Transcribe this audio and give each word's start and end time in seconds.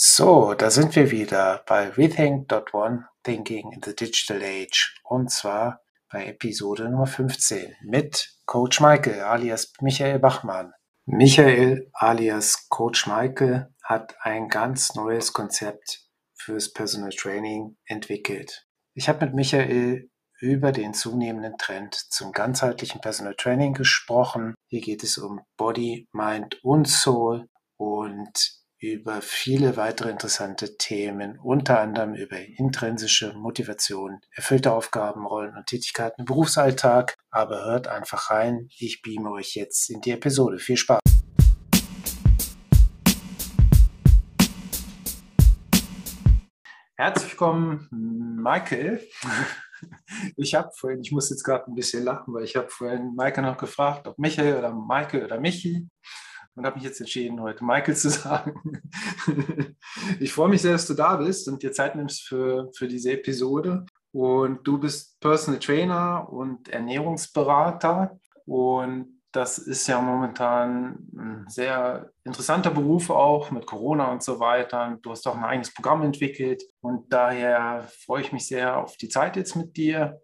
So, 0.00 0.54
da 0.54 0.70
sind 0.70 0.94
wir 0.94 1.10
wieder 1.10 1.64
bei 1.66 1.88
Rethink.one 1.88 3.08
Thinking 3.24 3.72
in 3.72 3.82
the 3.84 3.96
Digital 3.96 4.40
Age 4.44 4.94
und 5.02 5.28
zwar 5.32 5.80
bei 6.08 6.26
Episode 6.26 6.88
Nummer 6.88 7.08
15 7.08 7.74
mit 7.82 8.36
Coach 8.46 8.80
Michael 8.80 9.22
alias 9.22 9.72
Michael 9.80 10.20
Bachmann. 10.20 10.72
Michael 11.04 11.90
alias 11.94 12.68
Coach 12.68 13.08
Michael 13.08 13.74
hat 13.82 14.14
ein 14.20 14.46
ganz 14.46 14.94
neues 14.94 15.32
Konzept 15.32 16.06
fürs 16.32 16.72
Personal 16.72 17.10
Training 17.10 17.76
entwickelt. 17.84 18.68
Ich 18.94 19.08
habe 19.08 19.26
mit 19.26 19.34
Michael 19.34 20.08
über 20.38 20.70
den 20.70 20.94
zunehmenden 20.94 21.58
Trend 21.58 21.96
zum 21.96 22.30
ganzheitlichen 22.30 23.00
Personal 23.00 23.34
Training 23.34 23.74
gesprochen. 23.74 24.54
Hier 24.68 24.80
geht 24.80 25.02
es 25.02 25.18
um 25.18 25.40
Body, 25.56 26.06
Mind 26.12 26.62
und 26.62 26.86
Soul 26.86 27.48
und 27.76 28.57
über 28.80 29.22
viele 29.22 29.76
weitere 29.76 30.08
interessante 30.08 30.78
Themen, 30.78 31.40
unter 31.40 31.80
anderem 31.80 32.14
über 32.14 32.36
intrinsische 32.38 33.32
Motivation, 33.32 34.20
erfüllte 34.30 34.70
Aufgaben, 34.70 35.26
Rollen 35.26 35.56
und 35.56 35.66
Tätigkeiten 35.66 36.20
im 36.20 36.26
Berufsalltag. 36.26 37.16
Aber 37.30 37.64
hört 37.64 37.88
einfach 37.88 38.30
rein. 38.30 38.68
Ich 38.78 39.02
beame 39.02 39.32
euch 39.32 39.56
jetzt 39.56 39.90
in 39.90 40.00
die 40.00 40.12
Episode. 40.12 40.60
Viel 40.60 40.76
Spaß! 40.76 41.00
Herzlich 46.96 47.32
willkommen, 47.32 47.88
Michael. 48.40 49.04
Ich 50.36 50.54
habe 50.54 50.70
vorhin, 50.76 51.00
ich 51.00 51.12
muss 51.12 51.30
jetzt 51.30 51.44
gerade 51.44 51.68
ein 51.68 51.74
bisschen 51.74 52.04
lachen, 52.04 52.34
weil 52.34 52.44
ich 52.44 52.56
habe 52.56 52.68
vorhin 52.68 53.14
Michael 53.16 53.44
noch 53.44 53.58
gefragt, 53.58 54.06
ob 54.08 54.18
Michael 54.18 54.56
oder 54.56 54.72
Michael 54.72 55.24
oder 55.24 55.38
Michi 55.40 55.88
und 56.58 56.66
habe 56.66 56.76
mich 56.76 56.84
jetzt 56.84 57.00
entschieden, 57.00 57.40
heute 57.40 57.64
Michael 57.64 57.96
zu 57.96 58.10
sagen. 58.10 58.82
ich 60.20 60.32
freue 60.32 60.48
mich 60.48 60.62
sehr, 60.62 60.72
dass 60.72 60.86
du 60.86 60.94
da 60.94 61.16
bist 61.16 61.48
und 61.48 61.62
dir 61.62 61.72
Zeit 61.72 61.94
nimmst 61.94 62.22
für, 62.22 62.70
für 62.74 62.88
diese 62.88 63.12
Episode. 63.12 63.86
Und 64.10 64.66
du 64.66 64.78
bist 64.78 65.20
Personal 65.20 65.60
Trainer 65.60 66.28
und 66.30 66.68
Ernährungsberater. 66.68 68.18
Und 68.44 69.20
das 69.30 69.58
ist 69.58 69.86
ja 69.86 70.00
momentan 70.00 70.98
ein 71.16 71.44
sehr 71.48 72.10
interessanter 72.24 72.70
Beruf 72.70 73.10
auch 73.10 73.50
mit 73.50 73.66
Corona 73.66 74.10
und 74.10 74.22
so 74.22 74.40
weiter. 74.40 74.98
Du 75.02 75.10
hast 75.10 75.28
auch 75.28 75.36
ein 75.36 75.44
eigenes 75.44 75.72
Programm 75.72 76.02
entwickelt. 76.02 76.64
Und 76.80 77.12
daher 77.12 77.86
freue 78.04 78.22
ich 78.22 78.32
mich 78.32 78.48
sehr 78.48 78.78
auf 78.78 78.96
die 78.96 79.08
Zeit 79.08 79.36
jetzt 79.36 79.54
mit 79.54 79.76
dir 79.76 80.20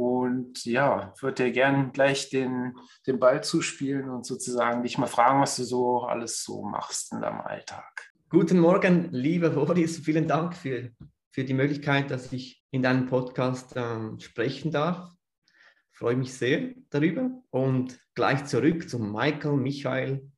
und 0.00 0.64
ja, 0.64 1.12
würde 1.20 1.44
dir 1.44 1.52
gerne 1.52 1.90
gleich 1.92 2.30
den, 2.30 2.74
den 3.06 3.18
Ball 3.18 3.44
zuspielen 3.44 4.08
und 4.08 4.24
sozusagen 4.24 4.82
dich 4.82 4.96
mal 4.96 5.06
fragen, 5.06 5.42
was 5.42 5.56
du 5.56 5.64
so 5.64 6.00
alles 6.04 6.42
so 6.42 6.62
machst 6.62 7.12
in 7.12 7.20
deinem 7.20 7.42
Alltag. 7.42 8.10
Guten 8.30 8.60
Morgen, 8.60 9.10
lieber 9.12 9.50
Boris. 9.50 9.98
Vielen 9.98 10.26
Dank 10.26 10.56
für, 10.56 10.90
für 11.30 11.44
die 11.44 11.52
Möglichkeit, 11.52 12.10
dass 12.10 12.32
ich 12.32 12.64
in 12.70 12.82
deinem 12.82 13.08
Podcast 13.08 13.74
ähm, 13.76 14.18
sprechen 14.20 14.70
darf. 14.70 15.12
Freue 15.92 16.16
mich 16.16 16.32
sehr 16.32 16.70
darüber. 16.88 17.30
Und 17.50 18.00
gleich 18.14 18.46
zurück 18.46 18.88
zu 18.88 18.98
Michael, 18.98 19.58
Michael. 19.58 20.30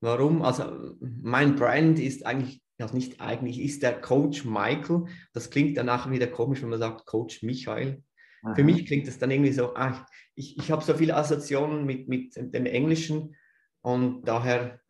Warum? 0.00 0.42
Also 0.42 0.96
mein 0.98 1.54
Brand 1.54 2.00
ist 2.00 2.26
eigentlich, 2.26 2.60
also 2.80 2.96
nicht 2.96 3.20
eigentlich, 3.20 3.60
ist 3.60 3.84
der 3.84 4.00
Coach 4.00 4.44
Michael. 4.44 5.04
Das 5.34 5.50
klingt 5.50 5.76
danach 5.76 6.10
wieder 6.10 6.26
komisch, 6.26 6.62
wenn 6.62 6.70
man 6.70 6.80
sagt 6.80 7.06
Coach 7.06 7.44
Michael. 7.44 8.02
Aha. 8.42 8.54
Für 8.54 8.64
mich 8.64 8.86
klingt 8.86 9.08
es 9.08 9.18
dann 9.18 9.30
irgendwie 9.30 9.52
so, 9.52 9.74
ah, 9.74 10.06
ich, 10.34 10.56
ich 10.58 10.70
habe 10.70 10.84
so 10.84 10.94
viele 10.94 11.16
Assoziationen 11.16 11.84
mit, 11.84 12.08
mit 12.08 12.36
dem 12.36 12.66
Englischen 12.66 13.34
und 13.82 14.22
daher, 14.22 14.80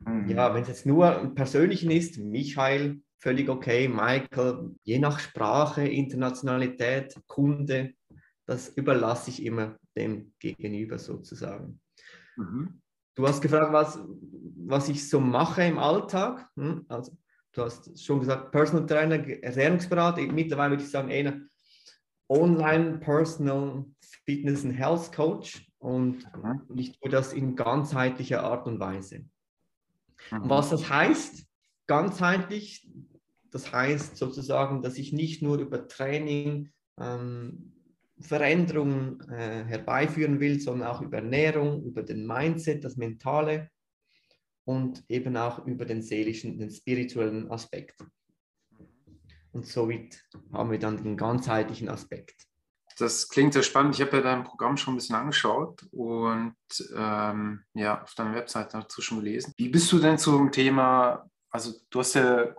mhm. 0.00 0.28
ja, 0.28 0.54
wenn 0.54 0.62
es 0.62 0.68
jetzt 0.68 0.86
nur 0.86 1.20
im 1.20 1.34
Persönlichen 1.34 1.90
ist, 1.90 2.18
Michael, 2.18 3.00
völlig 3.18 3.48
okay, 3.48 3.88
Michael, 3.88 4.74
je 4.84 4.98
nach 4.98 5.18
Sprache, 5.18 5.86
Internationalität, 5.86 7.14
Kunde, 7.26 7.94
das 8.46 8.68
überlasse 8.68 9.30
ich 9.30 9.44
immer 9.44 9.76
dem 9.96 10.32
Gegenüber 10.38 10.98
sozusagen. 10.98 11.80
Mhm. 12.36 12.80
Du 13.16 13.26
hast 13.26 13.40
gefragt, 13.40 13.72
was, 13.72 13.98
was 14.66 14.88
ich 14.90 15.08
so 15.08 15.20
mache 15.20 15.62
im 15.62 15.78
Alltag. 15.78 16.48
Hm? 16.56 16.84
Also, 16.88 17.16
du 17.52 17.62
hast 17.62 18.04
schon 18.04 18.20
gesagt, 18.20 18.52
Personal 18.52 18.86
Trainer, 18.86 19.26
Ernährungsberater. 19.42 20.20
Mittlerweile 20.20 20.72
würde 20.72 20.82
ich 20.82 20.90
sagen, 20.90 21.10
einer 21.10 21.40
Online 22.28 22.98
Personal 22.98 23.84
Fitness 24.24 24.64
and 24.64 24.74
Health 24.74 25.12
Coach 25.12 25.66
und 25.78 26.26
ich 26.74 26.98
tue 26.98 27.10
das 27.10 27.32
in 27.32 27.54
ganzheitlicher 27.54 28.42
Art 28.42 28.66
und 28.66 28.80
Weise. 28.80 29.24
Mhm. 30.30 30.48
Was 30.48 30.70
das 30.70 30.88
heißt, 30.88 31.46
ganzheitlich, 31.86 32.88
das 33.50 33.72
heißt 33.72 34.16
sozusagen, 34.16 34.82
dass 34.82 34.98
ich 34.98 35.12
nicht 35.12 35.42
nur 35.42 35.58
über 35.58 35.86
Training 35.86 36.72
ähm, 36.98 37.72
Veränderungen 38.18 39.20
äh, 39.28 39.64
herbeiführen 39.64 40.40
will, 40.40 40.58
sondern 40.60 40.88
auch 40.88 41.02
über 41.02 41.18
Ernährung, 41.18 41.84
über 41.84 42.02
den 42.02 42.26
Mindset, 42.26 42.82
das 42.84 42.96
Mentale 42.96 43.70
und 44.64 45.04
eben 45.08 45.36
auch 45.36 45.64
über 45.66 45.84
den 45.84 46.02
seelischen, 46.02 46.58
den 46.58 46.70
spirituellen 46.70 47.50
Aspekt. 47.50 48.04
Und 49.56 49.66
somit 49.66 50.22
haben 50.52 50.70
wir 50.70 50.78
dann 50.78 51.02
den 51.02 51.16
ganzheitlichen 51.16 51.88
Aspekt. 51.88 52.46
Das 52.98 53.30
klingt 53.30 53.54
sehr 53.54 53.62
spannend. 53.62 53.94
Ich 53.94 54.02
habe 54.02 54.18
ja 54.18 54.22
dein 54.22 54.44
Programm 54.44 54.76
schon 54.76 54.92
ein 54.92 54.96
bisschen 54.98 55.16
angeschaut 55.16 55.86
und 55.92 56.54
ähm, 56.94 57.64
ja, 57.72 58.02
auf 58.02 58.14
deiner 58.14 58.34
Webseite 58.34 58.76
dazu 58.78 59.00
schon 59.00 59.20
gelesen. 59.20 59.54
Wie 59.56 59.70
bist 59.70 59.90
du 59.90 59.98
denn 59.98 60.18
zum 60.18 60.52
Thema, 60.52 61.26
also 61.50 61.72
du 61.88 62.00
hast 62.00 62.14
ja 62.14 62.54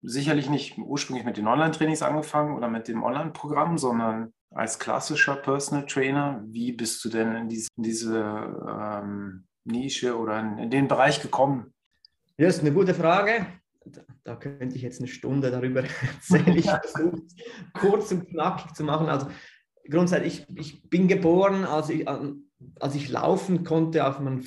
sicherlich 0.00 0.48
nicht 0.48 0.78
ursprünglich 0.78 1.26
mit 1.26 1.36
den 1.36 1.46
Online-Trainings 1.46 2.00
angefangen 2.00 2.56
oder 2.56 2.68
mit 2.68 2.88
dem 2.88 3.02
Online-Programm, 3.02 3.76
sondern 3.76 4.32
als 4.50 4.78
klassischer 4.78 5.36
Personal 5.36 5.84
Trainer. 5.84 6.42
Wie 6.46 6.72
bist 6.72 7.04
du 7.04 7.10
denn 7.10 7.36
in 7.36 7.48
diese, 7.50 7.68
in 7.76 7.82
diese 7.82 8.18
ähm, 8.66 9.44
Nische 9.64 10.18
oder 10.18 10.40
in, 10.40 10.56
in 10.56 10.70
den 10.70 10.88
Bereich 10.88 11.20
gekommen? 11.20 11.74
Ja, 12.38 12.46
das 12.46 12.56
ist 12.56 12.62
eine 12.62 12.72
gute 12.72 12.94
Frage 12.94 13.46
da 14.24 14.36
könnte 14.36 14.76
ich 14.76 14.82
jetzt 14.82 15.00
eine 15.00 15.08
Stunde 15.08 15.50
darüber 15.50 15.82
erzählen. 16.02 16.56
Ich 16.56 16.70
versuche 16.70 17.22
kurz 17.74 18.12
und 18.12 18.28
knackig 18.28 18.74
zu 18.74 18.84
machen. 18.84 19.08
Also 19.08 19.28
grundsätzlich, 19.88 20.46
ich, 20.54 20.58
ich 20.58 20.90
bin 20.90 21.08
geboren, 21.08 21.64
als 21.64 21.90
ich, 21.90 22.06
als 22.08 22.94
ich 22.94 23.08
laufen 23.08 23.64
konnte, 23.64 24.06
auf 24.06 24.20
meinen, 24.20 24.44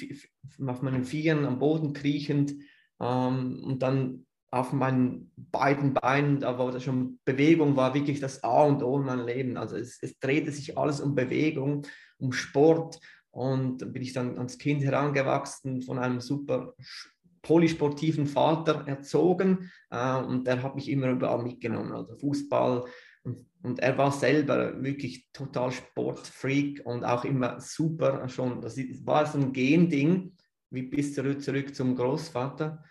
auf 0.68 0.82
meinen 0.82 1.04
Vieren 1.04 1.46
am 1.46 1.60
Boden 1.60 1.94
kriechend 1.94 2.56
ähm, 3.00 3.62
und 3.64 3.82
dann 3.82 4.26
auf 4.52 4.72
meinen 4.72 5.32
beiden 5.36 5.94
Beinen, 5.94 6.40
da 6.40 6.58
war 6.58 6.72
das 6.72 6.84
schon 6.84 7.20
Bewegung, 7.26 7.76
war 7.76 7.94
wirklich 7.94 8.22
das 8.22 8.42
A 8.44 8.64
und 8.64 8.84
O 8.84 8.98
in 8.98 9.06
meinem 9.06 9.26
Leben. 9.26 9.58
Also 9.58 9.76
es, 9.76 9.98
es 10.02 10.18
drehte 10.20 10.52
sich 10.52 10.78
alles 10.78 11.02
um 11.02 11.14
Bewegung, 11.14 11.86
um 12.20 12.32
Sport. 12.32 13.00
Und 13.32 13.82
dann 13.82 13.92
bin 13.92 14.02
ich 14.02 14.14
dann 14.14 14.38
als 14.38 14.58
Kind 14.58 14.82
herangewachsen 14.82 15.82
von 15.82 16.00
einem 16.00 16.22
super 16.22 16.74
polysportiven 17.46 18.26
Vater 18.26 18.84
erzogen 18.88 19.72
äh, 19.92 20.18
und 20.18 20.48
der 20.48 20.64
hat 20.64 20.76
mich 20.76 20.90
immer 20.90 21.10
überall 21.12 21.44
mitgenommen, 21.44 21.94
also 21.94 22.16
Fußball. 22.16 22.86
Und, 23.24 23.46
und, 23.64 23.80
er 23.80 23.98
war 23.98 24.12
selber 24.12 24.84
wirklich 24.84 25.30
total 25.32 25.72
Sportfreak 25.72 26.82
und 26.86 27.04
auch 27.04 27.24
immer 27.24 27.60
super 27.60 28.28
schon. 28.30 28.62
Das 28.62 28.78
war 29.06 29.26
so 29.26 29.38
ein 29.38 29.54
Gending, 29.54 30.36
wie 30.72 30.84
bis 30.84 31.14
zurück, 31.14 31.42
zurück 31.42 31.76
zum 31.76 31.96
Großvater. 31.96 32.84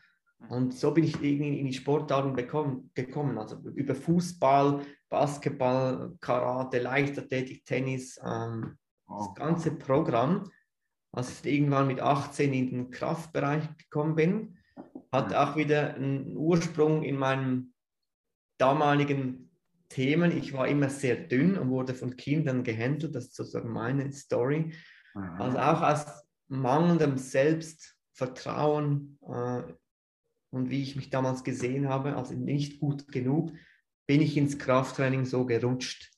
Und 0.48 0.74
so 0.74 0.92
bin 0.92 1.04
ich 1.04 1.20
irgendwie 1.22 1.58
in 1.58 1.66
die 1.66 1.72
Sportarten 1.72 2.34
bekommen, 2.34 2.90
gekommen. 2.94 3.38
Also 3.38 3.56
über 3.74 3.94
Fußball, 3.94 4.82
Basketball, 5.08 6.16
Karate, 6.20 6.78
Leichtathletik, 6.78 7.64
Tennis, 7.64 8.20
ähm, 8.24 8.76
das 9.08 9.34
ganze 9.34 9.72
Programm 9.72 10.50
als 11.14 11.44
ich 11.44 11.52
irgendwann 11.52 11.86
mit 11.86 12.00
18 12.00 12.52
in 12.52 12.70
den 12.70 12.90
Kraftbereich 12.90 13.64
gekommen 13.76 14.16
bin, 14.16 14.58
hat 15.12 15.32
auch 15.34 15.56
wieder 15.56 15.94
einen 15.94 16.36
Ursprung 16.36 17.04
in 17.04 17.16
meinen 17.16 17.74
damaligen 18.58 19.52
Themen. 19.88 20.36
Ich 20.36 20.52
war 20.52 20.66
immer 20.66 20.90
sehr 20.90 21.14
dünn 21.16 21.56
und 21.56 21.70
wurde 21.70 21.94
von 21.94 22.16
Kindern 22.16 22.64
gehandelt, 22.64 23.14
das 23.14 23.26
ist 23.26 23.36
sozusagen 23.36 23.72
meine 23.72 24.12
Story. 24.12 24.72
Also 25.14 25.58
auch 25.58 25.82
aus 25.82 26.06
mangelndem 26.48 27.18
Selbstvertrauen 27.18 29.16
äh, 29.22 29.62
und 30.50 30.70
wie 30.70 30.82
ich 30.82 30.96
mich 30.96 31.10
damals 31.10 31.44
gesehen 31.44 31.88
habe, 31.88 32.16
also 32.16 32.34
nicht 32.34 32.80
gut 32.80 33.12
genug, 33.12 33.52
bin 34.06 34.20
ich 34.20 34.36
ins 34.36 34.58
Krafttraining 34.58 35.24
so 35.24 35.46
gerutscht. 35.46 36.10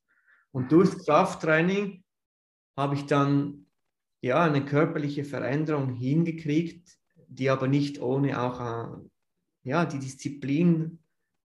Und 0.52 0.72
durchs 0.72 1.04
Krafttraining 1.04 2.02
habe 2.76 2.94
ich 2.94 3.04
dann 3.04 3.65
ja, 4.20 4.42
eine 4.42 4.64
körperliche 4.64 5.24
Veränderung 5.24 5.94
hingekriegt, 5.94 6.96
die 7.28 7.50
aber 7.50 7.68
nicht 7.68 8.00
ohne 8.00 8.40
auch 8.40 8.60
äh, 8.60 9.08
ja, 9.64 9.84
die 9.84 9.98
Disziplin 9.98 10.98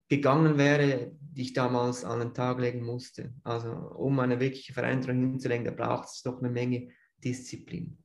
gegangen 0.08 0.58
wäre, 0.58 1.12
die 1.20 1.42
ich 1.42 1.52
damals 1.52 2.04
an 2.04 2.18
den 2.18 2.34
Tag 2.34 2.58
legen 2.60 2.84
musste. 2.84 3.32
Also 3.44 3.70
um 3.70 4.18
eine 4.18 4.40
wirkliche 4.40 4.72
Veränderung 4.72 5.20
hinzulegen, 5.20 5.64
da 5.64 5.70
braucht 5.70 6.08
es 6.08 6.22
doch 6.22 6.38
eine 6.38 6.50
Menge 6.50 6.88
Disziplin. 7.22 7.96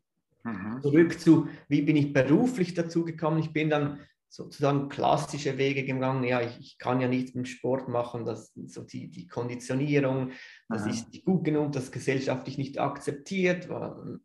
Mhm. 0.43 0.81
Zurück 0.81 1.19
zu, 1.19 1.47
wie 1.67 1.81
bin 1.81 1.95
ich 1.95 2.13
beruflich 2.13 2.75
dazu 2.75 3.03
gekommen? 3.03 3.39
Ich 3.39 3.51
bin 3.51 3.69
dann 3.71 3.99
sozusagen 4.29 4.89
klassische 4.89 5.57
Wege 5.57 5.83
gegangen. 5.83 6.23
Ja, 6.23 6.41
ich, 6.41 6.59
ich 6.59 6.77
kann 6.77 7.01
ja 7.01 7.07
nichts 7.07 7.31
im 7.31 7.45
Sport 7.45 7.87
machen, 7.87 8.25
das, 8.25 8.53
so 8.67 8.83
die, 8.83 9.09
die 9.09 9.27
Konditionierung, 9.27 10.31
das 10.69 10.83
Aha. 10.83 10.89
ist 10.89 11.11
nicht 11.11 11.25
gut 11.25 11.43
genug, 11.43 11.71
das 11.71 11.91
gesellschaftlich 11.91 12.57
nicht 12.57 12.79
akzeptiert. 12.79 13.69
War, 13.69 14.19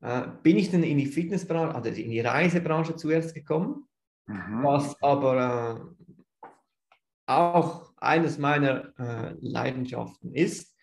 äh, 0.00 0.22
bin 0.42 0.56
ich 0.56 0.70
dann 0.70 0.82
in 0.82 0.98
die 0.98 1.06
Fitnessbranche, 1.06 1.74
also 1.74 1.88
in 1.88 2.10
die 2.10 2.20
Reisebranche 2.20 2.96
zuerst 2.96 3.34
gekommen, 3.34 3.88
mhm. 4.26 4.62
was 4.62 5.00
aber 5.02 5.94
äh, 6.46 6.50
auch 7.26 7.92
eines 7.96 8.38
meiner 8.38 8.92
äh, 8.98 9.34
Leidenschaften 9.40 10.34
ist. 10.34 10.74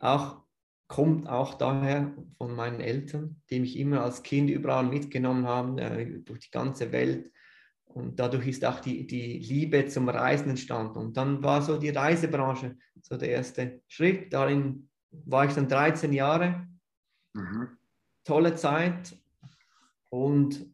Auch 0.00 0.42
kommt 0.88 1.28
auch 1.28 1.54
daher 1.54 2.14
von 2.38 2.54
meinen 2.54 2.80
Eltern, 2.80 3.42
die 3.50 3.60
mich 3.60 3.78
immer 3.78 4.02
als 4.02 4.22
Kind 4.22 4.48
überall 4.50 4.84
mitgenommen 4.84 5.46
haben, 5.46 5.78
äh, 5.78 6.20
durch 6.20 6.40
die 6.40 6.50
ganze 6.50 6.90
Welt. 6.92 7.30
Und 7.84 8.18
dadurch 8.18 8.46
ist 8.46 8.64
auch 8.64 8.80
die, 8.80 9.06
die 9.06 9.38
Liebe 9.38 9.86
zum 9.86 10.08
Reisen 10.08 10.50
entstanden. 10.50 10.98
Und 10.98 11.16
dann 11.16 11.42
war 11.42 11.62
so 11.62 11.78
die 11.78 11.90
Reisebranche 11.90 12.76
so 13.02 13.16
der 13.16 13.30
erste 13.30 13.82
Schritt. 13.86 14.32
Darin 14.32 14.88
war 15.10 15.46
ich 15.46 15.54
dann 15.54 15.68
13 15.68 16.12
Jahre. 16.12 16.66
Mhm. 17.34 17.77
Tolle 18.28 18.54
Zeit. 18.56 19.16
Und 20.10 20.66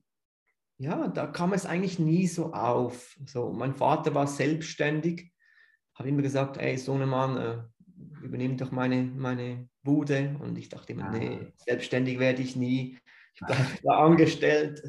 ja, 0.76 1.06
da 1.06 1.28
kam 1.28 1.52
es 1.52 1.66
eigentlich 1.66 2.00
nie 2.00 2.26
so 2.26 2.52
auf. 2.52 3.16
So, 3.26 3.52
mein 3.52 3.74
Vater 3.74 4.12
war 4.12 4.26
selbstständig, 4.26 5.32
habe 5.94 6.08
immer 6.08 6.22
gesagt, 6.22 6.56
ey, 6.56 6.76
Sohnemann, 6.76 7.36
äh, 7.36 7.62
übernimm 8.24 8.56
doch 8.56 8.72
meine, 8.72 9.04
meine 9.04 9.68
Bude. 9.84 10.36
Und 10.40 10.58
ich 10.58 10.68
dachte 10.68 10.94
immer, 10.94 11.10
nee, 11.10 11.52
selbstständig 11.56 12.18
werde 12.18 12.42
ich 12.42 12.56
nie. 12.56 12.98
Ich 13.36 13.40
bleibe 13.46 13.66
da 13.84 14.04
angestellt, 14.04 14.82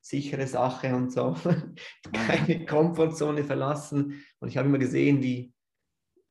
sichere 0.00 0.46
Sache 0.46 0.94
und 0.94 1.10
so. 1.10 1.36
Keine 2.12 2.64
Komfortzone 2.64 3.42
verlassen. 3.42 4.24
Und 4.38 4.48
ich 4.48 4.56
habe 4.56 4.68
immer 4.68 4.78
gesehen, 4.78 5.20
wie, 5.20 5.52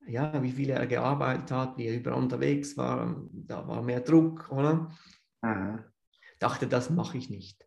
ja, 0.08 0.42
wie 0.42 0.52
viel 0.52 0.70
er 0.70 0.88
gearbeitet 0.88 1.52
hat, 1.52 1.78
wie 1.78 1.88
er 1.88 1.96
überall 1.96 2.20
unterwegs 2.20 2.78
war. 2.78 3.22
Da 3.34 3.68
war 3.68 3.82
mehr 3.82 4.00
Druck, 4.00 4.50
oder? 4.50 4.90
Aha. 5.44 5.84
Dachte, 6.40 6.68
das 6.68 6.90
mache 6.90 7.18
ich 7.18 7.30
nicht. 7.30 7.64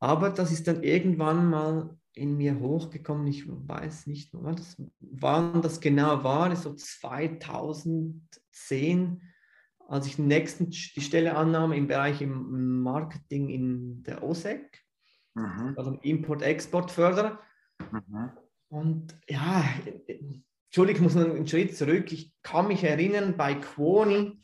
Aber 0.00 0.30
das 0.30 0.52
ist 0.52 0.66
dann 0.66 0.82
irgendwann 0.82 1.48
mal 1.48 1.96
in 2.14 2.36
mir 2.36 2.58
hochgekommen. 2.58 3.28
Ich 3.28 3.44
weiß 3.48 4.08
nicht, 4.08 4.30
wann 4.32 4.56
das, 4.56 4.76
wann 5.00 5.62
das 5.62 5.80
genau 5.80 6.24
war, 6.24 6.54
so 6.56 6.74
2010, 6.74 9.22
als 9.88 10.06
ich 10.06 10.16
den 10.16 10.26
nächsten 10.26 10.68
die 10.70 11.00
Stelle 11.00 11.36
annahm 11.36 11.72
im 11.72 11.86
Bereich 11.86 12.20
im 12.20 12.80
Marketing 12.80 13.48
in 13.48 14.02
der 14.02 14.22
OSEC, 14.22 14.82
mhm. 15.34 15.74
also 15.76 15.92
Import-Export-Förderer. 16.02 17.40
Mhm. 17.90 18.30
Und 18.68 19.18
ja, 19.28 19.64
Entschuldigung, 20.66 21.06
ich 21.06 21.14
muss 21.14 21.14
noch 21.14 21.34
einen 21.34 21.46
Schritt 21.46 21.76
zurück. 21.76 22.10
Ich 22.12 22.34
kann 22.42 22.68
mich 22.68 22.82
erinnern, 22.82 23.36
bei 23.36 23.54
Quoni 23.54 24.42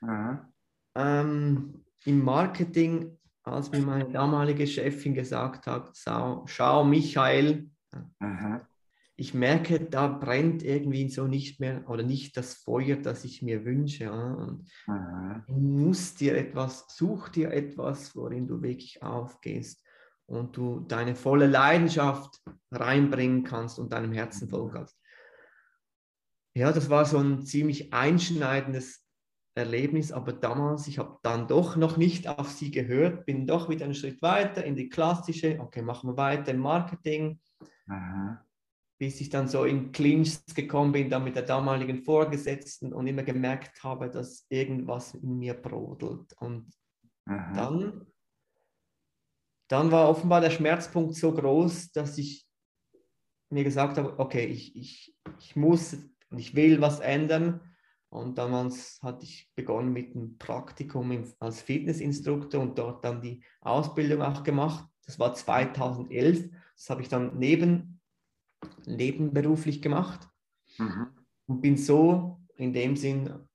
mhm. 0.00 0.49
Ähm, 0.94 1.84
im 2.04 2.24
Marketing 2.24 3.18
als 3.42 3.70
mir 3.70 3.80
meine 3.80 4.10
damalige 4.10 4.66
Chefin 4.66 5.14
gesagt 5.14 5.66
hat, 5.66 5.90
schau, 5.94 6.44
schau 6.46 6.84
Michael, 6.84 7.70
Aha. 8.18 8.66
ich 9.16 9.34
merke, 9.34 9.80
da 9.80 10.08
brennt 10.08 10.62
irgendwie 10.62 11.08
so 11.08 11.26
nicht 11.26 11.60
mehr 11.60 11.88
oder 11.88 12.02
nicht 12.02 12.36
das 12.36 12.54
Feuer, 12.54 12.96
das 12.96 13.24
ich 13.24 13.42
mir 13.42 13.64
wünsche. 13.64 14.12
Und 14.12 14.70
du 14.86 15.54
musst 15.54 16.20
dir 16.20 16.36
etwas, 16.36 16.86
such 16.88 17.30
dir 17.30 17.50
etwas, 17.52 18.14
worin 18.14 18.46
du 18.46 18.62
wirklich 18.62 19.02
aufgehst 19.02 19.82
und 20.26 20.56
du 20.56 20.80
deine 20.80 21.16
volle 21.16 21.46
Leidenschaft 21.46 22.40
reinbringen 22.70 23.42
kannst 23.42 23.78
und 23.78 23.92
deinem 23.92 24.12
Herzen 24.12 24.48
folgen 24.48 24.72
kannst. 24.72 24.96
Ja, 26.54 26.72
das 26.72 26.90
war 26.90 27.04
so 27.04 27.18
ein 27.18 27.42
ziemlich 27.42 27.92
einschneidendes 27.92 29.04
Erlebnis, 29.54 30.12
aber 30.12 30.32
damals, 30.32 30.86
ich 30.86 30.98
habe 30.98 31.18
dann 31.22 31.48
doch 31.48 31.76
noch 31.76 31.96
nicht 31.96 32.28
auf 32.28 32.50
sie 32.50 32.70
gehört, 32.70 33.26
bin 33.26 33.46
doch 33.46 33.68
wieder 33.68 33.84
einen 33.84 33.94
Schritt 33.94 34.22
weiter 34.22 34.64
in 34.64 34.76
die 34.76 34.88
klassische, 34.88 35.58
okay, 35.60 35.82
machen 35.82 36.10
wir 36.10 36.16
weiter 36.16 36.52
im 36.52 36.60
Marketing, 36.60 37.40
Aha. 37.88 38.44
bis 38.98 39.20
ich 39.20 39.28
dann 39.28 39.48
so 39.48 39.64
in 39.64 39.90
Clinch 39.90 40.38
gekommen 40.54 40.92
bin, 40.92 41.10
dann 41.10 41.24
mit 41.24 41.34
der 41.34 41.42
damaligen 41.42 42.02
Vorgesetzten 42.04 42.92
und 42.92 43.06
immer 43.08 43.24
gemerkt 43.24 43.82
habe, 43.82 44.08
dass 44.08 44.46
irgendwas 44.48 45.14
in 45.14 45.38
mir 45.38 45.54
brodelt. 45.54 46.32
Und 46.38 46.72
Aha. 47.26 47.52
dann, 47.52 48.06
dann 49.68 49.90
war 49.90 50.08
offenbar 50.08 50.40
der 50.40 50.50
Schmerzpunkt 50.50 51.16
so 51.16 51.32
groß, 51.34 51.90
dass 51.90 52.18
ich 52.18 52.46
mir 53.50 53.64
gesagt 53.64 53.98
habe, 53.98 54.16
okay, 54.20 54.46
ich, 54.46 54.76
ich, 54.76 55.16
ich 55.40 55.56
muss 55.56 55.94
und 56.30 56.38
ich 56.38 56.54
will 56.54 56.80
was 56.80 57.00
ändern 57.00 57.69
und 58.10 58.38
damals 58.38 59.00
hatte 59.02 59.24
ich 59.24 59.50
begonnen 59.54 59.92
mit 59.92 60.16
einem 60.16 60.36
Praktikum 60.36 61.32
als 61.38 61.62
Fitnessinstruktor 61.62 62.60
und 62.60 62.76
dort 62.76 63.04
dann 63.04 63.22
die 63.22 63.44
Ausbildung 63.60 64.22
auch 64.22 64.42
gemacht. 64.42 64.84
Das 65.06 65.18
war 65.20 65.32
2011. 65.32 66.50
Das 66.76 66.90
habe 66.90 67.02
ich 67.02 67.08
dann 67.08 67.38
neben, 67.38 68.00
nebenberuflich 68.84 69.80
gemacht 69.80 70.28
mhm. 70.78 71.06
und 71.46 71.60
bin 71.60 71.76
so 71.76 72.40
in 72.56 72.72
dem 72.72 72.96
Sinn 72.96 73.48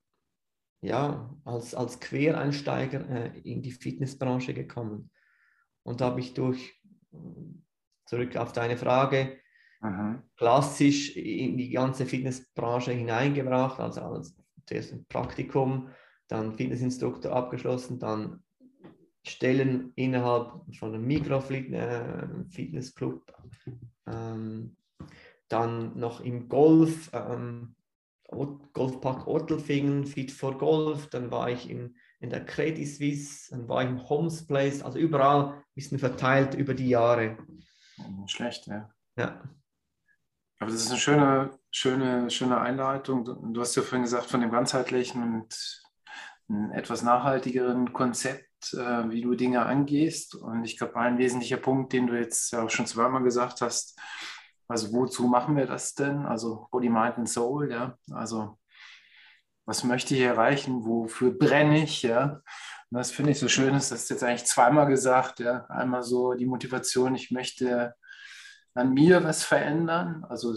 ja, 0.80 1.36
als, 1.44 1.74
als 1.74 2.00
Quereinsteiger 2.00 3.08
äh, 3.10 3.38
in 3.40 3.60
die 3.60 3.72
Fitnessbranche 3.72 4.54
gekommen. 4.54 5.10
Und 5.82 6.00
habe 6.00 6.20
ich 6.20 6.32
durch, 6.32 6.80
zurück 8.06 8.36
auf 8.36 8.52
deine 8.52 8.78
Frage, 8.78 9.38
Aha. 9.80 10.22
klassisch 10.36 11.14
in 11.14 11.58
die 11.58 11.70
ganze 11.70 12.06
Fitnessbranche 12.06 12.92
hineingebracht, 12.92 13.80
also 13.80 14.00
als 14.00 14.34
zuerst 14.66 14.92
ein 14.92 15.06
Praktikum, 15.06 15.88
dann 16.28 16.54
Fitnessinstruktor 16.54 17.32
abgeschlossen, 17.32 17.98
dann 17.98 18.44
Stellen 19.26 19.92
innerhalb 19.96 20.62
von 20.76 20.94
einem 20.94 21.04
Mikro-Fitnessclub, 21.06 23.34
ähm, 24.06 24.76
dann 25.48 25.98
noch 25.98 26.20
im 26.20 26.48
Golf, 26.48 27.10
ähm, 27.12 27.74
Golfpark 28.28 29.26
Ottelfingen, 29.26 30.04
Fit 30.04 30.30
for 30.32 30.58
Golf, 30.58 31.08
dann 31.08 31.30
war 31.30 31.48
ich 31.50 31.70
in, 31.70 31.96
in 32.20 32.28
der 32.30 32.44
Credit 32.44 32.86
Suisse, 32.86 33.50
dann 33.50 33.68
war 33.68 33.82
ich 33.82 33.90
im 33.90 34.08
Homes 34.08 34.46
Place, 34.46 34.82
also 34.82 34.98
überall 34.98 35.54
ein 35.54 35.62
bisschen 35.74 35.98
verteilt 35.98 36.54
über 36.54 36.74
die 36.74 36.88
Jahre. 36.88 37.38
Schlecht, 38.26 38.66
ja. 38.66 38.90
Ja. 39.16 39.42
Aber 40.58 40.70
das 40.70 40.80
ist 40.82 40.90
eine 40.90 40.98
schöne, 40.98 41.50
schöne, 41.70 42.30
schöne 42.30 42.60
Einleitung. 42.60 43.52
Du 43.52 43.60
hast 43.60 43.76
ja 43.76 43.82
vorhin 43.82 44.02
gesagt, 44.04 44.26
von 44.26 44.40
dem 44.40 44.50
ganzheitlichen 44.50 45.22
und 45.22 45.82
etwas 46.72 47.02
nachhaltigeren 47.02 47.92
Konzept, 47.92 48.72
äh, 48.72 49.10
wie 49.10 49.20
du 49.20 49.34
Dinge 49.34 49.66
angehst. 49.66 50.34
Und 50.34 50.64
ich 50.64 50.78
glaube, 50.78 50.96
ein 50.96 51.18
wesentlicher 51.18 51.56
Punkt, 51.56 51.92
den 51.92 52.06
du 52.06 52.18
jetzt 52.18 52.54
auch 52.54 52.70
schon 52.70 52.86
zweimal 52.86 53.22
gesagt 53.22 53.60
hast, 53.60 53.98
also 54.68 54.92
wozu 54.92 55.26
machen 55.28 55.56
wir 55.56 55.66
das 55.66 55.94
denn? 55.94 56.26
Also 56.26 56.68
Body, 56.70 56.88
Mind 56.88 57.18
and 57.18 57.28
Soul, 57.28 57.70
ja. 57.70 57.96
Also 58.12 58.58
was 59.64 59.84
möchte 59.84 60.14
ich 60.14 60.20
erreichen? 60.20 60.84
Wofür 60.84 61.32
brenne 61.32 61.82
ich, 61.82 62.02
ja? 62.02 62.40
Und 62.90 62.98
das 62.98 63.10
finde 63.10 63.32
ich 63.32 63.38
so 63.38 63.48
schön, 63.48 63.74
ist 63.74 63.90
das 63.90 64.08
jetzt 64.08 64.22
eigentlich 64.22 64.46
zweimal 64.46 64.86
gesagt, 64.86 65.40
ja. 65.40 65.66
Einmal 65.66 66.02
so 66.02 66.34
die 66.34 66.46
Motivation, 66.46 67.14
ich 67.14 67.30
möchte 67.30 67.94
an 68.76 68.94
mir 68.94 69.24
was 69.24 69.42
verändern? 69.42 70.24
Also 70.28 70.56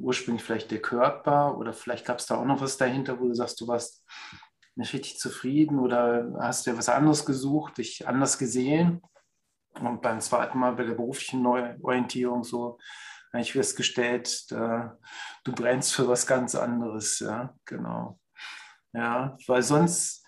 ursprünglich 0.00 0.44
vielleicht 0.44 0.70
der 0.70 0.82
Körper 0.82 1.56
oder 1.58 1.72
vielleicht 1.72 2.06
gab 2.06 2.18
es 2.18 2.26
da 2.26 2.36
auch 2.36 2.44
noch 2.44 2.60
was 2.60 2.76
dahinter, 2.76 3.20
wo 3.20 3.28
du 3.28 3.34
sagst, 3.34 3.60
du 3.60 3.68
warst 3.68 4.04
nicht 4.74 4.92
richtig 4.94 5.18
zufrieden 5.18 5.78
oder 5.78 6.32
hast 6.40 6.66
du 6.66 6.76
was 6.76 6.88
anderes 6.88 7.26
gesucht, 7.26 7.78
dich 7.78 8.06
anders 8.08 8.38
gesehen? 8.38 9.02
Und 9.80 10.02
beim 10.02 10.20
zweiten 10.20 10.58
Mal 10.58 10.74
bei 10.74 10.84
der 10.84 10.94
beruflichen 10.94 11.42
Neuorientierung 11.42 12.44
so 12.44 12.78
eigentlich 13.32 13.52
festgestellt, 13.52 14.50
da, 14.50 14.98
du 15.44 15.52
brennst 15.52 15.94
für 15.94 16.06
was 16.06 16.26
ganz 16.26 16.54
anderes, 16.54 17.20
ja, 17.20 17.54
genau. 17.64 18.18
Ja, 18.92 19.36
weil 19.46 19.62
sonst 19.62 20.21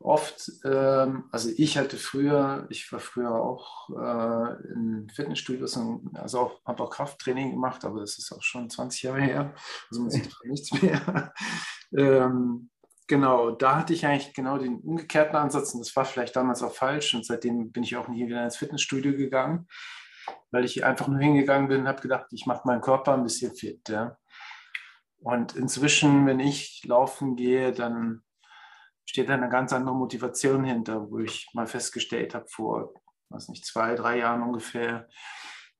oft, 0.00 0.50
ähm, 0.64 1.24
also 1.32 1.50
ich 1.56 1.78
hatte 1.78 1.96
früher, 1.96 2.66
ich 2.70 2.90
war 2.92 3.00
früher 3.00 3.34
auch 3.34 3.88
äh, 3.90 4.72
in 4.72 5.10
Fitnessstudios 5.14 5.76
und 5.76 6.16
also 6.16 6.40
auch, 6.40 6.64
habe 6.64 6.82
auch 6.82 6.90
Krafttraining 6.90 7.52
gemacht, 7.52 7.84
aber 7.84 8.00
das 8.00 8.18
ist 8.18 8.32
auch 8.32 8.42
schon 8.42 8.68
20 8.68 9.02
Jahre 9.02 9.20
her, 9.22 9.54
also 9.90 10.02
man 10.02 10.10
sieht 10.10 10.30
nichts 10.44 10.82
mehr. 10.82 11.32
ähm, 11.96 12.70
genau, 13.06 13.52
da 13.52 13.76
hatte 13.76 13.94
ich 13.94 14.06
eigentlich 14.06 14.34
genau 14.34 14.58
den 14.58 14.80
umgekehrten 14.80 15.36
Ansatz 15.36 15.72
und 15.72 15.80
das 15.80 15.96
war 15.96 16.04
vielleicht 16.04 16.36
damals 16.36 16.62
auch 16.62 16.74
falsch 16.74 17.14
und 17.14 17.24
seitdem 17.24 17.72
bin 17.72 17.82
ich 17.82 17.96
auch 17.96 18.08
nie 18.08 18.26
wieder 18.26 18.44
ins 18.44 18.56
Fitnessstudio 18.56 19.12
gegangen, 19.12 19.66
weil 20.50 20.64
ich 20.64 20.84
einfach 20.84 21.08
nur 21.08 21.20
hingegangen 21.20 21.68
bin 21.68 21.80
und 21.80 21.88
habe 21.88 22.02
gedacht, 22.02 22.26
ich 22.32 22.46
mache 22.46 22.66
meinen 22.66 22.82
Körper 22.82 23.14
ein 23.14 23.22
bisschen 23.22 23.54
fit. 23.54 23.88
Ja. 23.88 24.18
Und 25.18 25.56
inzwischen, 25.56 26.26
wenn 26.26 26.38
ich 26.38 26.84
laufen 26.84 27.34
gehe, 27.34 27.72
dann 27.72 28.22
steht 29.06 29.28
da 29.28 29.34
eine 29.34 29.48
ganz 29.48 29.72
andere 29.72 29.94
Motivation 29.94 30.64
hinter, 30.64 31.10
wo 31.10 31.20
ich 31.20 31.48
mal 31.54 31.66
festgestellt 31.66 32.34
habe 32.34 32.46
vor, 32.48 32.94
was 33.30 33.48
nicht, 33.48 33.64
zwei, 33.64 33.94
drei 33.94 34.18
Jahren 34.18 34.42
ungefähr, 34.42 35.08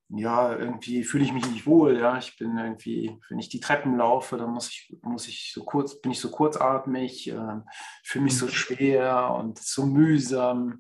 ja, 0.09 0.55
irgendwie 0.55 1.03
fühle 1.03 1.25
ich 1.25 1.33
mich 1.33 1.47
nicht 1.51 1.67
wohl. 1.67 1.99
Ja, 1.99 2.17
ich 2.17 2.37
bin 2.37 2.57
irgendwie, 2.57 3.19
wenn 3.29 3.39
ich 3.39 3.49
die 3.49 3.61
Treppen 3.61 3.97
laufe, 3.97 4.37
dann 4.37 4.51
muss 4.51 4.69
ich, 4.69 4.97
muss 5.03 5.27
ich 5.27 5.51
so 5.53 5.65
kurz, 5.65 6.01
bin 6.01 6.13
ich 6.13 6.21
so 6.21 6.31
kurzatmig, 6.31 7.29
äh, 7.29 7.61
fühle 8.05 8.25
mich 8.25 8.39
so 8.39 8.49
schwer 8.49 9.35
und 9.37 9.59
so 9.59 9.85
mühsam. 9.85 10.79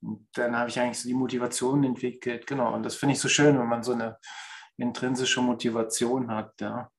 Und 0.00 0.28
dann 0.34 0.56
habe 0.56 0.70
ich 0.70 0.80
eigentlich 0.80 0.98
so 0.98 1.08
die 1.08 1.14
Motivation 1.14 1.84
entwickelt. 1.84 2.46
Genau. 2.46 2.74
Und 2.74 2.84
das 2.84 2.96
finde 2.96 3.14
ich 3.14 3.20
so 3.20 3.28
schön, 3.28 3.58
wenn 3.58 3.66
man 3.66 3.82
so 3.82 3.92
eine 3.92 4.18
intrinsische 4.78 5.42
Motivation 5.42 6.30
hat. 6.30 6.58
Ja, 6.60 6.90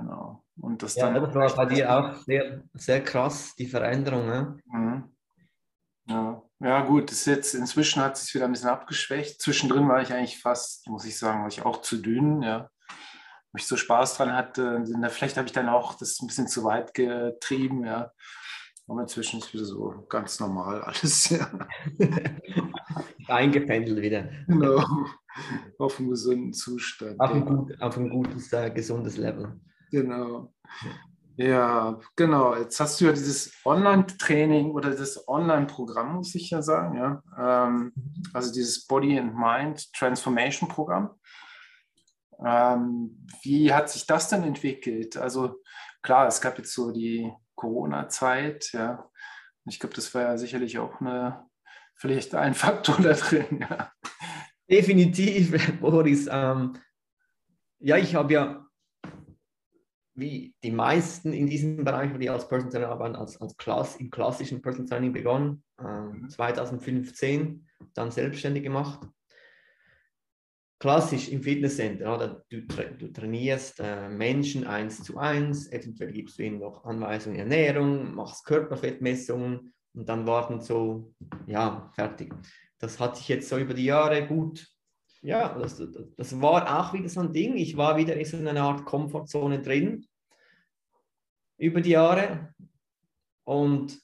genau. 0.00 0.44
Und 0.60 0.82
das 0.82 0.94
ja, 0.94 1.10
dann. 1.10 1.22
Das 1.22 1.34
war 1.34 1.54
bei 1.54 1.74
dir 1.74 1.92
auch 1.92 2.14
sehr, 2.24 2.62
sehr 2.74 3.02
krass, 3.02 3.54
die 3.56 3.66
Veränderung. 3.66 4.26
Ne? 4.26 4.58
Mhm. 4.66 5.16
Ja. 6.08 6.42
ja, 6.60 6.82
gut, 6.82 7.10
das 7.10 7.24
jetzt, 7.24 7.54
inzwischen 7.54 8.00
hat 8.00 8.14
es 8.14 8.26
sich 8.26 8.34
wieder 8.34 8.44
ein 8.44 8.52
bisschen 8.52 8.68
abgeschwächt. 8.68 9.42
Zwischendrin 9.42 9.88
war 9.88 10.00
ich 10.02 10.12
eigentlich 10.12 10.40
fast, 10.40 10.86
muss 10.88 11.04
ich 11.04 11.18
sagen, 11.18 11.40
war 11.40 11.48
ich 11.48 11.64
auch 11.64 11.82
zu 11.82 11.96
dünn, 11.96 12.42
ja. 12.42 12.70
Wo 13.52 13.56
ich 13.56 13.66
so 13.66 13.76
Spaß 13.76 14.16
dran 14.16 14.32
hatte. 14.32 14.84
Vielleicht 15.10 15.36
habe 15.36 15.46
ich 15.46 15.52
dann 15.52 15.68
auch 15.68 15.94
das 15.94 16.20
ein 16.20 16.28
bisschen 16.28 16.46
zu 16.46 16.62
weit 16.64 16.94
getrieben, 16.94 17.84
ja. 17.84 18.12
Aber 18.88 19.02
inzwischen 19.02 19.40
ist 19.40 19.52
wieder 19.52 19.64
so 19.64 20.06
ganz 20.08 20.38
normal 20.38 20.80
alles, 20.82 21.28
ja. 21.30 21.50
Eingependelt 23.28 24.00
wieder. 24.00 24.28
Genau. 24.46 24.84
Auf 25.78 25.98
einem 25.98 26.10
gesunden 26.10 26.52
Zustand. 26.52 27.18
Auf 27.18 27.32
ein, 27.32 27.44
gut, 27.44 27.82
auf 27.82 27.96
ein 27.96 28.08
gutes, 28.08 28.52
äh, 28.52 28.70
gesundes 28.70 29.16
Level. 29.16 29.60
Genau. 29.90 30.52
Ja, 31.36 32.00
genau. 32.16 32.56
Jetzt 32.56 32.80
hast 32.80 33.00
du 33.00 33.06
ja 33.06 33.12
dieses 33.12 33.52
Online-Training 33.64 34.70
oder 34.70 34.90
das 34.90 35.28
Online-Programm, 35.28 36.16
muss 36.16 36.34
ich 36.34 36.50
ja 36.50 36.62
sagen, 36.62 36.96
ja. 36.96 37.22
Ähm, 37.38 37.92
also 38.32 38.52
dieses 38.52 38.86
Body 38.86 39.18
and 39.18 39.34
Mind 39.34 39.92
Transformation 39.92 40.68
Programm. 40.68 41.10
Ähm, 42.44 43.26
wie 43.42 43.72
hat 43.72 43.90
sich 43.90 44.06
das 44.06 44.30
denn 44.30 44.44
entwickelt? 44.44 45.16
Also 45.18 45.62
klar, 46.02 46.26
es 46.26 46.40
gab 46.40 46.56
jetzt 46.56 46.72
so 46.72 46.90
die 46.90 47.30
Corona-Zeit, 47.54 48.72
ja. 48.72 49.10
Ich 49.66 49.78
glaube, 49.78 49.94
das 49.94 50.14
war 50.14 50.22
ja 50.22 50.38
sicherlich 50.38 50.78
auch 50.78 51.00
eine, 51.00 51.44
vielleicht 51.96 52.34
ein 52.34 52.54
Faktor 52.54 52.96
da 53.02 53.12
drin. 53.12 53.66
Ja. 53.68 53.92
Definitiv, 54.70 55.78
Boris. 55.80 56.28
Ähm, 56.30 56.78
ja, 57.78 57.98
ich 57.98 58.14
habe 58.14 58.32
ja 58.32 58.65
wie 60.16 60.54
die 60.62 60.70
meisten 60.70 61.32
in 61.32 61.46
diesem 61.46 61.84
Bereich, 61.84 62.16
die 62.18 62.30
als 62.30 62.48
Person 62.48 62.70
Trainer 62.70 62.88
arbeiten, 62.88 63.16
als, 63.16 63.40
als 63.40 63.56
Klass, 63.56 63.96
im 63.96 64.10
klassischen 64.10 64.62
Person 64.62 64.86
Training 64.86 65.12
begonnen, 65.12 65.62
äh, 65.78 66.28
2015 66.28 67.66
dann 67.94 68.10
selbstständig 68.10 68.62
gemacht. 68.62 69.06
Klassisch 70.78 71.28
im 71.28 71.42
Fitnesscenter, 71.42 72.14
oder? 72.14 72.44
Du, 72.48 72.66
tra 72.66 72.84
du 72.84 73.08
trainierst 73.12 73.80
äh, 73.80 74.08
Menschen 74.08 74.66
eins 74.66 75.02
zu 75.02 75.18
eins, 75.18 75.70
eventuell 75.70 76.12
gibst 76.12 76.38
du 76.38 76.44
ihnen 76.44 76.58
noch 76.58 76.84
Anweisungen 76.84 77.36
in 77.36 77.50
Ernährung, 77.50 78.14
machst 78.14 78.44
Körperfettmessungen 78.44 79.74
und 79.94 80.08
dann 80.08 80.26
warten 80.26 80.60
so, 80.60 81.14
ja, 81.46 81.90
fertig. 81.94 82.34
Das 82.78 83.00
hat 83.00 83.16
sich 83.16 83.28
jetzt 83.28 83.48
so 83.48 83.58
über 83.58 83.74
die 83.74 83.86
Jahre 83.86 84.26
gut 84.26 84.66
ja, 85.26 85.58
das, 85.58 85.82
das, 86.16 86.40
war 86.40 86.78
auch 86.78 86.92
wieder 86.92 87.08
so 87.08 87.20
ein 87.20 87.32
Ding. 87.32 87.56
Ich 87.56 87.76
war 87.76 87.96
wieder 87.96 88.14
in 88.16 88.24
so 88.24 88.36
einer 88.36 88.62
Art 88.62 88.84
Komfortzone 88.84 89.60
drin 89.60 90.06
über 91.58 91.80
die 91.80 91.90
Jahre 91.90 92.54
und 93.44 93.98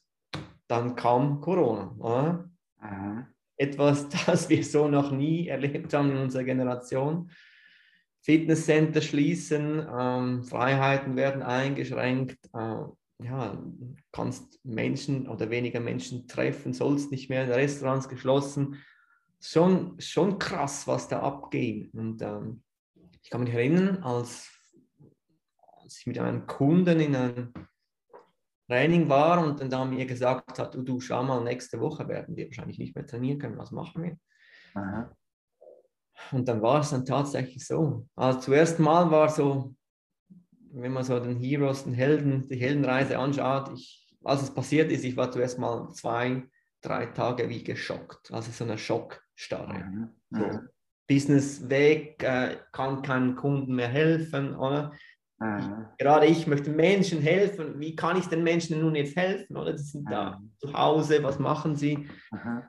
dann 0.67 0.97
kam 0.97 1.41
Corona. 1.41 2.51
Etwas, 3.57 4.09
das 4.27 4.49
wir 4.49 4.65
so 4.65 4.89
noch 4.89 5.13
nie 5.13 5.47
erlebt 5.47 5.95
haben 5.95 6.11
in 6.11 6.17
unserer 6.17 6.43
Generation. 6.43 7.31
Fitnesscenter 8.23 9.01
schließen, 9.01 9.87
ähm, 9.97 10.43
Freiheiten 10.43 11.15
werden 11.15 11.43
eingeschränkt, 11.43 12.39
äh, 12.53 12.83
ja, 13.25 13.63
kannst 14.11 14.59
Menschen 14.65 15.29
oder 15.29 15.51
weniger 15.51 15.79
Menschen 15.79 16.27
treffen, 16.27 16.73
sollst 16.73 17.13
nicht 17.13 17.31
mehr, 17.31 17.49
Restaurants 17.49 18.09
geschlossen 18.09 18.83
schon, 19.43 20.01
schon 20.01 20.39
krass, 20.39 20.87
was 20.87 21.09
da 21.09 21.21
abging. 21.21 21.91
Und 21.93 22.23
ähm, 22.23 22.63
ich 23.23 23.31
kann 23.31 23.45
mich 23.45 23.53
erinnern, 23.53 24.03
als, 24.03 24.51
als 25.83 25.99
ich 25.99 26.07
mit 26.07 26.19
einem 26.19 26.47
Kunden 26.47 27.01
in 27.01 27.17
einem 27.17 27.53
Training 28.69 29.09
war 29.09 29.45
und 29.45 29.61
dann 29.61 29.71
da 29.71 29.85
mir 29.85 30.07
gesagt 30.07 30.59
hat, 30.59 30.75
du, 30.75 30.83
du 30.83 31.01
schau 31.01 31.23
mal, 31.23 31.43
nächste 31.43 31.81
Woche 31.81 32.09
werden 32.09 32.37
wir 32.37 32.47
wahrscheinlich 32.47 32.79
nicht 32.79 32.95
mehr 32.95 33.07
trainieren 33.07 33.39
können, 33.39 33.59
was 33.59 33.71
machen 33.71 34.03
wir? 34.03 34.17
Aha. 34.75 35.15
Und 36.31 36.49
dann 36.49 36.63
war 36.63 36.81
es 36.81 36.91
dann 36.91 37.05
tatsächlich 37.05 37.67
so. 37.67 38.07
Also 38.15 38.39
zuerst 38.39 38.79
mal 38.79 39.11
war 39.11 39.29
so, 39.29 39.75
wenn 40.73 40.93
man 40.93 41.05
so 41.05 41.19
den 41.19 41.37
Heroes, 41.37 41.85
den 41.85 41.95
Helden, 41.95 42.49
die 42.49 42.57
Heldenreise 42.57 43.19
anschaut, 43.19 43.71
ich, 43.75 44.17
als 44.25 44.43
es 44.43 44.55
passiert 44.55 44.91
ist, 44.91 45.05
ich 45.05 45.17
war 45.17 45.31
zuerst 45.31 45.59
mal 45.59 45.91
zwei, 45.91 46.45
drei 46.81 47.07
Tage 47.07 47.49
wie 47.49 47.65
geschockt. 47.65 48.33
Also 48.33 48.53
so 48.53 48.65
eine 48.65 48.79
Schock, 48.79 49.22
Starre. 49.35 49.79
Mhm. 49.79 50.09
So, 50.31 50.45
mhm. 50.45 50.69
Business 51.09 51.69
weg, 51.69 52.23
äh, 52.23 52.57
kann 52.73 53.03
keinem 53.03 53.37
Kunden 53.37 53.75
mehr 53.75 53.89
helfen, 53.89 54.57
oder? 54.57 54.93
Mhm. 55.39 55.87
Gerade 55.99 56.27
ich 56.27 56.47
möchte 56.47 56.71
Menschen 56.71 57.21
helfen. 57.21 57.81
Wie 57.81 57.97
kann 57.97 58.17
ich 58.17 58.27
den 58.27 58.45
Menschen 58.45 58.81
nun 58.81 58.95
jetzt 58.95 59.17
helfen? 59.17 59.57
Oder? 59.57 59.73
Die 59.73 59.83
sind 59.83 60.11
da 60.11 60.39
mhm. 60.39 60.53
zu 60.59 60.73
Hause, 60.73 61.23
was 61.23 61.39
machen 61.39 61.77
sie? 61.77 62.09
Mhm. 62.31 62.63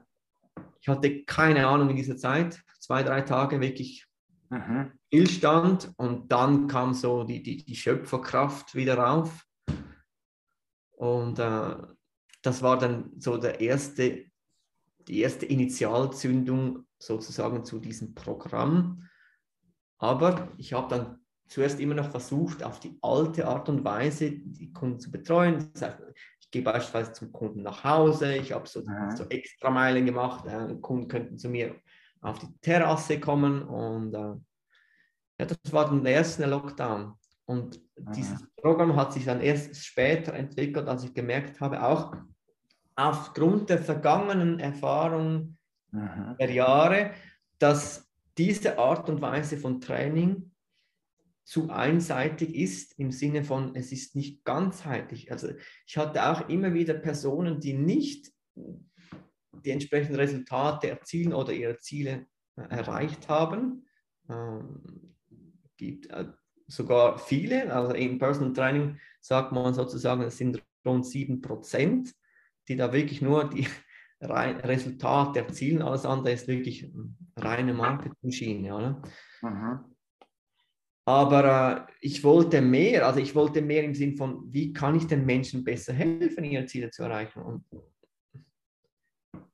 Ich 0.82 0.88
hatte 0.88 1.24
keine 1.24 1.68
Ahnung 1.68 1.92
in 1.92 1.96
dieser 1.96 2.18
Zeit, 2.18 2.62
zwei, 2.80 3.04
drei 3.04 3.22
Tage 3.22 3.62
wirklich 3.62 4.06
mhm. 4.50 4.92
Stillstand 5.08 5.94
und 5.98 6.32
dann 6.32 6.68
kam 6.68 6.94
so 6.94 7.24
die, 7.24 7.42
die, 7.42 7.64
die 7.64 7.76
Schöpferkraft 7.76 8.76
wieder 8.76 8.98
rauf. 8.98 9.46
Und 10.92 11.40
äh, 11.40 11.76
das 12.42 12.62
war 12.62 12.78
dann 12.78 13.12
so 13.20 13.38
der 13.38 13.62
erste 13.62 14.26
die 15.08 15.22
erste 15.22 15.46
Initialzündung 15.46 16.86
sozusagen 16.98 17.66
zu 17.66 17.80
diesem 17.80 18.14
Programm. 18.14 19.08
Aber 19.98 20.50
ich 20.58 20.74
habe 20.74 20.90
dann 20.90 21.20
zuerst 21.48 21.80
immer 21.80 21.96
noch 21.96 22.10
versucht, 22.10 22.64
auf 22.64 22.80
die 22.80 22.98
alte 23.02 23.48
Art 23.48 23.70
und 23.70 23.84
Weise 23.84 24.32
die 24.32 24.72
Kunden 24.72 25.00
zu 25.00 25.12
betreuen. 25.12 25.70
Das 25.74 25.82
heißt, 25.82 25.98
ich 26.40 26.52
gehe 26.52 26.62
beispielsweise 26.62 27.14
zum 27.14 27.32
Kunden 27.32 27.62
nach 27.62 27.84
Hause, 27.84 28.36
ich 28.36 28.52
habe 28.52 28.68
so, 28.68 28.82
mhm. 28.82 29.16
so 29.16 29.26
extra 29.26 29.70
Meilen 29.70 30.06
gemacht, 30.06 30.46
äh, 30.46 30.76
Kunden 30.82 31.08
könnten 31.08 31.38
zu 31.38 31.50
mir 31.50 31.76
auf 32.22 32.40
die 32.40 32.48
Terrasse 32.62 33.20
kommen 33.20 33.64
und 33.64 34.14
äh, 34.14 34.36
ja, 35.40 35.46
das 35.46 35.74
war 35.74 35.86
dann 35.86 36.04
der 36.04 36.14
erste 36.14 36.46
Lockdown. 36.46 37.14
Und 37.46 37.82
mhm. 37.98 38.12
dieses 38.14 38.48
Programm 38.56 38.96
hat 38.96 39.14
sich 39.14 39.26
dann 39.26 39.42
erst 39.42 39.76
später 39.76 40.34
entwickelt, 40.34 40.88
als 40.88 41.04
ich 41.04 41.14
gemerkt 41.14 41.60
habe, 41.60 41.84
auch 41.84 42.16
aufgrund 42.96 43.70
der 43.70 43.80
vergangenen 43.80 44.60
Erfahrung 44.60 45.58
mhm. 45.92 46.36
der 46.40 46.52
Jahre, 46.52 47.12
dass 47.60 48.10
diese 48.38 48.78
Art 48.78 49.10
und 49.10 49.22
Weise 49.22 49.58
von 49.58 49.80
Training 49.80 50.52
zu 51.44 51.70
einseitig 51.70 52.56
ist 52.56 52.98
im 52.98 53.12
Sinne 53.12 53.44
von, 53.44 53.76
es 53.76 53.92
ist 53.92 54.16
nicht 54.16 54.44
ganzheitlich. 54.46 55.32
Also 55.32 55.50
ich 55.86 55.98
hatte 55.98 56.26
auch 56.26 56.48
immer 56.50 56.74
wieder 56.74 56.94
Personen, 56.94 57.60
die 57.60 57.74
nicht 57.74 58.32
die 58.56 59.72
entsprechenden 59.72 60.16
Resultate 60.16 60.90
erzielen 60.90 61.34
oder 61.34 61.54
ihre 61.54 61.78
Ziele 61.78 62.28
äh, 62.56 62.62
erreicht 62.70 63.28
haben. 63.30 63.86
Ähm, 64.30 65.16
gibt 65.78 66.10
äh, 66.12 66.28
sogar 66.68 67.20
viele, 67.20 67.74
also 67.74 67.94
im 67.94 68.18
Personal 68.18 68.54
Training 68.54 68.98
sagt 69.20 69.52
man 69.52 69.74
sozusagen, 69.74 70.24
es 70.24 70.38
sind 70.38 70.64
rund 70.86 71.06
7 71.06 71.42
Prozent 71.42 72.14
die 72.68 72.76
da 72.76 72.94
wirklich 72.94 73.22
nur 73.22 73.50
die 73.50 73.68
Resultate 74.22 75.40
erzielen. 75.40 75.82
Alles 75.82 76.06
andere 76.06 76.34
ist 76.34 76.48
wirklich 76.48 76.92
reine 77.36 77.74
Marketing-Schiene. 77.74 78.76
Oder? 78.76 79.02
Mhm. 79.42 79.94
Aber 81.06 81.88
äh, 81.90 81.92
ich 82.00 82.24
wollte 82.24 82.62
mehr, 82.62 83.06
also 83.06 83.20
ich 83.20 83.36
wollte 83.36 83.62
mehr 83.62 83.84
im 83.84 83.94
Sinn 83.94 84.16
von, 84.16 84.52
wie 84.54 84.72
kann 84.72 84.96
ich 84.96 85.06
den 85.06 85.26
Menschen 85.26 85.64
besser 85.64 85.94
helfen, 85.94 86.46
ihre 86.46 86.66
Ziele 86.66 86.90
zu 86.92 87.04
erreichen. 87.04 87.42
Und 87.42 87.66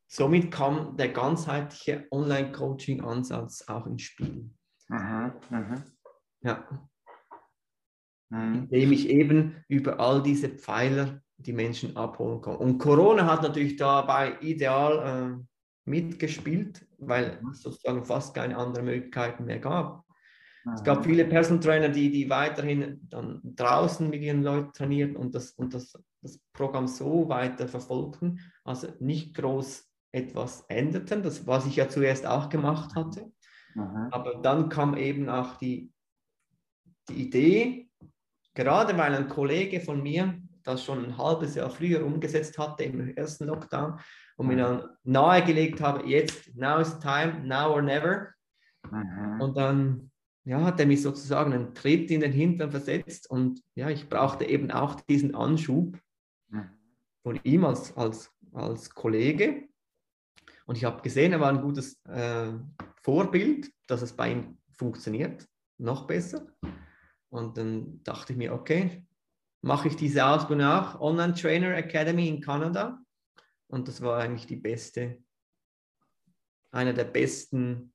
somit 0.07 0.51
kam 0.51 0.95
der 0.95 1.09
ganzheitliche 1.09 2.05
Online-Coaching-Ansatz 2.11 3.67
auch 3.67 3.87
ins 3.87 4.03
Spiel. 4.03 4.51
Mhm. 4.89 5.33
Mhm. 5.49 5.83
Ja. 6.41 6.89
Mhm. 8.29 8.67
Indem 8.69 8.91
ich 8.91 9.09
eben 9.09 9.63
über 9.67 9.99
all 9.99 10.21
diese 10.21 10.49
Pfeiler 10.49 11.23
die 11.39 11.53
Menschen 11.53 11.95
abholen 11.95 12.41
kann. 12.41 12.57
Und 12.57 12.77
Corona 12.77 13.25
hat 13.25 13.41
natürlich 13.41 13.77
dabei 13.77 14.37
ideal 14.41 15.39
äh, 15.39 15.89
mitgespielt, 15.89 16.85
weil 16.97 17.41
es 17.51 17.61
sozusagen 17.61 18.03
fast 18.03 18.35
keine 18.35 18.57
anderen 18.57 18.85
Möglichkeiten 18.85 19.45
mehr 19.45 19.59
gab. 19.59 20.05
Mhm. 20.65 20.73
Es 20.73 20.83
gab 20.83 21.05
viele 21.05 21.25
Personal 21.25 21.63
Trainer, 21.63 21.89
die, 21.89 22.11
die 22.11 22.29
weiterhin 22.29 22.99
dann 23.09 23.41
draußen 23.43 24.09
mit 24.09 24.21
ihren 24.21 24.43
Leuten 24.43 24.73
trainierten 24.73 25.15
und 25.15 25.33
das, 25.33 25.51
und 25.51 25.73
das, 25.73 25.93
das 26.21 26.39
Programm 26.53 26.87
so 26.87 27.29
weiter 27.29 27.67
verfolgten, 27.67 28.39
also 28.65 28.87
nicht 28.99 29.33
groß 29.35 29.89
etwas 30.11 30.65
änderten, 30.67 31.23
das, 31.23 31.47
was 31.47 31.65
ich 31.67 31.77
ja 31.77 31.87
zuerst 31.87 32.25
auch 32.25 32.49
gemacht 32.49 32.95
hatte. 32.95 33.31
Mhm. 33.75 34.07
Aber 34.11 34.35
dann 34.41 34.67
kam 34.67 34.97
eben 34.97 35.29
auch 35.29 35.55
die, 35.55 35.91
die 37.07 37.13
Idee, 37.13 37.89
gerade 38.53 38.97
weil 38.97 39.15
ein 39.15 39.29
Kollege 39.29 39.79
von 39.79 40.03
mir 40.03 40.41
das 40.69 40.83
schon 40.83 41.05
ein 41.05 41.17
halbes 41.17 41.55
Jahr 41.55 41.69
früher 41.69 42.05
umgesetzt 42.05 42.57
hatte 42.57 42.83
im 42.83 43.15
ersten 43.15 43.45
Lockdown 43.45 43.99
und 44.37 44.47
mir 44.47 44.57
dann 44.57 44.89
nahegelegt 45.03 45.81
habe, 45.81 46.07
jetzt, 46.07 46.55
now 46.55 46.79
is 46.79 46.97
time, 46.99 47.41
now 47.43 47.73
or 47.73 47.81
never. 47.81 48.29
Mhm. 48.89 49.41
Und 49.41 49.57
dann 49.57 50.11
ja, 50.45 50.63
hat 50.63 50.79
er 50.79 50.85
mich 50.85 51.01
sozusagen 51.01 51.53
einen 51.53 51.75
Tritt 51.75 52.09
in 52.11 52.21
den 52.21 52.31
Hintern 52.31 52.71
versetzt 52.71 53.29
und 53.29 53.61
ja, 53.75 53.89
ich 53.89 54.09
brauchte 54.09 54.45
eben 54.45 54.71
auch 54.71 54.99
diesen 55.01 55.35
Anschub 55.35 55.97
mhm. 56.49 56.69
von 57.21 57.39
ihm 57.43 57.65
als, 57.65 57.95
als, 57.97 58.31
als 58.53 58.89
Kollege. 58.89 59.67
Und 60.65 60.77
ich 60.77 60.85
habe 60.85 61.01
gesehen, 61.01 61.33
er 61.33 61.39
war 61.39 61.49
ein 61.49 61.61
gutes 61.61 62.03
äh, 62.05 62.53
Vorbild, 63.01 63.71
dass 63.87 64.01
es 64.01 64.13
bei 64.13 64.31
ihm 64.31 64.57
funktioniert, 64.71 65.47
noch 65.77 66.07
besser. 66.07 66.47
Und 67.29 67.57
dann 67.57 68.03
dachte 68.03 68.33
ich 68.33 68.37
mir, 68.37 68.53
okay, 68.53 69.05
mache 69.61 69.89
ich 69.89 69.95
diese 69.95 70.25
Ausbildung 70.25 70.67
auch, 70.67 70.99
Online 70.99 71.33
Trainer 71.33 71.75
Academy 71.75 72.27
in 72.27 72.41
Kanada. 72.41 72.99
Und 73.67 73.87
das 73.87 74.01
war 74.01 74.19
eigentlich 74.19 74.47
die 74.47 74.55
beste, 74.55 75.23
eine 76.71 76.93
der 76.93 77.05
besten 77.05 77.93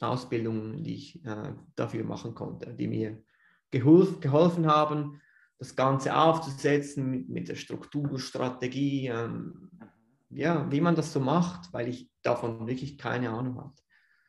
Ausbildungen, 0.00 0.82
die 0.82 0.94
ich 0.94 1.24
äh, 1.24 1.54
dafür 1.76 2.04
machen 2.04 2.34
konnte, 2.34 2.74
die 2.74 2.88
mir 2.88 3.22
geholf, 3.70 4.20
geholfen 4.20 4.66
haben, 4.66 5.20
das 5.58 5.76
Ganze 5.76 6.16
aufzusetzen 6.16 7.10
mit, 7.10 7.28
mit 7.28 7.48
der 7.48 7.54
Struktur, 7.54 8.18
Strategie, 8.18 9.06
ähm, 9.06 9.70
ja, 10.30 10.70
wie 10.70 10.80
man 10.80 10.96
das 10.96 11.12
so 11.12 11.20
macht, 11.20 11.72
weil 11.72 11.88
ich 11.88 12.10
davon 12.22 12.66
wirklich 12.66 12.98
keine 12.98 13.30
Ahnung 13.30 13.58
hatte. 13.58 13.82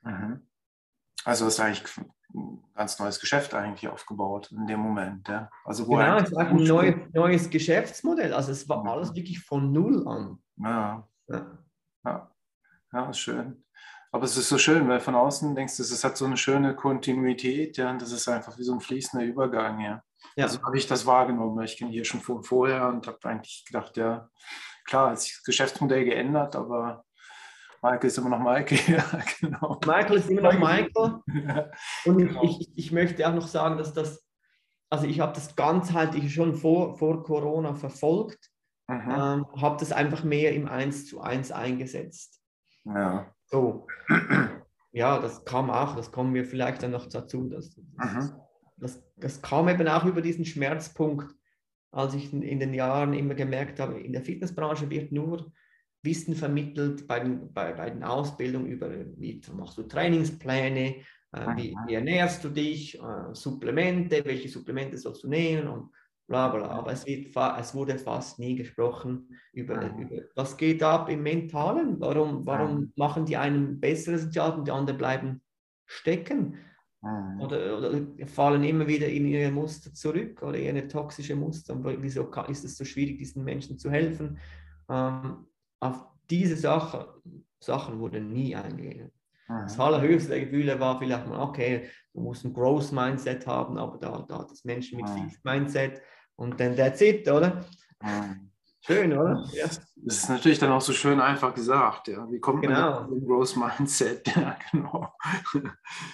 Mhm. 0.04 0.48
Also 1.25 1.48
ist 1.48 1.60
eigentlich 1.60 1.84
ein 2.34 2.63
ganz 2.75 3.00
neues 3.00 3.20
Geschäft 3.20 3.53
eigentlich 3.53 3.89
aufgebaut 3.89 4.51
in 4.51 4.67
dem 4.67 4.79
Moment. 4.79 5.27
Ja? 5.27 5.50
Also 5.65 5.88
wo 5.88 5.96
genau, 5.96 6.17
es 6.17 6.32
war 6.34 6.48
ein 6.48 6.58
neues, 6.58 6.96
neues 7.13 7.50
Geschäftsmodell. 7.50 8.34
Also 8.34 8.51
es 8.51 8.70
war 8.70 8.86
alles 8.86 9.13
wirklich 9.15 9.39
von 9.39 9.72
Null 9.72 10.08
an. 10.08 10.39
Ja. 10.58 11.08
Ja, 11.27 11.60
ja. 12.05 12.32
ja 12.94 13.10
ist 13.10 13.20
schön. 13.20 13.65
Aber 14.12 14.24
es 14.24 14.38
ist 14.38 14.48
so 14.48 14.58
schön, 14.58 14.88
weil 14.88 15.01
von 15.01 15.15
außen 15.15 15.55
denkst 15.55 15.75
du, 15.75 15.84
es 15.84 16.03
hat 16.03 16.15
so 16.15 16.24
eine 16.24 16.38
schöne 16.38 16.74
Kontinuität, 16.74 17.75
ja, 17.75 17.89
und 17.89 18.01
das 18.01 18.13
ist 18.13 18.29
einfach 18.29 18.58
wie 18.58 18.63
so 18.63 18.72
ein 18.72 18.79
fließender 18.79 19.25
Übergang, 19.25 19.82
ja. 19.82 20.03
ja. 20.38 20.46
Also 20.46 20.62
habe 20.63 20.77
ich 20.77 20.88
das 20.88 21.05
wahrgenommen. 21.05 21.62
Ich 21.65 21.75
kenne 21.75 21.91
hier 21.91 22.05
schon 22.05 22.22
vorher 22.22 22.88
und 22.88 23.08
habe 23.08 23.17
eigentlich 23.24 23.65
gedacht, 23.65 23.98
ja, 23.98 24.29
klar, 24.86 25.12
hat 25.12 25.20
sich 25.20 25.34
das 25.34 25.44
Geschäftsmodell 25.44 26.05
geändert, 26.05 26.55
aber 26.55 27.03
Michael 27.86 28.08
ist 28.08 28.18
immer 28.18 28.30
noch 28.30 28.39
Michael. 28.39 28.80
Ja, 28.88 29.20
genau. 29.39 29.80
Michael 29.86 30.18
ist 30.18 30.30
immer 30.30 30.42
noch 30.42 30.60
Michael. 30.60 31.20
Und 32.06 32.18
genau. 32.18 32.44
ich, 32.44 32.72
ich 32.75 32.92
möchte 32.92 33.27
auch 33.27 33.34
noch 33.34 33.48
sagen, 33.48 33.77
dass 33.77 33.94
das, 33.94 34.25
also 34.89 35.06
ich 35.06 35.20
habe 35.20 35.34
das 35.34 35.56
ganzheitlich 35.56 36.34
schon 36.34 36.56
vor, 36.56 36.98
vor 36.98 37.24
Corona 37.24 37.75
verfolgt, 37.75 38.50
mhm. 38.88 39.01
ähm, 39.01 39.46
habe 39.62 39.77
das 39.80 39.92
einfach 39.92 40.24
mehr 40.24 40.54
im 40.54 40.68
1 40.68 41.08
zu 41.08 41.22
1 41.22 41.51
eingesetzt. 41.51 42.42
Ja. 42.86 43.32
So. 43.46 43.88
Ja, 44.92 45.20
das 45.20 45.46
kam 45.46 45.70
auch, 45.70 45.96
das 45.96 46.12
kommen 46.12 46.34
wir 46.34 46.46
vielleicht 46.46 46.82
dann 46.82 46.92
noch 46.92 47.06
dazu. 47.06 47.50
Das, 47.50 47.77
mhm. 47.77 48.32
das, 48.77 49.04
das 49.18 49.42
kam 49.42 49.70
eben 49.70 49.88
auch 49.88 50.06
über 50.06 50.22
diesen 50.22 50.46
Schmerzpunkt, 50.46 51.32
als 51.92 52.15
ich 52.15 52.34
in 52.34 52.60
den 52.60 52.74
Jahren 52.74 53.13
immer 53.13 53.36
gemerkt 53.36 53.80
habe, 53.80 54.00
in 54.00 54.12
der 54.12 54.24
Fitnessbranche 54.24 54.89
wird 54.89 55.12
nur 55.12 55.51
Wissen 56.06 56.36
vermittelt 56.36 57.08
bei 57.08 57.20
den, 57.20 57.52
bei, 57.54 57.74
bei 57.74 57.90
den 57.90 58.04
Ausbildungen 58.04 58.68
über, 58.68 58.90
wie 59.18 59.42
machst 59.54 59.78
du 59.78 59.84
Trainingspläne, 59.84 60.96
äh, 61.32 61.58
wie, 61.58 61.76
wie, 61.88 61.94
ernährst 61.94 62.44
du 62.44 62.50
dich, 62.50 63.00
äh, 63.00 63.34
Supplemente, 63.34 64.24
welche 64.24 64.48
Supplemente 64.48 64.98
sollst 64.98 65.24
du 65.24 65.27
nehmen 65.27 65.68
und 65.68 65.90
bla 66.27 66.50
bla. 66.50 66.68
Aber 66.68 66.92
es, 66.92 67.06
wird, 67.06 67.36
es 67.60 67.75
wurde 67.75 67.98
fast 67.98 68.40
nie 68.40 68.56
gesprochen 68.56 69.29
über, 69.53 69.75
über 69.98 70.24
was 70.36 70.56
geht 70.56 70.82
ab 70.84 71.10
im 71.10 71.24
Mentalen, 71.24 72.00
warum, 72.00 72.46
warum 72.46 72.94
machen 72.96 73.25
die 73.25 73.38
einen 73.38 73.79
besseres 73.79 74.22
Resultat 74.22 74.58
und 74.58 74.68
die 74.68 74.72
anderen 74.72 74.98
bleiben 74.98 75.42
stecken. 75.86 76.58
Oder, 77.40 77.77
oder, 77.77 78.01
fallen 78.25 78.64
immer 78.64 78.88
wieder 78.88 79.08
in 79.08 79.27
ihre 79.27 79.51
Muster 79.51 79.94
zurück 79.94 80.42
oder 80.42 80.58
in 80.58 80.75
ihre 80.75 80.88
toxische 80.88 81.36
Muster. 81.36 81.77
wieso 82.01 82.32
ist 82.48 82.66
es 82.66 82.77
so 82.77 82.84
schwierig, 82.84 83.20
diesen 83.20 83.44
Menschen 83.44 83.77
zu 83.77 83.92
helfen? 83.92 84.40
Ähm, 84.90 85.46
auf 85.79 86.05
diese 86.29 86.55
Sache, 86.55 87.22
Sachen 87.59 88.00
wurden 88.00 88.31
nie 88.31 88.55
eingegangen. 88.55 89.11
Das 89.48 89.79
allerhöchste 89.79 90.29
der 90.29 90.46
Gefühle 90.46 90.79
war 90.79 90.98
vielleicht 90.98 91.27
mal, 91.27 91.40
okay, 91.40 91.88
du 92.14 92.22
musst 92.22 92.44
ein 92.46 92.53
Growth 92.53 92.92
Mindset 92.92 93.46
haben, 93.46 93.77
aber 93.77 93.98
da, 94.00 94.25
da 94.27 94.40
hat 94.40 94.50
das 94.50 94.64
Menschen 94.64 94.98
mit 94.98 95.07
Fixed 95.07 95.46
Mindset 95.46 96.01
und 96.35 96.59
dann 96.59 96.75
that's 96.75 97.01
it, 97.01 97.29
oder? 97.29 97.64
Schön, 98.81 99.14
oder? 99.14 99.44
Ja. 99.53 99.66
Das 99.66 100.18
ist 100.18 100.29
natürlich 100.29 100.59
dann 100.59 100.72
auch 100.72 100.81
so 100.81 100.94
schön 100.94 101.20
einfach 101.20 101.53
gesagt, 101.53 102.07
ja. 102.07 102.27
Wie 102.31 102.40
kommt 102.40 102.64
genau. 102.64 103.01
man 103.01 103.09
zum 103.09 103.25
Growth 103.25 103.55
Mindset? 103.55 104.27
Ja, 104.35 104.57
genau. 104.72 105.14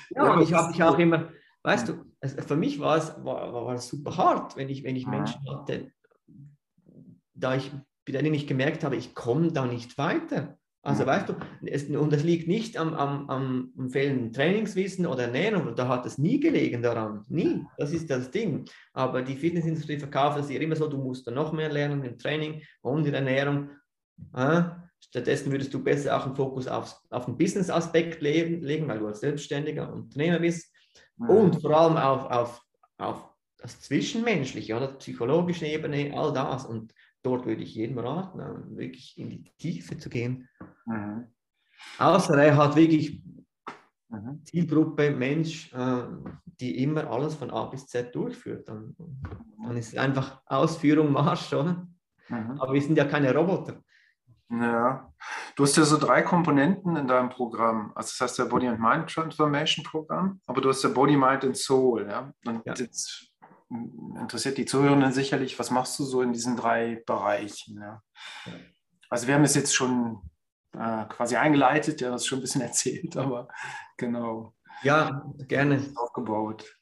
Ja, 0.10 0.36
ja 0.36 0.42
ich 0.42 0.54
habe 0.54 0.70
mich 0.70 0.84
auch 0.84 0.98
immer, 1.00 1.30
weißt 1.64 1.90
du, 1.90 2.06
für 2.22 2.56
mich 2.58 2.80
war 2.80 2.98
es, 2.98 3.14
war, 3.24 3.54
war 3.54 3.74
es 3.74 3.88
super 3.88 4.16
hart, 4.18 4.58
wenn 4.58 4.70
ich, 4.70 4.84
wenn 4.84 4.96
ich 4.96 5.08
Menschen 5.08 5.42
hatte, 5.50 5.92
da 7.34 7.56
ich 7.56 7.72
bei 8.06 8.14
denen 8.14 8.34
ich 8.34 8.48
gemerkt 8.48 8.84
habe, 8.84 8.96
ich 8.96 9.14
komme 9.14 9.52
da 9.52 9.66
nicht 9.66 9.98
weiter. 9.98 10.58
Also 10.84 11.06
weißt 11.06 11.30
du, 11.30 11.36
es, 11.68 11.84
und 11.84 12.12
das 12.12 12.24
liegt 12.24 12.48
nicht 12.48 12.76
am, 12.76 12.96
am, 12.96 13.30
am, 13.30 13.74
am 13.78 13.90
fehlenden 13.92 14.34
Trainingswissen 14.34 15.06
oder 15.06 15.26
Ernährung, 15.26 15.76
da 15.76 15.88
hat 15.88 16.08
es 16.08 16.18
nie 16.18 16.40
gelegen 16.40 16.82
daran, 16.82 17.24
nie, 17.30 17.64
das 17.78 17.94
ist 17.94 18.10
das 18.10 18.32
Ding. 18.32 18.66
Aber 18.94 19.22
die 19.22 19.36
Fitnessindustrie 19.36 20.00
verkauft 20.00 20.40
es 20.40 20.50
ihr 20.50 20.60
immer 20.60 20.76
so, 20.76 20.88
du 20.88 20.98
musst 20.98 21.28
da 21.28 21.32
noch 21.32 21.54
mehr 21.54 21.72
lernen 21.72 22.04
im 22.04 22.18
Training 22.18 22.64
und 22.82 23.06
in 23.06 23.12
der 23.12 23.22
Ernährung. 23.22 23.70
Äh, 24.36 24.64
stattdessen 25.00 25.52
würdest 25.52 25.72
du 25.72 25.84
besser 25.84 26.18
auch 26.18 26.26
einen 26.26 26.36
Fokus 26.36 26.68
auf, 26.68 27.00
auf 27.12 27.26
den 27.26 27.38
Business-Aspekt 27.38 28.22
legen, 28.24 28.88
weil 28.88 29.00
du 29.00 29.06
als 29.06 29.20
selbstständiger 29.20 29.94
Unternehmer 29.94 30.40
bist 30.40 30.74
mhm. 31.18 31.30
und 31.30 31.62
vor 31.62 31.78
allem 31.78 31.98
auf, 31.98 32.26
auf, 32.26 32.62
auf 32.98 33.30
das 33.58 33.80
Zwischenmenschliche 33.82 34.76
oder 34.76 34.88
psychologische 34.94 35.68
Ebene, 35.68 36.12
all 36.16 36.34
das. 36.34 36.66
Und 36.66 36.92
dort 37.24 37.46
würde 37.46 37.64
ich 37.64 37.76
jedem 37.76 38.00
raten, 38.00 38.78
wirklich 38.78 39.18
in 39.18 39.30
die 39.30 39.44
Tiefe 39.58 39.98
zu 39.98 40.10
gehen. 40.10 40.48
Mhm. 40.86 41.28
Außer 41.98 42.38
er 42.38 42.58
hat 42.58 42.76
wirklich 42.76 43.24
mhm. 44.10 44.44
Zielgruppe 44.44 45.12
Mensch, 45.12 45.74
äh, 45.74 46.04
die 46.60 46.84
immer 46.84 47.10
alles 47.10 47.36
von 47.36 47.52
A 47.52 47.66
bis 47.66 47.88
Z 47.88 48.14
durchführt. 48.14 48.68
Dann, 48.68 48.96
dann 49.64 49.78
ist 49.78 49.90
es 49.94 49.98
einfach 49.98 50.42
Ausführung 50.46 51.12
Marsch, 51.12 51.54
oder? 51.54 51.88
Mhm. 52.30 52.60
Aber 52.60 52.74
wir 52.74 52.82
sind 52.82 52.98
ja 52.98 53.06
keine 53.06 53.34
Roboter. 53.34 53.82
Ja, 54.50 55.14
du 55.56 55.64
hast 55.64 55.78
ja 55.78 55.84
so 55.84 55.98
drei 55.98 56.24
Komponenten 56.24 56.98
in 56.98 57.08
deinem 57.08 57.30
Programm. 57.30 57.94
Also 57.96 58.10
das 58.10 58.22
heißt 58.22 58.40
der 58.40 58.46
Body 58.46 58.68
and 58.68 58.82
Mind 58.82 59.10
Transformation 59.10 59.86
Programm, 59.86 60.42
aber 60.46 60.60
du 60.60 60.70
hast 60.70 60.84
der 60.84 60.90
Body, 60.90 61.16
Mind 61.16 61.46
and 61.46 61.56
Soul. 61.56 62.06
Ja? 62.10 62.34
Und 62.46 62.66
ja. 62.66 62.74
jetzt 62.74 63.31
interessiert 64.20 64.58
die 64.58 64.66
Zuhörenden 64.66 65.12
sicherlich, 65.12 65.58
was 65.60 65.72
machst 65.72 65.98
du 66.00 66.04
so 66.04 66.22
in 66.22 66.34
diesen 66.34 66.58
drei 66.58 67.02
Bereichen? 67.06 67.80
Ja? 67.80 68.04
Also 69.10 69.28
wir 69.28 69.36
haben 69.36 69.44
es 69.44 69.56
jetzt 69.56 69.74
schon 69.74 70.22
äh, 70.74 71.06
quasi 71.06 71.36
eingeleitet, 71.36 72.02
ja, 72.02 72.12
das 72.12 72.26
schon 72.26 72.40
ein 72.40 72.42
bisschen 72.42 72.62
erzählt, 72.70 73.16
aber 73.18 73.48
genau. 73.98 74.54
Ja, 74.84 75.26
gerne. 75.48 75.82
Aufgebaut. 75.96 76.78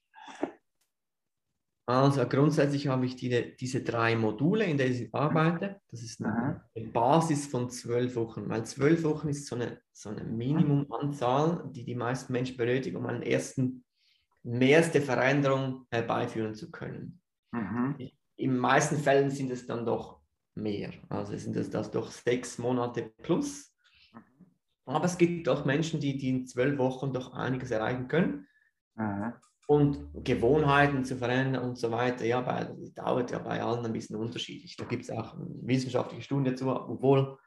Also 1.89 2.23
grundsätzlich 2.27 2.87
habe 2.87 3.07
ich 3.07 3.15
die, 3.15 3.57
diese 3.59 3.81
drei 3.81 4.15
Module, 4.15 4.63
in 4.63 4.77
denen 4.77 4.93
ich 4.93 5.13
arbeite. 5.13 5.81
Das 5.89 6.03
ist 6.03 6.23
eine, 6.23 6.63
eine 6.75 6.87
Basis 6.89 7.47
von 7.47 7.71
zwölf 7.71 8.15
Wochen, 8.15 8.47
weil 8.47 8.63
zwölf 8.63 9.03
Wochen 9.03 9.29
ist 9.29 9.47
so 9.47 9.55
eine, 9.55 9.81
so 9.91 10.09
eine 10.09 10.23
Minimumanzahl, 10.23 11.67
die 11.71 11.83
die 11.83 11.95
meisten 11.95 12.31
Menschen 12.31 12.57
benötigen, 12.57 12.95
um 12.95 13.07
einen 13.07 13.23
ersten 13.23 13.83
mehrste 14.43 15.01
Veränderung 15.01 15.85
herbeiführen 15.91 16.55
zu 16.55 16.71
können. 16.71 17.21
Mhm. 17.51 17.95
In 18.37 18.57
meisten 18.57 18.97
Fällen 18.97 19.29
sind 19.29 19.51
es 19.51 19.65
dann 19.65 19.85
doch 19.85 20.21
mehr. 20.55 20.91
Also 21.09 21.37
sind 21.37 21.55
es 21.55 21.69
das 21.69 21.91
doch 21.91 22.11
sechs 22.11 22.57
Monate 22.57 23.11
plus. 23.21 23.73
Mhm. 24.13 24.21
Aber 24.85 25.05
es 25.05 25.17
gibt 25.17 25.49
auch 25.49 25.65
Menschen, 25.65 25.99
die, 25.99 26.17
die 26.17 26.29
in 26.29 26.47
zwölf 26.47 26.77
Wochen 26.77 27.13
doch 27.13 27.33
einiges 27.33 27.71
erreichen 27.71 28.07
können. 28.07 28.47
Mhm. 28.95 29.33
Und 29.67 30.25
Gewohnheiten 30.25 31.05
zu 31.05 31.15
verändern 31.15 31.63
und 31.63 31.77
so 31.77 31.91
weiter, 31.91 32.25
ja, 32.25 32.41
bei, 32.41 32.63
das 32.63 32.93
dauert 32.95 33.29
ja 33.29 33.37
bei 33.37 33.61
allen 33.61 33.85
ein 33.85 33.93
bisschen 33.93 34.15
unterschiedlich. 34.15 34.75
Da 34.75 34.85
gibt 34.85 35.03
es 35.03 35.11
auch 35.11 35.35
wissenschaftliche 35.37 36.23
Studien 36.23 36.45
dazu, 36.45 36.69
obwohl 36.69 37.37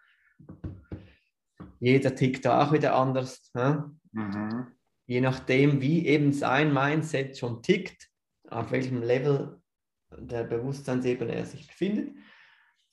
jeder 1.81 2.15
tickt 2.15 2.45
da 2.45 2.65
auch 2.65 2.73
wieder 2.73 2.95
anders. 2.95 3.51
Mhm 3.55 4.73
je 5.13 5.21
nachdem, 5.21 5.83
wie 5.83 6.07
eben 6.07 6.33
sein 6.33 6.73
Mindset 6.73 7.37
schon 7.37 7.63
tickt, 7.63 8.09
auf 8.49 8.73
welchem 8.73 9.03
Level 9.03 9.61
der 10.17 10.45
Bewusstseinsebene 10.45 11.35
er 11.35 11.45
sich 11.45 11.67
befindet. 11.67 12.15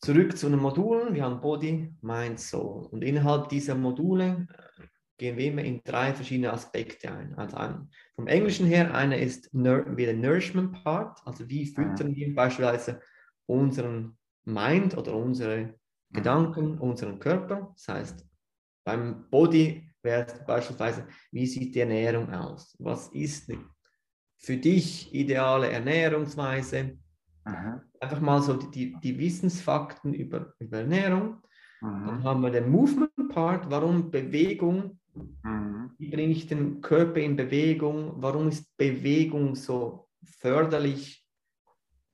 Zurück 0.01 0.37
zu 0.37 0.49
den 0.49 0.59
Modulen. 0.59 1.13
Wir 1.13 1.23
haben 1.23 1.39
Body, 1.39 1.93
Mind, 2.01 2.39
Soul. 2.39 2.87
Und 2.87 3.03
innerhalb 3.03 3.47
dieser 3.47 3.75
Module 3.75 4.47
äh, 4.53 4.83
gehen 5.17 5.37
wir 5.37 5.45
immer 5.45 5.63
in 5.63 5.81
drei 5.83 6.13
verschiedene 6.13 6.51
Aspekte 6.51 7.09
ein. 7.09 7.35
Also 7.35 7.55
ein, 7.55 7.89
vom 8.15 8.27
Englischen 8.27 8.67
her, 8.67 8.93
einer 8.93 9.17
ist 9.17 9.49
wie 9.53 10.05
der 10.05 10.15
Nourishment 10.15 10.83
Part, 10.83 11.19
also 11.25 11.49
wie 11.49 11.65
füttern 11.65 12.15
wir 12.15 12.35
beispielsweise 12.35 13.01
unseren 13.45 14.17
Mind 14.43 14.97
oder 14.97 15.15
unsere 15.15 15.73
Gedanken, 16.11 16.79
unseren 16.79 17.19
Körper. 17.19 17.73
Das 17.75 17.87
heißt, 17.87 18.25
beim 18.85 19.29
Body 19.29 19.88
wäre 20.01 20.25
beispielsweise, 20.45 21.07
wie 21.31 21.45
sieht 21.45 21.75
die 21.75 21.79
Ernährung 21.79 22.31
aus? 22.33 22.75
Was 22.79 23.07
ist 23.09 23.51
für 24.37 24.57
dich 24.57 25.13
ideale 25.13 25.69
Ernährungsweise? 25.69 26.97
Mhm. 27.45 27.81
Einfach 27.99 28.21
mal 28.21 28.41
so 28.41 28.55
die, 28.55 28.95
die 29.01 29.17
Wissensfakten 29.17 30.13
über, 30.13 30.53
über 30.59 30.79
Ernährung. 30.79 31.41
Mhm. 31.81 32.05
Dann 32.07 32.23
haben 32.23 32.41
wir 32.41 32.51
den 32.51 32.69
Movement 32.69 33.11
Part, 33.29 33.69
warum 33.69 34.11
Bewegung, 34.11 34.99
mhm. 35.43 35.91
wie 35.97 36.09
bringe 36.09 36.33
ich 36.33 36.47
den 36.47 36.81
Körper 36.81 37.19
in 37.19 37.35
Bewegung, 37.35 38.13
warum 38.17 38.49
ist 38.49 38.75
Bewegung 38.77 39.55
so 39.55 40.09
förderlich, 40.23 41.25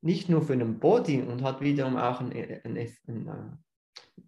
nicht 0.01 0.29
nur 0.29 0.43
für 0.43 0.55
den 0.55 0.79
Body 0.79 1.21
und 1.21 1.41
hat 1.41 1.61
wiederum 1.61 1.97
auch 1.97 2.19
einen, 2.19 2.33
einen, 2.63 2.77
einen 3.07 3.63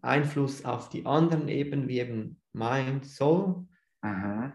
Einfluss 0.02 0.66
auf 0.66 0.90
die 0.90 1.06
anderen 1.06 1.48
Ebenen, 1.50 1.88
wie 1.88 2.00
eben 2.00 2.42
Mind, 2.58 3.06
Soul. 3.06 3.68
Mhm. 4.02 4.54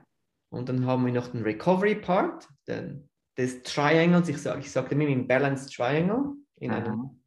Und 0.50 0.68
dann 0.68 0.86
haben 0.86 1.06
wir 1.06 1.12
noch 1.12 1.28
den 1.28 1.42
Recovery 1.42 1.94
Part, 1.94 2.48
den, 2.68 3.08
des 3.38 3.62
Triangles, 3.62 4.28
ich 4.28 4.40
sage 4.40 4.60
ich 4.60 4.70
sag 4.70 4.90
immer 4.92 5.06
im 5.06 5.26
Balanced 5.26 5.74
Triangle, 5.74 6.34
in 6.56 6.70
mhm. 6.70 6.76
einem, 6.76 7.22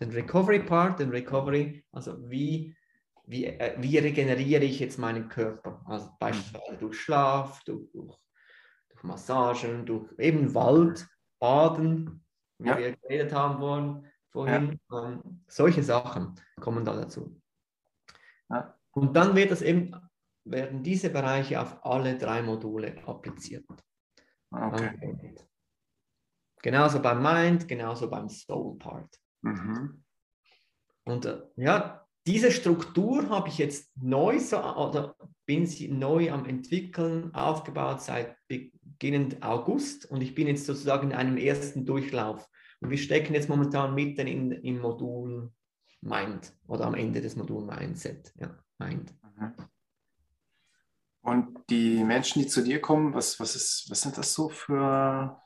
den 0.00 0.10
Recovery 0.10 0.60
Part, 0.60 1.00
den 1.00 1.10
Recovery, 1.10 1.84
also 1.92 2.18
wie, 2.30 2.74
wie, 3.24 3.46
äh, 3.46 3.76
wie 3.78 3.98
regeneriere 3.98 4.64
ich 4.64 4.80
jetzt 4.80 4.98
meinen 4.98 5.28
Körper? 5.28 5.82
Also 5.86 6.10
beispielsweise 6.18 6.78
durch 6.78 6.98
Schlaf, 6.98 7.62
durch, 7.64 7.90
durch, 7.92 8.16
durch 8.88 9.02
Massagen, 9.02 9.84
durch 9.84 10.10
eben 10.18 10.54
Wald, 10.54 11.06
Baden, 11.38 12.24
wie 12.58 12.68
ja. 12.68 12.78
wir 12.78 12.96
geredet 12.96 13.32
haben 13.32 13.60
wollen 13.60 14.06
vorhin. 14.30 14.78
Ja. 14.90 15.08
Ähm, 15.08 15.44
solche 15.46 15.82
Sachen 15.82 16.34
kommen 16.60 16.84
da 16.84 16.94
dazu. 16.94 17.40
Ja. 18.48 18.78
Und 18.92 19.14
dann 19.14 19.34
wird 19.36 19.50
das 19.50 19.62
eben, 19.62 19.94
werden 20.44 20.82
diese 20.82 21.10
Bereiche 21.10 21.60
auf 21.60 21.84
alle 21.84 22.18
drei 22.18 22.42
Module 22.42 22.96
appliziert. 23.06 23.64
Okay. 24.50 25.34
Genauso 26.62 27.00
beim 27.00 27.22
Mind, 27.22 27.66
genauso 27.66 28.08
beim 28.08 28.28
Soul 28.28 28.78
Part. 28.78 29.18
Mhm. 29.42 30.04
Und 31.04 31.24
äh, 31.24 31.42
ja, 31.56 32.06
diese 32.26 32.52
Struktur 32.52 33.28
habe 33.30 33.48
ich 33.48 33.58
jetzt 33.58 33.90
neu 33.96 34.38
so, 34.38 34.58
oder 34.58 35.16
bin 35.44 35.66
sie 35.66 35.88
neu 35.88 36.30
am 36.30 36.44
entwickeln, 36.44 37.34
aufgebaut 37.34 38.00
seit 38.00 38.36
beginnend 38.46 39.42
August 39.42 40.08
und 40.08 40.20
ich 40.20 40.34
bin 40.34 40.46
jetzt 40.46 40.66
sozusagen 40.66 41.10
in 41.10 41.16
einem 41.16 41.36
ersten 41.36 41.84
Durchlauf. 41.84 42.48
Und 42.80 42.90
wir 42.90 42.98
stecken 42.98 43.34
jetzt 43.34 43.48
momentan 43.48 43.94
mitten 43.94 44.26
in, 44.26 44.52
im 44.52 44.80
Modul 44.80 45.50
Mind 46.00 46.52
oder 46.66 46.86
am 46.86 46.94
Ende 46.94 47.20
des 47.20 47.36
Moduls 47.36 47.66
Mindset. 47.66 48.32
Ja, 48.36 48.56
Mind. 48.78 49.12
Mhm. 49.36 49.54
Und 51.22 51.56
die 51.70 52.02
Menschen, 52.02 52.42
die 52.42 52.48
zu 52.48 52.62
dir 52.62 52.80
kommen, 52.80 53.14
was, 53.14 53.38
was, 53.38 53.54
ist, 53.54 53.86
was 53.88 54.00
sind 54.00 54.18
das 54.18 54.34
so 54.34 54.48
für, 54.48 55.40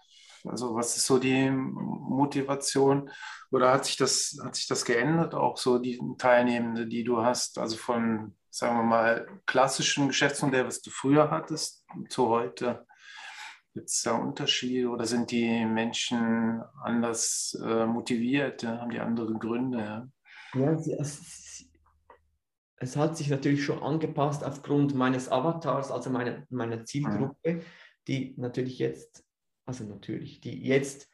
also 0.44 0.74
was 0.74 0.96
ist 0.96 1.06
so 1.06 1.18
die 1.18 1.50
Motivation? 1.50 3.10
Oder 3.50 3.72
hat 3.72 3.84
sich 3.84 3.96
das, 3.96 4.38
hat 4.42 4.56
sich 4.56 4.66
das 4.66 4.86
geändert, 4.86 5.34
auch 5.34 5.58
so 5.58 5.78
die 5.78 6.00
Teilnehmende, 6.18 6.86
die 6.86 7.04
du 7.04 7.22
hast, 7.22 7.58
also 7.58 7.76
von, 7.76 8.34
sagen 8.50 8.78
wir 8.78 8.84
mal, 8.84 9.26
klassischen 9.44 10.08
Geschäftsmodell, 10.08 10.66
was 10.66 10.80
du 10.80 10.90
früher 10.90 11.30
hattest, 11.30 11.84
zu 12.08 12.28
heute? 12.28 12.86
Gibt 13.74 13.90
es 13.90 14.00
da 14.00 14.12
Unterschiede 14.12 14.88
oder 14.88 15.04
sind 15.04 15.30
die 15.30 15.66
Menschen 15.66 16.62
anders 16.82 17.54
äh, 17.62 17.84
motiviert? 17.84 18.62
Ja? 18.62 18.80
Haben 18.80 18.90
die 18.90 19.00
andere 19.00 19.34
Gründe? 19.34 20.10
Ja, 20.54 20.72
ja 20.72 20.96
es, 20.98 21.45
es, 22.76 22.96
hat 22.96 23.16
sich 23.16 23.30
natürlich 23.30 23.64
schon 23.64 23.82
angepasst 23.82 24.44
aufgrund 24.44 24.94
meines 24.94 25.30
Avatars, 25.30 25.90
also 25.90 26.10
meiner, 26.10 26.44
meiner 26.50 26.84
Zielgruppe, 26.84 27.54
mhm. 27.54 27.60
die 28.06 28.34
natürlich 28.36 28.78
jetzt 28.78 29.26
also 29.66 29.84
natürlich, 29.84 30.40
die 30.40 30.62
jetzt 30.62 31.08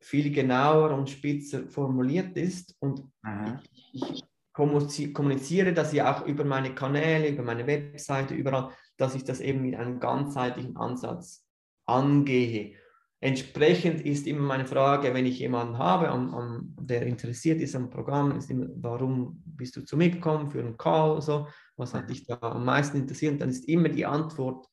viel 0.00 0.32
genauer 0.32 0.90
und 0.90 1.10
spitzer 1.10 1.68
formuliert 1.68 2.36
ist 2.36 2.74
und 2.80 3.04
mhm. 3.22 3.60
ich, 3.92 4.10
ich 4.10 4.24
kommuniziere 4.52 5.72
das 5.72 5.92
ja 5.92 6.12
auch 6.12 6.26
über 6.26 6.44
meine 6.44 6.74
Kanäle, 6.74 7.28
über 7.28 7.42
meine 7.42 7.66
Webseite, 7.66 8.34
überall, 8.34 8.70
dass 8.96 9.14
ich 9.14 9.24
das 9.24 9.40
eben 9.40 9.62
mit 9.62 9.76
einem 9.76 10.00
ganzheitlichen 10.00 10.76
Ansatz 10.76 11.46
angehe. 11.86 12.76
Entsprechend 13.22 14.00
ist 14.00 14.26
immer 14.26 14.40
meine 14.40 14.66
Frage, 14.66 15.14
wenn 15.14 15.26
ich 15.26 15.38
jemanden 15.38 15.78
habe, 15.78 16.08
am, 16.08 16.34
am, 16.34 16.76
der 16.80 17.06
interessiert 17.06 17.60
ist 17.60 17.76
am 17.76 17.88
Programm, 17.88 18.36
ist 18.36 18.50
immer, 18.50 18.66
warum 18.74 19.40
bist 19.46 19.76
du 19.76 19.84
zu 19.84 19.96
mir 19.96 20.10
gekommen 20.10 20.50
für 20.50 20.58
einen 20.58 20.76
Call, 20.76 21.22
so, 21.22 21.46
was 21.76 21.94
hat 21.94 22.10
dich 22.10 22.26
da 22.26 22.36
am 22.40 22.64
meisten 22.64 22.96
interessiert? 22.96 23.40
dann 23.40 23.50
ist 23.50 23.68
immer 23.68 23.90
die 23.90 24.06
Antwort, 24.06 24.66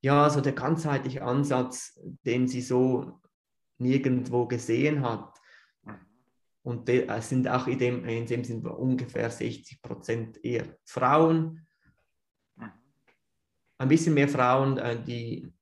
ja, 0.00 0.28
so 0.28 0.40
der 0.40 0.50
ganzheitliche 0.50 1.22
Ansatz, 1.22 1.96
den 2.26 2.48
sie 2.48 2.62
so 2.62 3.20
nirgendwo 3.78 4.46
gesehen 4.46 5.02
hat. 5.02 5.38
Und 6.64 6.88
es 6.88 7.28
sind 7.28 7.46
auch 7.46 7.68
in 7.68 7.78
dem, 7.78 8.04
in 8.04 8.26
dem 8.26 8.42
sind 8.42 8.66
ungefähr 8.66 9.30
60 9.30 9.80
Prozent 9.80 10.44
eher 10.44 10.76
Frauen. 10.84 11.68
Ein 13.78 13.88
bisschen 13.88 14.14
mehr 14.14 14.28
Frauen, 14.28 14.76
äh, 14.78 15.00
die 15.00 15.52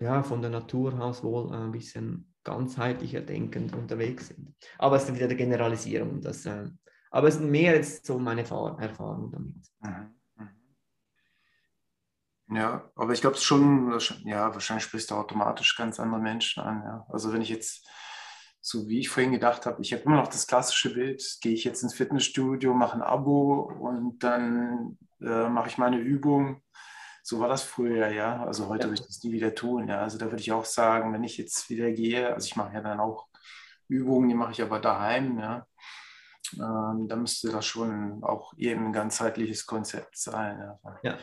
ja, 0.00 0.22
von 0.22 0.42
der 0.42 0.50
Natur 0.50 1.00
aus 1.00 1.22
wohl 1.22 1.52
ein 1.52 1.72
bisschen 1.72 2.32
ganzheitlicher 2.44 3.22
denkend 3.22 3.74
unterwegs 3.74 4.28
sind. 4.28 4.54
Aber 4.78 4.96
es 4.96 5.04
ist 5.04 5.14
wieder 5.14 5.24
eine 5.24 5.36
Generalisierung. 5.36 6.20
Das, 6.20 6.46
äh, 6.46 6.68
aber 7.10 7.28
es 7.28 7.36
ist 7.36 7.42
mehr 7.42 7.74
jetzt 7.74 8.06
so 8.06 8.18
meine 8.18 8.42
Erfahrung 8.42 9.30
damit. 9.32 9.54
Mhm. 9.80 10.16
Ja, 12.48 12.88
aber 12.94 13.12
ich 13.12 13.20
glaube 13.20 13.36
schon, 13.36 13.98
ja, 14.24 14.54
wahrscheinlich 14.54 14.84
sprichst 14.84 15.10
du 15.10 15.16
automatisch 15.16 15.76
ganz 15.76 15.98
andere 15.98 16.20
Menschen 16.20 16.62
an. 16.62 16.82
Ja. 16.84 17.06
Also 17.08 17.32
wenn 17.32 17.42
ich 17.42 17.48
jetzt, 17.48 17.88
so 18.60 18.86
wie 18.88 19.00
ich 19.00 19.08
vorhin 19.08 19.32
gedacht 19.32 19.66
habe, 19.66 19.82
ich 19.82 19.92
habe 19.92 20.04
immer 20.04 20.16
noch 20.16 20.28
das 20.28 20.46
klassische 20.46 20.94
Bild, 20.94 21.22
gehe 21.40 21.54
ich 21.54 21.64
jetzt 21.64 21.82
ins 21.82 21.94
Fitnessstudio, 21.94 22.72
mache 22.72 22.94
ein 22.94 23.02
Abo 23.02 23.62
und 23.62 24.22
dann 24.22 24.96
äh, 25.20 25.48
mache 25.48 25.68
ich 25.68 25.78
meine 25.78 25.98
Übung. 25.98 26.62
So 27.28 27.40
war 27.40 27.48
das 27.48 27.64
früher, 27.64 28.06
ja. 28.10 28.44
Also 28.44 28.68
heute 28.68 28.84
ja. 28.84 28.90
würde 28.90 29.00
ich 29.00 29.06
das 29.08 29.24
nie 29.24 29.32
wieder 29.32 29.52
tun. 29.52 29.88
Ja. 29.88 30.02
Also 30.02 30.16
da 30.16 30.26
würde 30.26 30.40
ich 30.40 30.52
auch 30.52 30.64
sagen, 30.64 31.12
wenn 31.12 31.24
ich 31.24 31.36
jetzt 31.38 31.68
wieder 31.68 31.90
gehe, 31.90 32.32
also 32.32 32.46
ich 32.46 32.54
mache 32.54 32.74
ja 32.74 32.80
dann 32.80 33.00
auch 33.00 33.26
Übungen, 33.88 34.28
die 34.28 34.36
mache 34.36 34.52
ich 34.52 34.62
aber 34.62 34.78
daheim, 34.78 35.40
ja. 35.40 35.66
Ähm, 36.54 37.08
da 37.08 37.16
müsste 37.16 37.50
das 37.50 37.66
schon 37.66 38.22
auch 38.22 38.54
eben 38.56 38.86
ein 38.86 38.92
ganzheitliches 38.92 39.66
Konzept 39.66 40.16
sein. 40.16 40.56
Ja. 40.60 40.98
ja. 41.02 41.18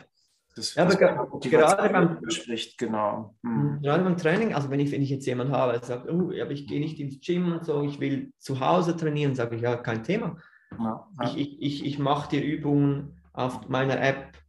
Das, 0.54 0.74
ja, 0.74 0.84
aber 0.84 0.94
gerade 0.94 1.88
beim, 1.88 2.30
spricht, 2.30 2.76
genau. 2.76 3.34
Hm. 3.42 3.62
hm. 3.62 3.82
gerade 3.82 4.04
beim 4.04 4.18
Training, 4.18 4.54
also 4.54 4.68
wenn 4.68 4.80
ich, 4.80 4.92
wenn 4.92 5.00
ich 5.00 5.08
jetzt 5.08 5.24
jemanden 5.24 5.54
habe, 5.54 5.72
der 5.72 5.82
sagt, 5.84 6.06
oh, 6.06 6.30
aber 6.38 6.50
ich 6.50 6.66
gehe 6.66 6.80
nicht 6.80 7.00
ins 7.00 7.18
Gym 7.20 7.50
und 7.50 7.64
so, 7.64 7.82
ich 7.82 7.98
will 7.98 8.30
zu 8.38 8.60
Hause 8.60 8.94
trainieren, 8.94 9.34
sage 9.34 9.56
ich, 9.56 9.62
ja, 9.62 9.76
kein 9.76 10.04
Thema. 10.04 10.36
Ja, 10.78 11.08
ja. 11.18 11.28
Ich, 11.28 11.38
ich, 11.38 11.62
ich, 11.62 11.86
ich 11.86 11.98
mache 11.98 12.28
die 12.28 12.44
Übungen 12.44 13.22
auf 13.32 13.70
meiner 13.70 13.98
App 14.02 14.43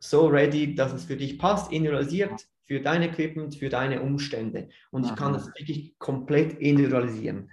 so 0.00 0.26
ready, 0.26 0.74
dass 0.74 0.92
es 0.92 1.04
für 1.04 1.16
dich 1.16 1.38
passt, 1.38 1.70
individualisiert 1.70 2.46
für 2.64 2.80
dein 2.80 3.02
Equipment, 3.02 3.54
für 3.54 3.68
deine 3.68 4.00
Umstände. 4.00 4.68
Und 4.90 5.04
ich 5.04 5.14
kann 5.14 5.32
das 5.32 5.46
wirklich 5.48 5.98
komplett 5.98 6.54
individualisieren. 6.54 7.50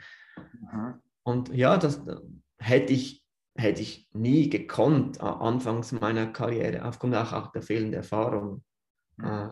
Und 1.24 1.54
ja, 1.54 1.78
das 1.78 2.02
hätte 2.60 2.94
ich 2.94 3.28
hätte 3.58 3.82
ich 3.82 4.08
nie 4.14 4.50
gekonnt, 4.50 5.20
anfangs 5.20 5.92
meiner 5.92 6.28
Karriere, 6.28 6.86
aufgrund 6.86 7.16
auch 7.16 7.52
der 7.52 7.62
fehlenden 7.62 7.96
Erfahrung. 7.96 8.64
Mhm. 9.18 9.52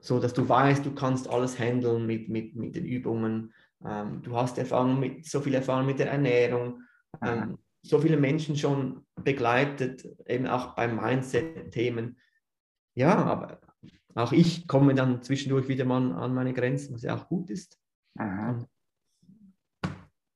so 0.00 0.18
dass 0.18 0.34
du 0.34 0.48
weißt, 0.48 0.84
du 0.84 0.92
kannst 0.96 1.30
alles 1.30 1.60
handeln 1.60 2.06
mit, 2.06 2.28
mit, 2.28 2.56
mit 2.56 2.74
den 2.74 2.84
Übungen. 2.84 3.52
Ähm, 3.84 4.20
du 4.22 4.36
hast 4.36 4.58
Erfahrung 4.58 4.98
mit, 4.98 5.26
so 5.26 5.40
viel 5.40 5.54
Erfahrung 5.54 5.86
mit 5.86 6.00
der 6.00 6.10
Ernährung. 6.10 6.82
So 7.88 7.98
viele 8.00 8.18
Menschen 8.18 8.54
schon 8.56 9.06
begleitet, 9.24 10.06
eben 10.26 10.46
auch 10.46 10.74
bei 10.74 10.86
Mindset-Themen. 10.88 12.18
Ja, 12.94 13.16
aber 13.16 13.60
auch 14.14 14.32
ich 14.32 14.68
komme 14.68 14.94
dann 14.94 15.22
zwischendurch 15.22 15.68
wieder 15.68 15.86
mal 15.86 16.12
an 16.12 16.34
meine 16.34 16.52
Grenzen, 16.52 16.94
was 16.94 17.02
ja 17.02 17.16
auch 17.16 17.28
gut 17.28 17.48
ist. 17.48 17.80
Mhm. 18.14 18.66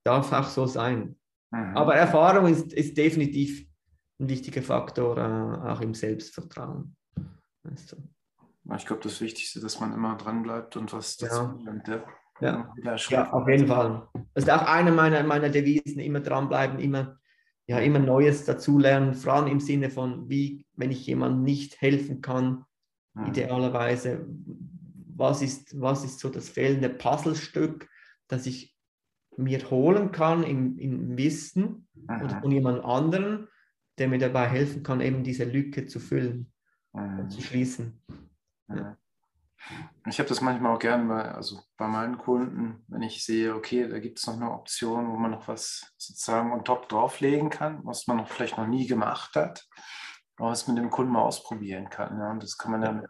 Darf 0.03 0.33
auch 0.33 0.49
so 0.49 0.67
sein. 0.67 1.17
Mhm. 1.51 1.77
Aber 1.77 1.95
Erfahrung 1.95 2.47
ist, 2.47 2.73
ist 2.73 2.97
definitiv 2.97 3.67
ein 4.19 4.31
wichtiger 4.31 4.63
Faktor, 4.63 5.19
äh, 5.19 5.69
auch 5.69 5.81
im 5.83 5.93
Selbstvertrauen. 5.93 6.97
Also. 7.65 7.99
Ich 8.77 8.87
glaube, 8.87 9.03
das 9.03 9.21
Wichtigste, 9.21 9.61
dass 9.61 9.79
man 9.79 9.93
immer 9.93 10.17
dran 10.17 10.43
bleibt 10.43 10.77
und 10.77 10.91
was 10.95 11.19
dazu 11.19 11.35
ja. 11.35 11.59
lernt. 11.65 11.89
Ja. 11.89 12.05
Ja. 12.41 12.97
ja, 13.11 13.31
auf 13.31 13.47
jeden 13.47 13.69
Fall. 13.69 14.09
Das 14.35 14.45
ist 14.45 14.51
auch 14.51 14.67
eine 14.67 14.91
meiner, 14.91 15.23
meiner 15.23 15.51
Devisen, 15.51 16.01
immer 16.01 16.21
dranbleiben, 16.21 16.79
immer 16.79 17.19
ja, 17.67 17.79
immer 17.79 17.99
Neues 17.99 18.45
dazulernen, 18.45 19.15
vor 19.15 19.35
allem 19.35 19.47
im 19.47 19.61
Sinne 19.61 19.91
von, 19.91 20.29
wie, 20.29 20.67
wenn 20.75 20.91
ich 20.91 21.07
jemandem 21.07 21.43
nicht 21.45 21.81
helfen 21.81 22.21
kann, 22.21 22.65
mhm. 23.15 23.27
idealerweise, 23.27 24.27
was 25.15 25.43
ist, 25.43 25.81
was 25.81 26.05
ist 26.05 26.19
so 26.19 26.29
das 26.29 26.49
fehlende 26.49 26.89
Puzzlestück, 26.89 27.89
das 28.29 28.47
ich 28.47 28.77
mir 29.37 29.71
holen 29.71 30.13
kann 30.13 30.43
im, 30.43 30.79
im 30.79 31.17
Wissen 31.17 31.87
mhm. 31.95 32.23
oder 32.25 32.41
von 32.41 32.51
jemand 32.51 32.85
anderen, 32.85 33.49
der 33.99 34.09
mir 34.09 34.19
dabei 34.19 34.49
helfen 34.49 34.83
kann, 34.83 35.01
eben 35.01 35.23
diese 35.23 35.45
Lücke 35.45 35.87
zu 35.87 36.01
füllen 36.01 36.53
mhm. 36.93 37.21
und 37.21 37.31
zu 37.31 37.41
schließen. 37.41 38.03
Ja. 38.69 38.97
Ich 40.07 40.19
habe 40.19 40.29
das 40.29 40.41
manchmal 40.41 40.75
auch 40.75 40.79
gern 40.79 41.09
bei, 41.09 41.23
also 41.33 41.61
bei 41.77 41.87
meinen 41.87 42.19
Kunden, 42.19 42.85
wenn 42.89 43.03
ich 43.03 43.25
sehe, 43.25 43.55
okay, 43.55 43.89
da 43.89 43.99
gibt 44.01 44.19
es 44.19 44.27
noch 44.27 44.35
eine 44.35 44.51
Option, 44.51 45.11
wo 45.11 45.17
man 45.17 45.31
noch 45.31 45.47
was 45.49 45.93
sozusagen 45.97 46.53
on 46.53 46.65
top 46.65 46.89
drauflegen 46.89 47.51
kann, 47.51 47.81
was 47.85 48.07
man 48.07 48.17
noch 48.17 48.29
vielleicht 48.29 48.59
noch 48.59 48.67
nie 48.67 48.87
gemacht 48.87 49.35
hat, 49.37 49.67
aber 50.37 50.51
was 50.51 50.67
mit 50.67 50.79
dem 50.79 50.91
Kunden 50.91 51.13
mal 51.13 51.23
ausprobieren 51.23 51.89
kann. 51.89 52.19
Ja, 52.19 52.31
und 52.31 52.43
das 52.43 52.59
kann 52.59 52.73
man 52.73 52.81
dann, 52.81 53.07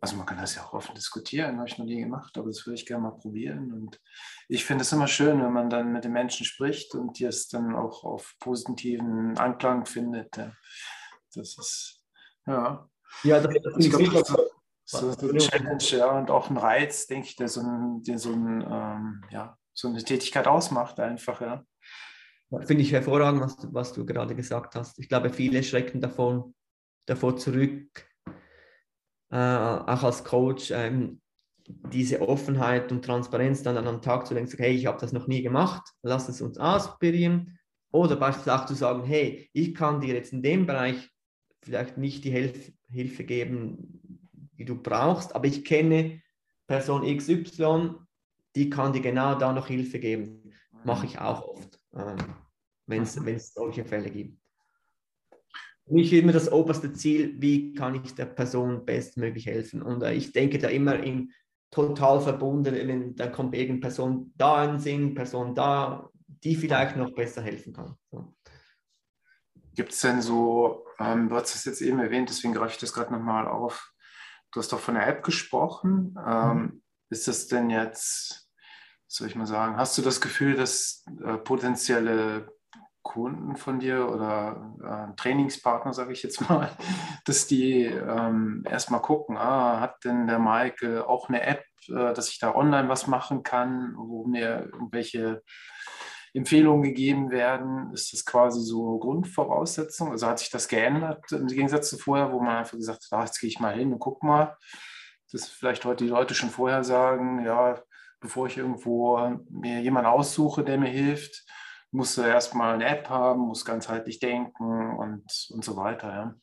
also 0.00 0.16
man 0.16 0.24
kann 0.24 0.38
das 0.38 0.54
ja 0.54 0.62
auch 0.62 0.72
offen 0.72 0.94
diskutieren, 0.94 1.58
habe 1.58 1.68
ich 1.68 1.76
noch 1.76 1.84
nie 1.84 2.00
gemacht, 2.00 2.36
aber 2.38 2.46
das 2.46 2.66
würde 2.66 2.80
ich 2.80 2.86
gerne 2.86 3.02
mal 3.02 3.16
probieren. 3.16 3.72
Und 3.72 4.00
ich 4.48 4.64
finde 4.64 4.82
es 4.82 4.92
immer 4.92 5.08
schön, 5.08 5.42
wenn 5.42 5.52
man 5.52 5.68
dann 5.68 5.92
mit 5.92 6.04
den 6.04 6.12
Menschen 6.12 6.46
spricht 6.46 6.94
und 6.94 7.18
die 7.18 7.24
es 7.24 7.48
dann 7.48 7.76
auch 7.76 8.04
auf 8.04 8.34
positiven 8.40 9.36
Anklang 9.36 9.84
findet. 9.84 10.34
Ja. 10.38 10.52
Das 11.34 11.58
ist, 11.58 12.04
ja. 12.46 12.88
Ja, 13.22 13.40
das, 13.40 13.54
das 13.62 14.12
das, 14.12 14.36
so, 14.86 15.12
so 15.12 15.28
eine 15.28 15.38
Challenge 15.38 15.84
ja, 15.90 16.18
und 16.18 16.30
auch 16.30 16.48
ein 16.48 16.56
Reiz, 16.56 17.06
denke 17.06 17.26
ich, 17.26 17.36
der 17.36 17.48
so, 17.48 17.60
ein, 17.60 18.02
der 18.04 18.18
so, 18.18 18.32
ein, 18.32 18.62
ähm, 18.62 19.24
ja, 19.30 19.58
so 19.74 19.88
eine 19.88 20.02
Tätigkeit 20.02 20.46
ausmacht, 20.46 21.00
einfach. 21.00 21.40
Ja. 21.40 21.64
Finde 22.64 22.82
ich 22.82 22.92
hervorragend, 22.92 23.42
was, 23.42 23.56
was 23.72 23.92
du 23.92 24.06
gerade 24.06 24.36
gesagt 24.36 24.76
hast. 24.76 24.98
Ich 25.00 25.08
glaube, 25.08 25.30
viele 25.30 25.62
schrecken 25.64 26.00
davon, 26.00 26.54
davor 27.06 27.36
zurück, 27.36 28.06
äh, 29.30 29.36
auch 29.36 30.02
als 30.04 30.22
Coach, 30.22 30.70
ähm, 30.70 31.20
diese 31.66 32.20
Offenheit 32.20 32.92
und 32.92 33.04
Transparenz 33.04 33.64
dann 33.64 33.76
an 33.76 33.86
den 33.86 34.00
Tag 34.00 34.28
zu 34.28 34.34
legen, 34.34 34.48
hey, 34.56 34.72
ich 34.72 34.86
habe 34.86 35.00
das 35.00 35.12
noch 35.12 35.26
nie 35.26 35.42
gemacht, 35.42 35.82
lass 36.02 36.28
es 36.28 36.40
uns 36.40 36.58
ausprobieren. 36.58 37.58
Oder 37.90 38.14
beispielsweise 38.14 38.62
auch 38.62 38.66
zu 38.66 38.74
sagen, 38.74 39.04
hey, 39.04 39.50
ich 39.52 39.74
kann 39.74 40.00
dir 40.00 40.14
jetzt 40.14 40.32
in 40.32 40.42
dem 40.42 40.64
Bereich 40.64 41.10
vielleicht 41.62 41.98
nicht 41.98 42.22
die 42.22 42.30
Hilf 42.30 42.72
Hilfe 42.88 43.24
geben, 43.24 44.00
die 44.58 44.64
du 44.64 44.80
brauchst, 44.80 45.34
aber 45.34 45.46
ich 45.46 45.64
kenne 45.64 46.22
Person 46.66 47.02
XY, 47.04 47.94
die 48.54 48.70
kann 48.70 48.92
dir 48.92 49.00
genau 49.00 49.34
da 49.34 49.52
noch 49.52 49.68
Hilfe 49.68 49.98
geben. 49.98 50.52
Mache 50.84 51.06
ich 51.06 51.18
auch 51.18 51.42
oft, 51.42 51.80
ähm, 51.94 52.16
wenn 52.86 53.02
es 53.02 53.16
mhm. 53.16 53.38
solche 53.38 53.84
Fälle 53.84 54.10
gibt. 54.10 54.38
Für 55.86 55.94
mich 55.94 56.12
immer 56.12 56.32
das 56.32 56.50
oberste 56.50 56.92
Ziel, 56.92 57.40
wie 57.40 57.74
kann 57.74 57.94
ich 57.94 58.14
der 58.14 58.24
Person 58.24 58.84
bestmöglich 58.84 59.46
helfen. 59.46 59.82
Und 59.82 60.02
äh, 60.02 60.14
ich 60.14 60.32
denke 60.32 60.58
da 60.58 60.68
immer 60.68 60.98
in 60.98 61.32
total 61.70 62.20
verbunden, 62.20 62.74
wenn 62.74 63.14
da 63.14 63.28
kommt 63.28 63.54
irgendeine 63.54 63.80
Person 63.80 64.32
da 64.36 64.64
in 64.64 64.78
Sinn, 64.78 65.14
Person 65.14 65.54
da, 65.54 66.10
die 66.26 66.56
vielleicht 66.56 66.96
noch 66.96 67.14
besser 67.14 67.42
helfen 67.42 67.72
kann. 67.72 67.96
So. 68.10 68.34
Gibt 69.74 69.92
es 69.92 70.00
denn 70.00 70.22
so, 70.22 70.86
ähm, 70.98 71.28
du 71.28 71.36
hast 71.36 71.54
es 71.54 71.64
jetzt 71.66 71.82
eben 71.82 71.98
erwähnt, 71.98 72.30
deswegen 72.30 72.54
greife 72.54 72.72
ich 72.72 72.78
das 72.78 72.92
gerade 72.92 73.12
nochmal 73.12 73.46
auf, 73.46 73.92
Du 74.52 74.60
hast 74.60 74.72
doch 74.72 74.80
von 74.80 74.94
der 74.94 75.06
App 75.06 75.22
gesprochen. 75.22 76.16
Ähm, 76.26 76.58
mhm. 76.58 76.82
Ist 77.10 77.28
das 77.28 77.46
denn 77.46 77.70
jetzt, 77.70 78.50
soll 79.06 79.28
ich 79.28 79.36
mal 79.36 79.46
sagen, 79.46 79.76
hast 79.76 79.96
du 79.96 80.02
das 80.02 80.20
Gefühl, 80.20 80.56
dass 80.56 81.04
äh, 81.24 81.36
potenzielle 81.36 82.48
Kunden 83.06 83.54
von 83.54 83.78
dir 83.78 84.08
oder 84.08 84.74
äh, 84.82 85.16
Trainingspartner, 85.16 85.92
sage 85.92 86.12
ich 86.12 86.24
jetzt 86.24 86.40
mal, 86.48 86.70
dass 87.24 87.46
die 87.46 87.84
ähm, 87.84 88.64
erstmal 88.68 89.00
gucken, 89.00 89.36
ah, 89.36 89.80
hat 89.80 90.04
denn 90.04 90.26
der 90.26 90.40
Maike 90.40 91.08
auch 91.08 91.28
eine 91.28 91.42
App, 91.42 91.64
äh, 91.88 92.12
dass 92.12 92.30
ich 92.30 92.40
da 92.40 92.54
online 92.54 92.88
was 92.88 93.06
machen 93.06 93.44
kann, 93.44 93.94
wo 93.96 94.26
mir 94.26 94.68
irgendwelche 94.72 95.42
Empfehlungen 96.36 96.82
gegeben 96.82 97.30
werden, 97.30 97.92
ist 97.94 98.12
das 98.12 98.24
quasi 98.24 98.60
so 98.60 98.98
Grundvoraussetzung? 98.98 100.10
Also 100.10 100.26
hat 100.26 100.38
sich 100.38 100.50
das 100.50 100.68
geändert 100.68 101.24
im 101.32 101.46
Gegensatz 101.46 101.88
zu 101.88 101.96
vorher, 101.96 102.30
wo 102.30 102.40
man 102.40 102.58
einfach 102.58 102.76
gesagt 102.76 103.06
hat, 103.10 103.18
ah, 103.18 103.24
jetzt 103.24 103.40
gehe 103.40 103.48
ich 103.48 103.58
mal 103.58 103.74
hin 103.74 103.92
und 103.92 103.98
guck 103.98 104.22
mal, 104.22 104.54
dass 105.32 105.48
vielleicht 105.48 105.84
heute 105.86 106.04
die 106.04 106.10
Leute 106.10 106.34
schon 106.34 106.50
vorher 106.50 106.84
sagen, 106.84 107.44
ja, 107.44 107.80
bevor 108.20 108.48
ich 108.48 108.58
irgendwo 108.58 109.18
mir 109.48 109.80
jemanden 109.80 110.10
aussuche, 110.10 110.62
der 110.62 110.78
mir 110.78 110.90
hilft, 110.90 111.46
musst 111.90 112.18
du 112.18 112.22
erstmal 112.22 112.74
eine 112.74 112.86
App 112.86 113.08
haben, 113.08 113.40
muss 113.40 113.64
ganzheitlich 113.64 114.18
denken 114.18 114.96
und, 114.96 115.24
und 115.50 115.64
so 115.64 115.76
weiter. 115.76 116.08
Ja. 116.12 116.34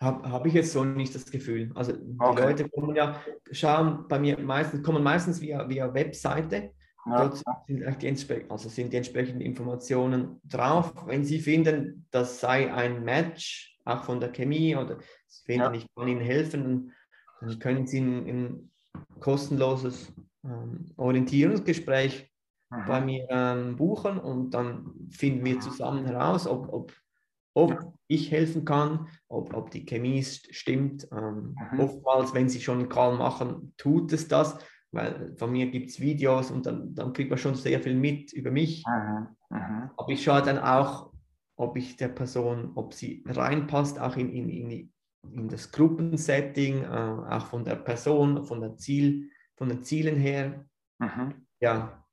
Habe 0.00 0.30
hab 0.30 0.46
ich 0.46 0.54
jetzt 0.54 0.72
so 0.72 0.84
nicht 0.84 1.14
das 1.14 1.26
Gefühl. 1.26 1.72
Also 1.74 1.92
die 1.92 2.16
okay. 2.18 2.42
Leute 2.42 2.68
kommen 2.68 2.94
ja, 2.94 3.20
schauen 3.50 4.06
bei 4.06 4.20
mir 4.20 4.38
meistens, 4.38 4.84
kommen 4.84 5.02
meistens 5.02 5.40
via, 5.40 5.68
via 5.68 5.92
Webseite 5.92 6.72
ja. 7.06 7.28
Dort 7.28 7.42
sind 7.66 8.02
die, 8.02 8.50
also 8.50 8.68
sind 8.68 8.92
die 8.92 8.96
entsprechenden 8.96 9.40
Informationen 9.40 10.40
drauf. 10.44 10.92
Wenn 11.06 11.24
Sie 11.24 11.38
finden, 11.38 12.06
das 12.10 12.40
sei 12.40 12.72
ein 12.72 13.04
Match, 13.04 13.78
auch 13.84 14.04
von 14.04 14.20
der 14.20 14.32
Chemie, 14.32 14.74
oder 14.74 14.98
Sie 15.26 15.44
finden, 15.44 15.62
ja. 15.62 15.72
ich 15.74 15.86
kann 15.94 16.08
Ihnen 16.08 16.20
helfen, 16.20 16.92
dann 17.40 17.58
können 17.58 17.86
Sie 17.86 18.00
ein, 18.00 18.26
ein 18.26 18.70
kostenloses 19.20 20.12
ähm, 20.44 20.92
Orientierungsgespräch 20.96 22.30
Aha. 22.70 22.86
bei 22.86 23.00
mir 23.00 23.26
ähm, 23.28 23.76
buchen 23.76 24.18
und 24.18 24.50
dann 24.50 24.94
finden 25.10 25.44
wir 25.44 25.60
zusammen 25.60 26.06
heraus, 26.06 26.46
ob, 26.46 26.72
ob, 26.72 26.92
ob 27.54 27.94
ich 28.06 28.30
helfen 28.30 28.64
kann, 28.64 29.08
ob, 29.28 29.54
ob 29.54 29.70
die 29.70 29.84
Chemie 29.84 30.22
stimmt. 30.22 31.06
Ähm, 31.12 31.54
oftmals, 31.78 32.32
wenn 32.32 32.48
Sie 32.48 32.60
schon 32.60 32.78
einen 32.78 32.88
Call 32.88 33.16
machen, 33.18 33.74
tut 33.76 34.12
es 34.12 34.26
das 34.26 34.58
weil 34.94 35.34
von 35.36 35.52
mir 35.52 35.70
gibt 35.70 35.90
es 35.90 36.00
Videos 36.00 36.50
und 36.50 36.66
dann, 36.66 36.94
dann 36.94 37.12
kriegt 37.12 37.30
man 37.30 37.38
schon 37.38 37.54
sehr 37.54 37.80
viel 37.80 37.94
mit 37.94 38.32
über 38.32 38.50
mich. 38.50 38.84
Aha, 38.86 39.34
aha. 39.50 39.92
Aber 39.96 40.08
ich 40.10 40.22
schaue 40.22 40.42
dann 40.42 40.58
auch, 40.58 41.12
ob 41.56 41.76
ich 41.76 41.96
der 41.96 42.08
Person, 42.08 42.72
ob 42.74 42.94
sie 42.94 43.24
reinpasst, 43.26 43.98
auch 43.98 44.16
in, 44.16 44.30
in, 44.30 44.48
in, 44.48 44.92
in 45.30 45.48
das 45.48 45.70
Gruppensetting, 45.72 46.84
äh, 46.84 46.86
auch 46.86 47.46
von 47.46 47.64
der 47.64 47.76
Person, 47.76 48.44
von, 48.44 48.60
der 48.60 48.76
Ziel, 48.76 49.30
von 49.56 49.68
den 49.68 49.82
Zielen 49.82 50.16
her. 50.16 50.64
Aha. 50.98 51.32
Ja. 51.60 52.04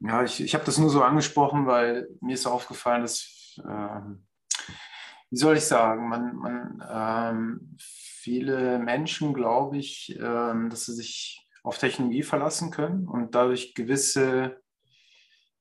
Ja, 0.00 0.24
ich, 0.24 0.42
ich 0.42 0.54
habe 0.54 0.64
das 0.64 0.78
nur 0.78 0.90
so 0.90 1.02
angesprochen, 1.02 1.66
weil 1.66 2.08
mir 2.20 2.34
ist 2.34 2.46
aufgefallen, 2.46 3.02
dass, 3.02 3.60
äh, 3.64 4.00
wie 5.30 5.36
soll 5.36 5.56
ich 5.56 5.64
sagen, 5.64 6.08
man, 6.08 6.36
man 6.36 6.84
ähm, 6.90 7.76
viele 8.22 8.78
Menschen, 8.78 9.34
glaube 9.34 9.78
ich, 9.78 10.16
ähm, 10.20 10.70
dass 10.70 10.86
sie 10.86 10.94
sich 10.94 11.46
auf 11.64 11.78
Technologie 11.78 12.22
verlassen 12.22 12.70
können 12.70 13.08
und 13.08 13.34
dadurch 13.34 13.74
gewisse 13.74 14.60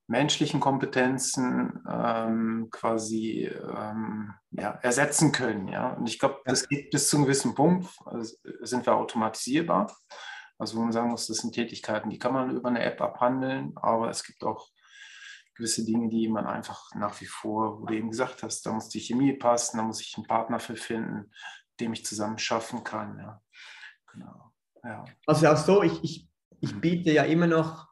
menschlichen 0.07 0.59
Kompetenzen 0.59 1.83
ähm, 1.89 2.67
quasi 2.69 3.45
ähm, 3.45 4.33
ja, 4.51 4.71
ersetzen 4.81 5.31
können. 5.31 5.69
Ja? 5.69 5.93
Und 5.93 6.07
ich 6.07 6.19
glaube, 6.19 6.41
das 6.45 6.67
geht 6.67 6.91
bis 6.91 7.09
zu 7.09 7.17
einem 7.17 7.25
gewissen 7.25 7.55
Punkt, 7.55 7.87
also 8.05 8.35
sind 8.61 8.85
wir 8.85 8.95
automatisierbar. 8.95 9.95
Also 10.57 10.77
wo 10.77 10.81
man 10.81 10.91
sagen 10.91 11.09
muss, 11.09 11.27
das 11.27 11.37
sind 11.37 11.55
Tätigkeiten, 11.55 12.09
die 12.09 12.19
kann 12.19 12.33
man 12.33 12.55
über 12.55 12.69
eine 12.69 12.83
App 12.83 13.01
abhandeln, 13.01 13.73
aber 13.77 14.09
es 14.09 14.23
gibt 14.23 14.43
auch 14.43 14.69
gewisse 15.55 15.85
Dinge, 15.85 16.09
die 16.09 16.27
man 16.27 16.45
einfach 16.45 16.93
nach 16.93 17.19
wie 17.21 17.25
vor, 17.25 17.81
wo 17.81 17.85
du 17.85 17.93
eben 17.93 18.11
gesagt 18.11 18.43
hast, 18.43 18.65
da 18.65 18.71
muss 18.71 18.89
die 18.89 18.99
Chemie 18.99 19.33
passen, 19.33 19.77
da 19.77 19.83
muss 19.83 20.01
ich 20.01 20.13
einen 20.15 20.27
Partner 20.27 20.59
für 20.59 20.75
finden, 20.75 21.31
dem 21.81 21.93
ich 21.93 22.05
zusammen 22.05 22.37
schaffen 22.37 22.83
kann. 22.83 23.17
Ja. 23.17 23.41
Genau. 24.11 24.51
Ja. 24.83 25.05
Also 25.25 25.47
auch 25.47 25.57
so, 25.57 25.83
ich, 25.83 26.03
ich, 26.03 26.29
ich 26.59 26.75
mhm. 26.75 26.81
biete 26.81 27.11
ja 27.11 27.23
immer 27.23 27.47
noch 27.47 27.87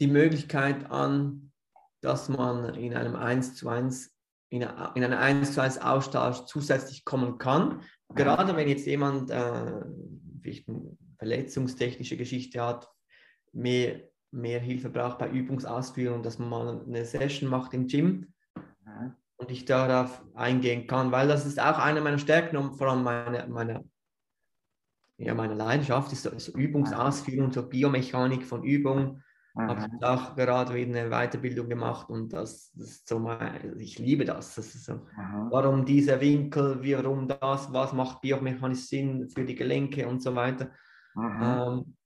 die 0.00 0.06
Möglichkeit 0.06 0.90
an, 0.90 1.52
dass 2.00 2.28
man 2.28 2.74
in 2.74 2.94
einem 2.94 3.16
1 3.16 3.56
zu 3.56 3.68
1 3.68 4.14
in, 4.50 4.62
in 4.62 4.68
einen 4.68 5.14
1 5.14 5.54
zu 5.54 5.62
1 5.62 5.78
Austausch 5.78 6.44
zusätzlich 6.46 7.04
kommen 7.04 7.38
kann. 7.38 7.82
Gerade 8.14 8.56
wenn 8.56 8.68
jetzt 8.68 8.86
jemand 8.86 9.30
äh, 9.30 9.34
eine 9.34 10.96
verletzungstechnische 11.18 12.16
Geschichte 12.16 12.62
hat, 12.62 12.88
mehr, 13.52 14.08
mehr 14.30 14.60
Hilfe 14.60 14.88
braucht 14.88 15.18
bei 15.18 15.28
Übungsausführung, 15.28 16.22
dass 16.22 16.38
man 16.38 16.48
mal 16.48 16.82
eine 16.86 17.04
Session 17.04 17.50
macht 17.50 17.74
im 17.74 17.86
Gym. 17.86 18.32
Und 19.38 19.50
ich 19.50 19.64
darauf 19.64 20.22
eingehen 20.34 20.86
kann, 20.86 21.12
weil 21.12 21.28
das 21.28 21.46
ist 21.46 21.60
auch 21.60 21.78
eine 21.78 22.00
meiner 22.00 22.18
Stärken 22.18 22.56
und 22.56 22.74
vor 22.74 22.88
allem 22.88 23.04
meine, 23.04 23.46
meine, 23.48 23.84
ja, 25.16 25.34
meine 25.34 25.54
Leidenschaft 25.54 26.12
ist 26.12 26.24
so, 26.24 26.36
so 26.38 26.52
Übungsausführung, 26.52 27.52
so 27.52 27.68
Biomechanik 27.68 28.44
von 28.44 28.64
Übung. 28.64 29.22
Mhm. 29.54 29.68
Habe 29.68 29.80
ich 29.80 30.04
auch 30.04 30.36
gerade 30.36 30.74
wieder 30.74 31.00
eine 31.00 31.10
Weiterbildung 31.10 31.68
gemacht 31.68 32.10
und 32.10 32.32
das, 32.32 32.72
das 32.74 32.88
ist 32.88 33.08
so 33.08 33.18
mein, 33.18 33.78
ich 33.78 33.98
liebe 33.98 34.24
das. 34.24 34.56
das 34.56 34.72
so, 34.72 34.94
mhm. 34.94 35.48
Warum 35.50 35.84
dieser 35.84 36.20
Winkel, 36.20 36.80
warum 36.82 37.28
das, 37.28 37.72
was 37.72 37.92
macht 37.92 38.20
biomechanisch 38.20 38.86
Sinn 38.86 39.28
für 39.28 39.44
die 39.44 39.54
Gelenke 39.54 40.06
und 40.06 40.20
so 40.20 40.34
weiter. 40.34 40.70
Mhm. 41.14 41.42
Ähm, 41.42 41.96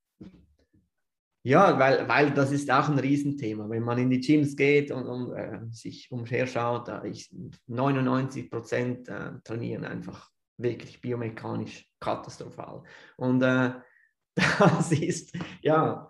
Ja, 1.44 1.76
weil, 1.78 2.08
weil 2.08 2.30
das 2.32 2.52
ist 2.52 2.70
auch 2.70 2.88
ein 2.88 2.98
Riesenthema. 2.98 3.68
Wenn 3.68 3.82
man 3.82 3.98
in 3.98 4.10
die 4.10 4.20
Gyms 4.20 4.54
geht 4.54 4.92
und, 4.92 5.06
und 5.06 5.32
äh, 5.32 5.58
sich 5.70 6.10
umherschaut, 6.12 6.86
da 6.86 7.02
ich, 7.02 7.34
99 7.66 8.48
Prozent 8.48 9.08
äh, 9.08 9.32
trainieren 9.42 9.84
einfach 9.84 10.30
wirklich 10.56 11.00
biomechanisch 11.00 11.88
katastrophal. 11.98 12.84
Und 13.16 13.42
äh, 13.42 13.72
das 14.34 14.92
ist, 14.92 15.36
ja, 15.62 16.08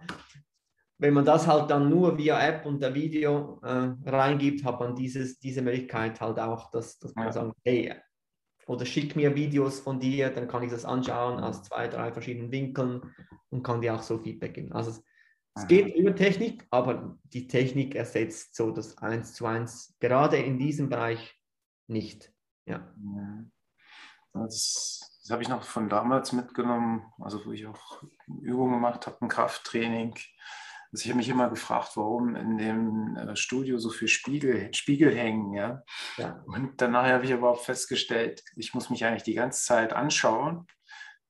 wenn 0.98 1.14
man 1.14 1.24
das 1.24 1.46
halt 1.46 1.70
dann 1.70 1.88
nur 1.88 2.18
via 2.18 2.38
App 2.46 2.66
und 2.66 2.82
der 2.82 2.94
Video 2.94 3.58
äh, 3.62 3.90
reingibt, 4.08 4.64
hat 4.64 4.80
man 4.80 4.94
dieses, 4.94 5.38
diese 5.38 5.62
Möglichkeit 5.62 6.20
halt 6.20 6.38
auch, 6.38 6.70
dass, 6.70 6.98
dass 6.98 7.14
man 7.14 7.26
ja. 7.26 7.32
sagt, 7.32 7.56
hey, 7.64 7.94
oder 8.66 8.86
schick 8.86 9.16
mir 9.16 9.34
Videos 9.34 9.80
von 9.80 9.98
dir, 9.98 10.30
dann 10.30 10.46
kann 10.46 10.62
ich 10.62 10.70
das 10.70 10.84
anschauen 10.84 11.40
aus 11.40 11.62
zwei, 11.64 11.88
drei 11.88 12.12
verschiedenen 12.12 12.52
Winkeln 12.52 13.00
und 13.50 13.62
kann 13.62 13.80
dir 13.80 13.94
auch 13.94 14.02
so 14.02 14.18
Feedback 14.18 14.54
geben. 14.54 14.72
Also 14.72 15.02
es, 15.54 15.66
geht 15.66 15.94
über 15.94 16.14
Technik, 16.14 16.66
aber 16.70 17.18
die 17.24 17.46
Technik 17.46 17.94
ersetzt 17.94 18.56
so 18.56 18.70
das 18.70 18.98
Eins 18.98 19.34
zu 19.34 19.46
eins, 19.46 19.94
gerade 20.00 20.38
in 20.38 20.58
diesem 20.58 20.88
Bereich 20.88 21.38
nicht. 21.88 22.32
Ja. 22.66 22.94
Das, 24.32 25.18
das 25.22 25.30
habe 25.30 25.42
ich 25.42 25.48
noch 25.48 25.62
von 25.62 25.88
damals 25.88 26.32
mitgenommen, 26.32 27.04
also 27.20 27.44
wo 27.44 27.52
ich 27.52 27.66
auch 27.66 28.02
Übungen 28.40 28.74
gemacht 28.74 29.06
habe, 29.06 29.18
ein 29.20 29.28
Krafttraining. 29.28 30.14
Also 30.92 31.04
ich 31.04 31.08
habe 31.08 31.18
mich 31.18 31.28
immer 31.28 31.48
gefragt, 31.48 31.92
warum 31.96 32.34
in 32.36 32.58
dem 32.58 33.16
äh, 33.16 33.34
Studio 33.34 33.78
so 33.78 33.88
viel 33.88 34.08
Spiegel, 34.08 34.72
Spiegel 34.74 35.14
hängen. 35.14 35.54
Ja? 35.54 35.82
ja. 36.18 36.42
Und 36.46 36.80
danach 36.80 37.06
habe 37.06 37.24
ich 37.24 37.32
aber 37.32 37.50
auch 37.50 37.62
festgestellt, 37.62 38.42
ich 38.56 38.74
muss 38.74 38.90
mich 38.90 39.04
eigentlich 39.04 39.22
die 39.22 39.34
ganze 39.34 39.64
Zeit 39.64 39.92
anschauen, 39.92 40.66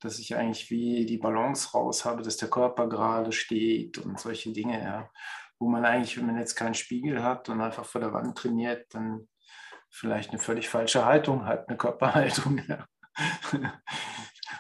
dass 0.03 0.19
ich 0.19 0.37
eigentlich 0.37 0.71
wie 0.71 1.07
die 1.07 1.19
Balance 1.19 1.71
raus 1.73 2.05
habe, 2.05 2.23
dass 2.23 2.37
der 2.37 2.51
Körper 2.51 2.89
gerade 2.89 3.33
steht 3.33 3.99
und 3.99 4.19
solche 4.19 4.53
Dinge. 4.53 4.83
Ja? 4.83 5.11
Wo 5.59 5.69
man 5.69 5.85
eigentlich, 5.85 6.19
wenn 6.19 6.27
man 6.27 6.39
jetzt 6.39 6.57
keinen 6.57 6.75
Spiegel 6.75 7.23
hat 7.23 7.49
und 7.49 7.61
einfach 7.61 7.85
vor 7.85 8.01
der 8.01 8.13
Wand 8.13 8.37
trainiert, 8.37 8.93
dann 8.95 9.29
vielleicht 9.91 10.31
eine 10.31 10.39
völlig 10.39 10.69
falsche 10.69 11.05
Haltung 11.05 11.47
hat, 11.47 11.69
eine 11.69 11.77
Körperhaltung. 11.77 12.61
Ja. 12.69 12.87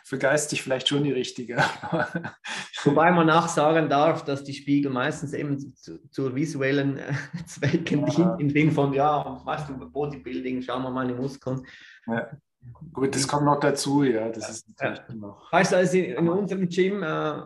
für 0.04 0.18
geistig 0.18 0.62
vielleicht 0.62 0.88
schon 0.88 1.04
die 1.04 1.12
richtige. 1.12 1.56
Wobei 2.84 3.10
man 3.12 3.26
nachsagen 3.26 3.88
darf, 3.88 4.24
dass 4.24 4.44
die 4.44 4.52
Spiegel 4.52 4.90
meistens 4.92 5.32
eben 5.32 5.74
zu, 5.74 6.06
zu 6.10 6.34
visuellen 6.34 6.98
äh, 6.98 7.14
Zwecken 7.46 8.06
ja. 8.06 8.14
dienen, 8.14 8.40
im 8.40 8.50
Sinne 8.50 8.72
von, 8.72 8.92
ja, 8.92 9.40
weißt 9.44 9.70
du, 9.70 9.90
Bodybuilding, 9.90 10.60
schauen 10.60 10.82
wir 10.82 10.90
meine 10.90 11.14
Muskeln. 11.14 11.66
Ja. 12.06 12.28
Gut, 12.92 13.14
das 13.14 13.26
kommt 13.26 13.44
noch 13.44 13.60
dazu, 13.60 14.02
ja. 14.04 14.28
Das 14.28 14.50
ist 14.50 14.68
natürlich 14.68 15.00
ja. 15.08 15.14
noch. 15.14 15.50
Weißt 15.52 15.72
du, 15.72 15.76
also 15.76 15.96
in 15.98 16.28
unserem 16.28 16.68
Gym 16.68 17.02
äh, 17.02 17.42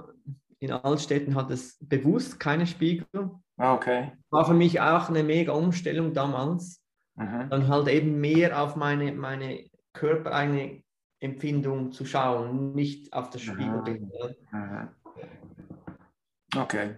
in 0.59 0.73
Altstädten 0.73 1.35
hat 1.35 1.51
es 1.51 1.79
bewusst 1.81 2.41
keine 2.41 2.67
Spiegel. 2.67 3.31
Ah, 3.57 3.75
okay. 3.75 4.13
War 4.31 4.45
für 4.45 4.55
mich 4.55 4.81
auch 4.81 5.09
eine 5.09 5.23
mega 5.23 5.53
Umstellung 5.53 6.13
damals. 6.13 6.83
Mhm. 7.15 7.49
Dann 7.51 7.69
halt 7.69 7.89
eben 7.89 8.21
mehr 8.21 8.61
auf 8.61 8.77
meine, 8.77 9.13
meine 9.13 9.65
körpereigene 9.93 10.83
Empfindung 11.21 11.93
zu 11.93 12.05
schauen, 12.05 12.75
nicht 12.75 13.13
auf 13.13 13.31
das 13.31 13.43
Spiegelbild. 13.43 14.03
Mhm. 14.53 14.89
Okay. 16.55 16.97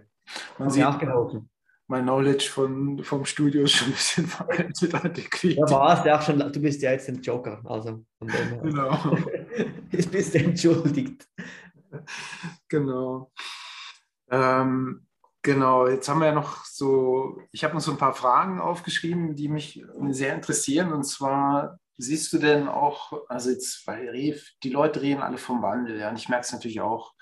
Man 0.59 0.70
sieht, 0.70 0.98
geholfen. 0.98 1.48
Mein 1.88 2.05
Knowledge 2.05 2.51
von, 2.51 3.03
vom 3.03 3.24
Studio 3.24 3.64
ist 3.64 3.72
schon 3.72 3.88
ein 3.88 3.92
bisschen 3.92 4.27
veraltet. 4.90 5.42
Ja, 5.42 5.70
warst 5.70 6.05
ja 6.05 6.18
auch 6.18 6.22
schon, 6.22 6.38
du 6.38 6.61
bist 6.61 6.83
ja 6.83 6.92
jetzt 6.92 7.09
ein 7.09 7.22
Joker, 7.22 7.62
also 7.64 8.05
von 8.18 8.29
dem 8.29 8.62
Genau. 8.62 9.16
Jetzt 9.90 10.12
bist 10.12 10.35
entschuldigt. 10.35 11.27
Genau. 12.68 13.33
Ähm, 14.31 15.07
genau, 15.40 15.88
jetzt 15.88 16.07
haben 16.11 16.20
wir 16.20 16.27
ja 16.27 16.35
noch 16.35 16.66
so, 16.66 17.40
ich 17.53 17.64
habe 17.64 17.72
noch 17.72 17.81
so 17.81 17.92
ein 17.92 17.96
paar 17.96 18.12
Fragen 18.12 18.61
aufgeschrieben, 18.61 19.35
die 19.35 19.48
mich 19.48 19.83
sehr 20.11 20.35
interessieren. 20.35 20.92
Und 20.92 21.05
zwar 21.05 21.79
siehst 21.98 22.32
du 22.32 22.38
denn 22.38 22.68
auch, 22.68 23.12
also 23.28 23.50
jetzt, 23.50 23.87
weil 23.87 24.12
die 24.62 24.70
Leute 24.70 25.02
reden 25.02 25.20
alle 25.20 25.37
vom 25.37 25.62
Wandel, 25.62 25.98
ja, 25.98 26.08
und 26.08 26.16
ich 26.16 26.28
merke 26.28 26.44
es 26.44 26.52
natürlich 26.52 26.80
auch, 26.80 27.12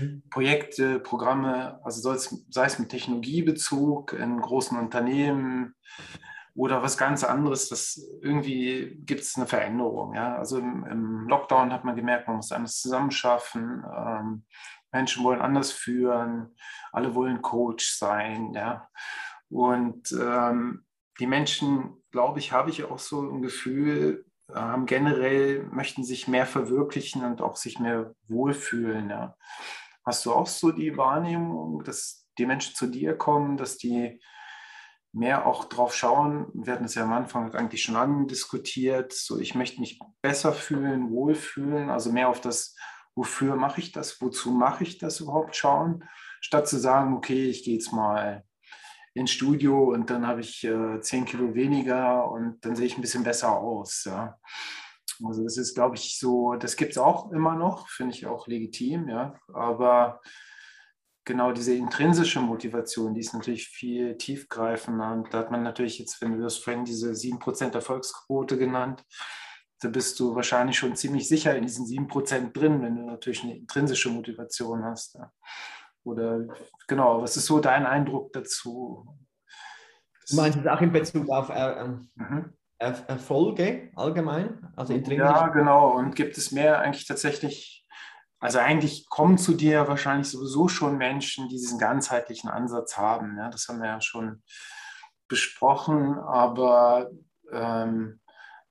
mhm. 0.00 0.22
Projekte, 0.30 1.00
Programme, 1.00 1.80
also 1.82 2.14
sei 2.14 2.64
es 2.66 2.78
mit 2.78 2.90
Technologiebezug 2.90 4.12
in 4.12 4.40
großen 4.40 4.78
Unternehmen 4.78 5.74
oder 6.54 6.82
was 6.82 6.98
ganz 6.98 7.24
anderes, 7.24 7.70
das 7.70 8.06
irgendwie 8.20 9.00
gibt 9.06 9.22
es 9.22 9.36
eine 9.36 9.46
Veränderung, 9.46 10.14
ja. 10.14 10.36
Also 10.36 10.58
im, 10.58 10.84
im, 10.84 11.28
Lockdown 11.28 11.72
hat 11.72 11.84
man 11.84 11.96
gemerkt, 11.96 12.28
man 12.28 12.36
muss 12.36 12.52
alles 12.52 12.80
zusammenschaffen, 12.80 13.84
ähm, 13.96 14.44
Menschen 14.92 15.24
wollen 15.24 15.40
anders 15.40 15.72
führen, 15.72 16.54
alle 16.92 17.14
wollen 17.14 17.40
Coach 17.40 17.96
sein, 17.96 18.52
ja. 18.54 18.88
Und 19.48 20.12
ähm, 20.12 20.84
die 21.18 21.26
Menschen, 21.26 21.97
glaube 22.10 22.38
ich, 22.38 22.52
habe 22.52 22.70
ich 22.70 22.84
auch 22.84 22.98
so 22.98 23.20
ein 23.20 23.42
Gefühl, 23.42 24.24
haben 24.54 24.86
generell, 24.86 25.64
möchten 25.64 26.04
sich 26.04 26.28
mehr 26.28 26.46
verwirklichen 26.46 27.24
und 27.24 27.42
auch 27.42 27.56
sich 27.56 27.78
mehr 27.78 28.14
wohlfühlen. 28.28 29.10
Ja. 29.10 29.36
Hast 30.04 30.24
du 30.24 30.32
auch 30.32 30.46
so 30.46 30.70
die 30.70 30.96
Wahrnehmung, 30.96 31.84
dass 31.84 32.26
die 32.38 32.46
Menschen 32.46 32.74
zu 32.74 32.86
dir 32.86 33.16
kommen, 33.16 33.56
dass 33.56 33.76
die 33.76 34.20
mehr 35.12 35.46
auch 35.46 35.66
drauf 35.66 35.94
schauen? 35.94 36.48
Wir 36.54 36.72
hatten 36.72 36.84
es 36.84 36.94
ja 36.94 37.02
am 37.02 37.12
Anfang 37.12 37.54
eigentlich 37.54 37.82
schon 37.82 37.96
andiskutiert, 37.96 39.12
so 39.12 39.38
ich 39.38 39.54
möchte 39.54 39.80
mich 39.80 40.00
besser 40.22 40.52
fühlen, 40.52 41.10
wohlfühlen, 41.10 41.90
also 41.90 42.10
mehr 42.10 42.28
auf 42.28 42.40
das, 42.40 42.74
wofür 43.14 43.56
mache 43.56 43.80
ich 43.80 43.92
das, 43.92 44.20
wozu 44.22 44.50
mache 44.50 44.84
ich 44.84 44.98
das 44.98 45.20
überhaupt 45.20 45.56
schauen, 45.56 46.04
statt 46.40 46.68
zu 46.68 46.78
sagen, 46.78 47.14
okay, 47.14 47.50
ich 47.50 47.64
gehe 47.64 47.74
jetzt 47.74 47.92
mal 47.92 48.44
ins 49.18 49.30
Studio 49.30 49.92
und 49.92 50.10
dann 50.10 50.26
habe 50.26 50.40
ich 50.40 50.64
äh, 50.64 51.00
10 51.00 51.24
Kilo 51.24 51.54
weniger 51.54 52.30
und 52.30 52.64
dann 52.64 52.76
sehe 52.76 52.86
ich 52.86 52.96
ein 52.96 53.02
bisschen 53.02 53.24
besser 53.24 53.52
aus. 53.52 54.04
Ja. 54.04 54.38
Also 55.24 55.42
das 55.42 55.56
ist, 55.56 55.74
glaube 55.74 55.96
ich, 55.96 56.18
so, 56.18 56.54
das 56.54 56.76
gibt 56.76 56.92
es 56.92 56.98
auch 56.98 57.32
immer 57.32 57.54
noch, 57.54 57.88
finde 57.88 58.14
ich 58.14 58.26
auch 58.26 58.46
legitim, 58.46 59.08
ja. 59.08 59.34
Aber 59.52 60.20
genau 61.24 61.52
diese 61.52 61.74
intrinsische 61.74 62.40
Motivation, 62.40 63.14
die 63.14 63.20
ist 63.20 63.34
natürlich 63.34 63.68
viel 63.68 64.16
tiefgreifender. 64.16 65.12
Und 65.12 65.32
da 65.32 65.38
hat 65.38 65.50
man 65.50 65.62
natürlich 65.62 65.98
jetzt, 65.98 66.20
wenn 66.22 66.36
du 66.36 66.42
das 66.42 66.56
vorhin 66.56 66.84
diese 66.84 67.10
7% 67.10 67.74
Erfolgsquote 67.74 68.56
genannt, 68.56 69.04
da 69.80 69.88
bist 69.88 70.18
du 70.18 70.34
wahrscheinlich 70.34 70.76
schon 70.76 70.96
ziemlich 70.96 71.28
sicher 71.28 71.54
in 71.54 71.62
diesen 71.62 71.86
7% 71.86 72.52
drin, 72.52 72.82
wenn 72.82 72.96
du 72.96 73.02
natürlich 73.02 73.44
eine 73.44 73.56
intrinsische 73.56 74.10
Motivation 74.10 74.84
hast. 74.84 75.14
Ja. 75.14 75.32
Oder 76.08 76.46
genau, 76.86 77.22
was 77.22 77.36
ist 77.36 77.46
so 77.46 77.60
dein 77.60 77.86
Eindruck 77.86 78.32
dazu? 78.32 79.06
Du 80.28 80.36
meinst 80.36 80.58
es 80.58 80.66
auch 80.66 80.80
in 80.80 80.92
Bezug 80.92 81.28
auf 81.30 81.48
äh, 81.48 81.80
ähm, 81.80 82.10
mhm. 82.14 82.52
er 82.78 83.08
Erfolge 83.08 83.90
allgemein? 83.96 84.72
Also 84.76 84.94
ja, 84.94 85.48
genau. 85.48 85.92
Und 85.92 86.16
gibt 86.16 86.36
es 86.36 86.52
mehr 86.52 86.80
eigentlich 86.80 87.06
tatsächlich, 87.06 87.86
also 88.40 88.58
eigentlich 88.58 89.08
kommen 89.08 89.38
zu 89.38 89.54
dir 89.54 89.88
wahrscheinlich 89.88 90.28
sowieso 90.28 90.68
schon 90.68 90.98
Menschen, 90.98 91.48
die 91.48 91.56
diesen 91.56 91.78
ganzheitlichen 91.78 92.50
Ansatz 92.50 92.96
haben. 92.96 93.36
Ja? 93.38 93.48
Das 93.48 93.68
haben 93.68 93.80
wir 93.80 93.88
ja 93.88 94.00
schon 94.00 94.42
besprochen, 95.28 96.18
aber 96.18 97.10
ähm, 97.52 98.20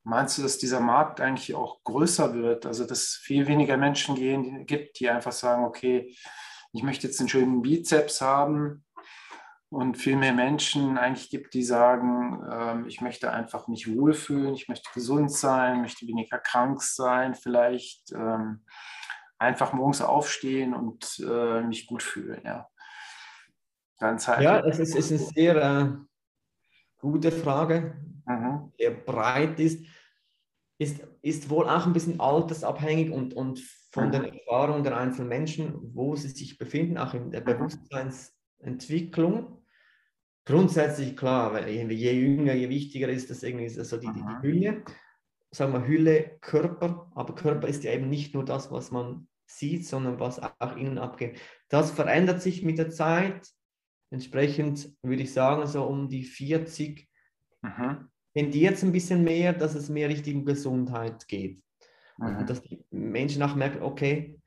meinst 0.04 0.38
du, 0.38 0.41
dass 0.41 0.58
dieser 0.58 0.80
Markt 0.80 1.21
eigentlich 1.21 1.56
auch 1.56 1.84
größer 1.84 2.34
wird? 2.34 2.65
Also 2.65 2.86
dass 2.86 3.00
es 3.00 3.15
viel 3.15 3.47
weniger 3.47 3.78
Menschen 3.78 4.15
gehen, 4.15 4.65
gibt, 4.65 5.00
die 5.00 5.10
einfach 5.10 5.32
sagen, 5.32 5.65
okay, 5.65 6.15
ich 6.73 6.84
möchte 6.84 7.08
jetzt 7.08 7.19
einen 7.19 7.30
schönen 7.30 7.62
Bizeps 7.62 8.21
haben 8.21 8.86
und 9.69 9.97
viel 9.97 10.15
mehr 10.15 10.34
Menschen 10.34 10.97
eigentlich 10.97 11.30
gibt, 11.30 11.53
die 11.53 11.63
sagen, 11.63 12.43
äh, 12.49 12.88
ich 12.88 13.01
möchte 13.01 13.32
einfach 13.32 13.67
mich 13.67 13.93
wohlfühlen, 13.93 14.53
ich 14.53 14.67
möchte 14.67 14.89
gesund 14.93 15.32
sein, 15.32 15.82
möchte 15.82 16.08
weniger 16.08 16.39
krank 16.39 16.82
sein, 16.82 17.36
vielleicht 17.36 18.12
ähm, 18.13 18.63
einfach 19.38 19.73
morgens 19.73 20.01
aufstehen 20.01 20.73
und 20.73 21.19
äh, 21.19 21.62
mich 21.62 21.88
gut 21.88 22.03
fühlen. 22.03 22.41
Ja, 22.43 22.67
Ganz 23.97 24.27
halt. 24.27 24.41
Ja, 24.41 24.60
es 24.60 24.80
ist, 24.80 24.95
es 24.95 25.12
ist 25.12 25.21
eine 25.21 25.34
sehr 25.34 25.56
äh, 25.56 25.91
gute 27.00 27.31
Frage, 27.31 27.96
mhm. 28.25 28.71
sehr 28.77 28.91
breit 28.91 29.60
ist. 29.60 29.85
ist. 30.77 31.02
Ist 31.21 31.50
wohl 31.50 31.67
auch 31.67 31.85
ein 31.85 31.94
bisschen 31.94 32.19
altersabhängig 32.19 33.12
und, 33.12 33.33
und 33.33 33.60
von 33.98 34.12
den 34.12 34.25
Erfahrungen 34.25 34.83
der 34.83 34.95
einzelnen 34.95 35.29
Menschen, 35.29 35.73
wo 35.95 36.15
sie 36.15 36.29
sich 36.29 36.60
befinden, 36.60 37.00
auch 37.00 37.15
in 37.15 37.31
der 37.31 37.41
Bewusstseinsentwicklung. 37.41 39.63
Grundsätzlich 40.45 41.17
klar, 41.17 41.67
je 41.67 42.12
jünger, 42.12 42.54
je 42.54 42.69
wichtiger 42.69 43.10
ist 43.10 43.31
das 43.31 43.43
irgendwie 43.43 43.69
so 43.69 43.98
die, 43.98 44.08
die, 44.08 44.21
die 44.21 44.41
Hülle. 44.41 44.83
Sagen 45.52 45.73
wir 45.73 45.85
Hülle, 45.87 46.37
Körper, 46.41 47.12
aber 47.15 47.35
Körper 47.35 47.67
ist 47.67 47.83
ja 47.83 47.91
eben 47.91 48.10
nicht 48.10 48.33
nur 48.33 48.45
das, 48.45 48.71
was 48.71 48.91
man 48.91 49.27
sieht, 49.48 49.85
sondern 49.87 50.19
was 50.19 50.39
auch 50.39 50.77
innen 50.77 51.00
abgeht. 51.00 51.39
Das 51.69 51.91
verändert 51.91 52.41
sich 52.41 52.63
mit 52.63 52.77
der 52.77 52.91
Zeit. 52.91 53.50
Entsprechend 54.12 54.95
würde 55.02 55.23
ich 55.23 55.33
sagen, 55.33 55.67
so 55.67 55.83
um 55.83 56.08
die 56.08 56.23
40 56.23 57.10
mhm. 57.62 58.08
tendiert 58.35 58.75
es 58.75 58.83
ein 58.83 58.91
bisschen 58.91 59.23
mehr, 59.23 59.54
dass 59.54 59.73
es 59.75 59.89
mehr 59.89 60.10
Richtung 60.10 60.45
Gesundheit 60.45 61.27
geht. 61.27 61.62
Mhm. 62.17 62.37
Und 62.37 62.49
dass 62.49 62.61
die 62.61 62.83
Menschen 62.91 63.43
auch 63.43 63.55
merken, 63.55 63.81
okay, 63.81 64.39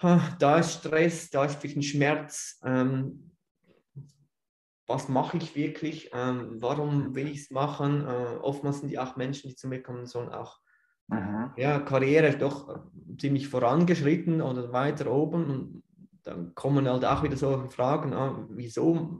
da 0.00 0.58
ist 0.58 0.74
Stress, 0.74 1.30
da 1.30 1.44
ist 1.44 1.56
ein 1.56 1.62
bisschen 1.62 1.82
Schmerz. 1.82 2.60
Ähm, 2.64 3.32
was 4.86 5.08
mache 5.08 5.38
ich 5.38 5.56
wirklich? 5.56 6.10
Ähm, 6.12 6.56
warum 6.60 7.14
will 7.14 7.28
ich 7.28 7.42
es 7.42 7.50
machen? 7.50 8.06
Äh, 8.06 8.36
oftmals 8.40 8.80
sind 8.80 8.90
die 8.90 8.98
auch 8.98 9.16
Menschen, 9.16 9.48
die 9.48 9.56
zu 9.56 9.68
mir 9.68 9.82
kommen, 9.82 10.06
sollen 10.06 10.28
auch 10.28 10.58
mhm. 11.08 11.50
ja, 11.56 11.80
Karriere 11.80 12.36
doch 12.36 12.84
ziemlich 13.18 13.48
vorangeschritten 13.48 14.42
oder 14.42 14.72
weiter 14.72 15.10
oben. 15.10 15.50
Und 15.50 15.82
dann 16.22 16.54
kommen 16.54 16.88
halt 16.88 17.04
auch 17.04 17.22
wieder 17.22 17.36
so 17.36 17.68
Fragen, 17.70 18.12
ah, 18.12 18.46
wieso 18.50 19.18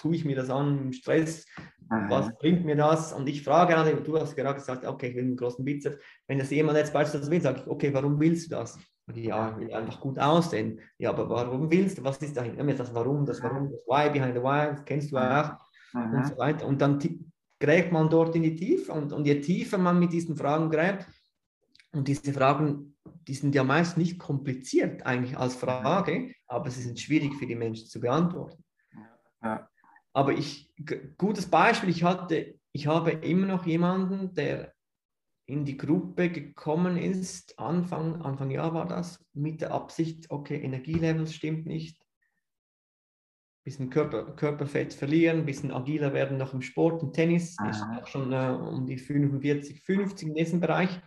tue 0.00 0.16
ich 0.16 0.24
mir 0.24 0.36
das 0.36 0.50
an 0.50 0.78
im 0.78 0.92
Stress? 0.92 1.46
Mhm. 1.88 2.10
Was 2.10 2.36
bringt 2.38 2.64
mir 2.64 2.76
das? 2.76 3.12
Und 3.12 3.28
ich 3.28 3.42
frage, 3.42 3.76
an, 3.76 4.04
du 4.04 4.18
hast 4.18 4.34
gerade 4.34 4.58
gesagt, 4.58 4.84
okay, 4.84 5.08
ich 5.08 5.16
will 5.16 5.24
einen 5.24 5.36
großen 5.36 5.64
Bizeps. 5.64 6.02
Wenn 6.26 6.38
das 6.38 6.50
jemand 6.50 6.78
jetzt 6.78 6.92
beispielsweise 6.92 7.30
will, 7.30 7.40
sage 7.40 7.60
ich, 7.60 7.66
okay, 7.66 7.92
warum 7.94 8.18
willst 8.18 8.46
du 8.46 8.56
das? 8.56 8.78
Ja, 9.14 9.50
ich 9.52 9.58
will 9.58 9.72
einfach 9.72 10.00
gut 10.00 10.18
aussehen. 10.18 10.80
Ja, 10.98 11.10
aber 11.10 11.28
warum 11.28 11.70
willst 11.70 11.98
du? 11.98 12.04
Was 12.04 12.18
ist 12.18 12.36
dahinter? 12.36 12.64
Das 12.64 12.92
Warum, 12.92 13.24
das 13.24 13.40
Warum, 13.42 13.70
das 13.70 13.80
Why 13.86 14.10
behind 14.10 14.34
the 14.34 14.42
Why, 14.42 14.74
das 14.74 14.84
kennst 14.84 15.12
du 15.12 15.16
auch. 15.16 15.52
Mhm. 15.92 16.14
Und 16.14 16.26
so 16.26 16.38
weiter. 16.38 16.66
Und 16.66 16.80
dann 16.80 16.98
gräbt 17.60 17.92
man 17.92 18.10
dort 18.10 18.34
in 18.34 18.42
die 18.42 18.56
Tiefe. 18.56 18.92
Und, 18.92 19.12
und 19.12 19.24
je 19.24 19.40
tiefer 19.40 19.78
man 19.78 19.98
mit 20.00 20.12
diesen 20.12 20.36
Fragen 20.36 20.70
gräbt, 20.70 21.06
und 21.92 22.08
diese 22.08 22.32
Fragen, 22.32 22.94
die 23.26 23.34
sind 23.34 23.54
ja 23.54 23.64
meist 23.64 23.96
nicht 23.96 24.18
kompliziert 24.18 25.06
eigentlich 25.06 25.38
als 25.38 25.56
Frage, 25.56 26.34
aber 26.46 26.70
sie 26.70 26.82
sind 26.82 27.00
schwierig 27.00 27.34
für 27.34 27.46
die 27.46 27.54
Menschen 27.54 27.86
zu 27.86 28.00
beantworten. 28.00 28.62
Ja. 29.42 29.68
Aber 30.16 30.32
ich, 30.32 30.72
gutes 31.18 31.50
Beispiel, 31.50 31.90
ich 31.90 32.02
hatte, 32.02 32.58
ich 32.72 32.86
habe 32.86 33.10
immer 33.10 33.46
noch 33.46 33.66
jemanden, 33.66 34.32
der 34.32 34.72
in 35.44 35.66
die 35.66 35.76
Gruppe 35.76 36.30
gekommen 36.30 36.96
ist, 36.96 37.58
Anfang, 37.58 38.22
Anfang 38.22 38.50
Jahr 38.50 38.72
war 38.72 38.88
das, 38.88 39.22
mit 39.34 39.60
der 39.60 39.72
Absicht, 39.72 40.30
okay, 40.30 40.58
Energielevel 40.62 41.26
stimmt 41.26 41.66
nicht, 41.66 42.02
bisschen 43.62 43.90
Körper, 43.90 44.34
Körperfett 44.36 44.94
verlieren, 44.94 45.40
ein 45.40 45.44
bisschen 45.44 45.70
agiler 45.70 46.14
werden 46.14 46.38
noch 46.38 46.54
im 46.54 46.62
Sport, 46.62 47.02
im 47.02 47.12
Tennis, 47.12 47.50
ist 47.68 47.82
auch 47.82 48.06
schon 48.06 48.32
äh, 48.32 48.56
um 48.58 48.86
die 48.86 48.96
45, 48.96 49.82
50 49.82 50.28
in 50.28 50.34
diesem 50.34 50.60
Bereich. 50.60 50.98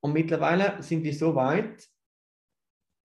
Und 0.00 0.12
mittlerweile 0.12 0.82
sind 0.82 1.02
wir 1.02 1.14
so 1.14 1.34
weit, 1.34 1.88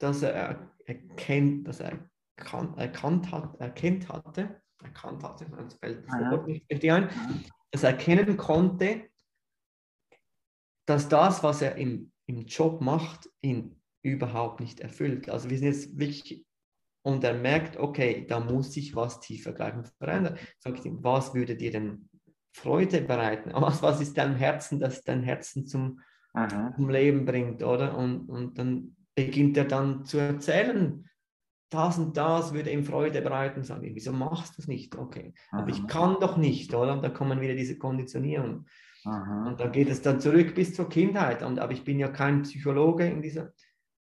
dass 0.01 0.21
er 0.21 0.69
erkennt, 0.85 1.65
dass 1.65 1.79
er 1.79 2.09
erkannt, 2.35 2.77
erkannt 2.77 3.31
hat, 3.31 3.55
erkennt 3.61 4.09
hatte, 4.09 4.61
erkannt 4.83 5.23
hatte, 5.23 5.45
das 5.45 5.75
fällt 5.75 6.01
nicht 6.01 6.13
ein, 6.13 7.09
dass 7.71 7.83
er 7.83 7.91
erkennen 7.91 8.37
konnte, 8.37 9.09
dass 10.85 11.07
das, 11.09 11.43
was 11.43 11.61
er 11.61 11.75
im, 11.75 12.11
im 12.25 12.45
Job 12.45 12.81
macht, 12.81 13.29
ihn 13.41 13.81
überhaupt 14.03 14.59
nicht 14.59 14.79
erfüllt. 14.79 15.29
Also 15.29 15.49
wir 15.49 15.57
sind 15.57 15.67
jetzt 15.67 15.97
wirklich, 15.97 16.45
und 17.03 17.23
er 17.23 17.33
merkt, 17.33 17.77
okay, 17.77 18.25
da 18.27 18.39
muss 18.39 18.73
sich 18.73 18.95
was 18.95 19.19
tiefergreifend 19.19 19.87
verändern. 19.97 20.37
Sag 20.59 20.77
ich 20.77 20.85
ihm, 20.85 21.03
was 21.03 21.33
würde 21.33 21.55
dir 21.55 21.71
denn 21.71 22.09
Freude 22.55 23.01
bereiten? 23.01 23.51
Was, 23.55 23.81
was 23.81 23.99
ist 23.99 24.17
dein 24.17 24.35
Herzen, 24.35 24.79
das 24.79 25.03
dein 25.03 25.23
Herzen 25.23 25.65
zum, 25.65 25.99
zum 26.75 26.89
Leben 26.89 27.25
bringt, 27.25 27.63
oder? 27.63 27.97
Und, 27.97 28.29
und 28.29 28.57
dann 28.57 28.95
beginnt 29.15 29.57
er 29.57 29.65
dann 29.65 30.05
zu 30.05 30.19
erzählen, 30.19 31.09
das 31.73 31.97
und 31.97 32.15
das 32.17 32.53
würde 32.53 32.71
ihm 32.71 32.83
Freude 32.83 33.21
bereiten. 33.21 33.63
Sage 33.63 33.87
ich, 33.87 33.95
wieso 33.95 34.11
machst 34.11 34.57
du 34.57 34.61
es 34.61 34.67
nicht? 34.67 34.95
Okay, 34.95 35.33
aber 35.51 35.69
ich 35.69 35.87
kann 35.87 36.17
doch 36.19 36.37
nicht, 36.37 36.73
oder? 36.73 36.93
Und 36.93 37.03
da 37.03 37.09
kommen 37.09 37.41
wieder 37.41 37.55
diese 37.55 37.77
Konditionierungen. 37.77 38.67
Aha. 39.05 39.47
Und 39.47 39.59
da 39.59 39.67
geht 39.67 39.89
es 39.89 40.01
dann 40.01 40.21
zurück 40.21 40.55
bis 40.55 40.73
zur 40.73 40.89
Kindheit. 40.89 41.43
Und, 41.43 41.59
aber 41.59 41.73
ich 41.73 41.83
bin 41.83 41.99
ja 41.99 42.07
kein 42.07 42.43
Psychologe 42.43 43.05
in 43.05 43.21
dieser. 43.21 43.53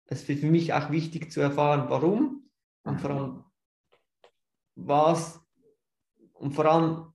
Es 0.06 0.28
ist 0.28 0.40
für 0.40 0.46
mich 0.46 0.72
auch 0.72 0.90
wichtig 0.90 1.32
zu 1.32 1.40
erfahren, 1.40 1.86
warum 1.88 2.50
und 2.84 3.00
vor 3.00 3.10
allem 3.10 3.44
was 4.76 5.40
und 6.34 6.52
vor 6.52 6.66
allem 6.66 7.12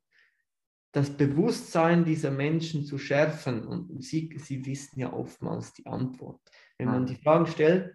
das 0.92 1.16
Bewusstsein 1.16 2.04
dieser 2.04 2.32
Menschen 2.32 2.86
zu 2.86 2.98
schärfen. 2.98 3.66
Und 3.66 4.04
sie, 4.04 4.36
sie 4.38 4.66
wissen 4.66 5.00
ja 5.00 5.14
oftmals 5.14 5.74
die 5.74 5.86
Antwort. 5.86 6.42
Wenn 6.78 6.88
man 6.88 7.06
die 7.06 7.16
Fragen 7.16 7.46
stellt, 7.46 7.94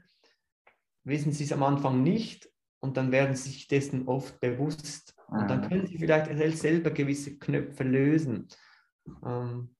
wissen 1.04 1.32
sie 1.32 1.44
es 1.44 1.52
am 1.52 1.62
Anfang 1.62 2.02
nicht 2.02 2.50
und 2.80 2.96
dann 2.96 3.12
werden 3.12 3.36
sie 3.36 3.50
sich 3.50 3.68
dessen 3.68 4.08
oft 4.08 4.40
bewusst. 4.40 5.14
Und 5.28 5.48
dann 5.48 5.68
können 5.68 5.86
sie 5.86 5.98
vielleicht 5.98 6.58
selber 6.58 6.90
gewisse 6.90 7.38
Knöpfe 7.38 7.82
lösen. 7.82 8.48
Ähm, 9.24 9.74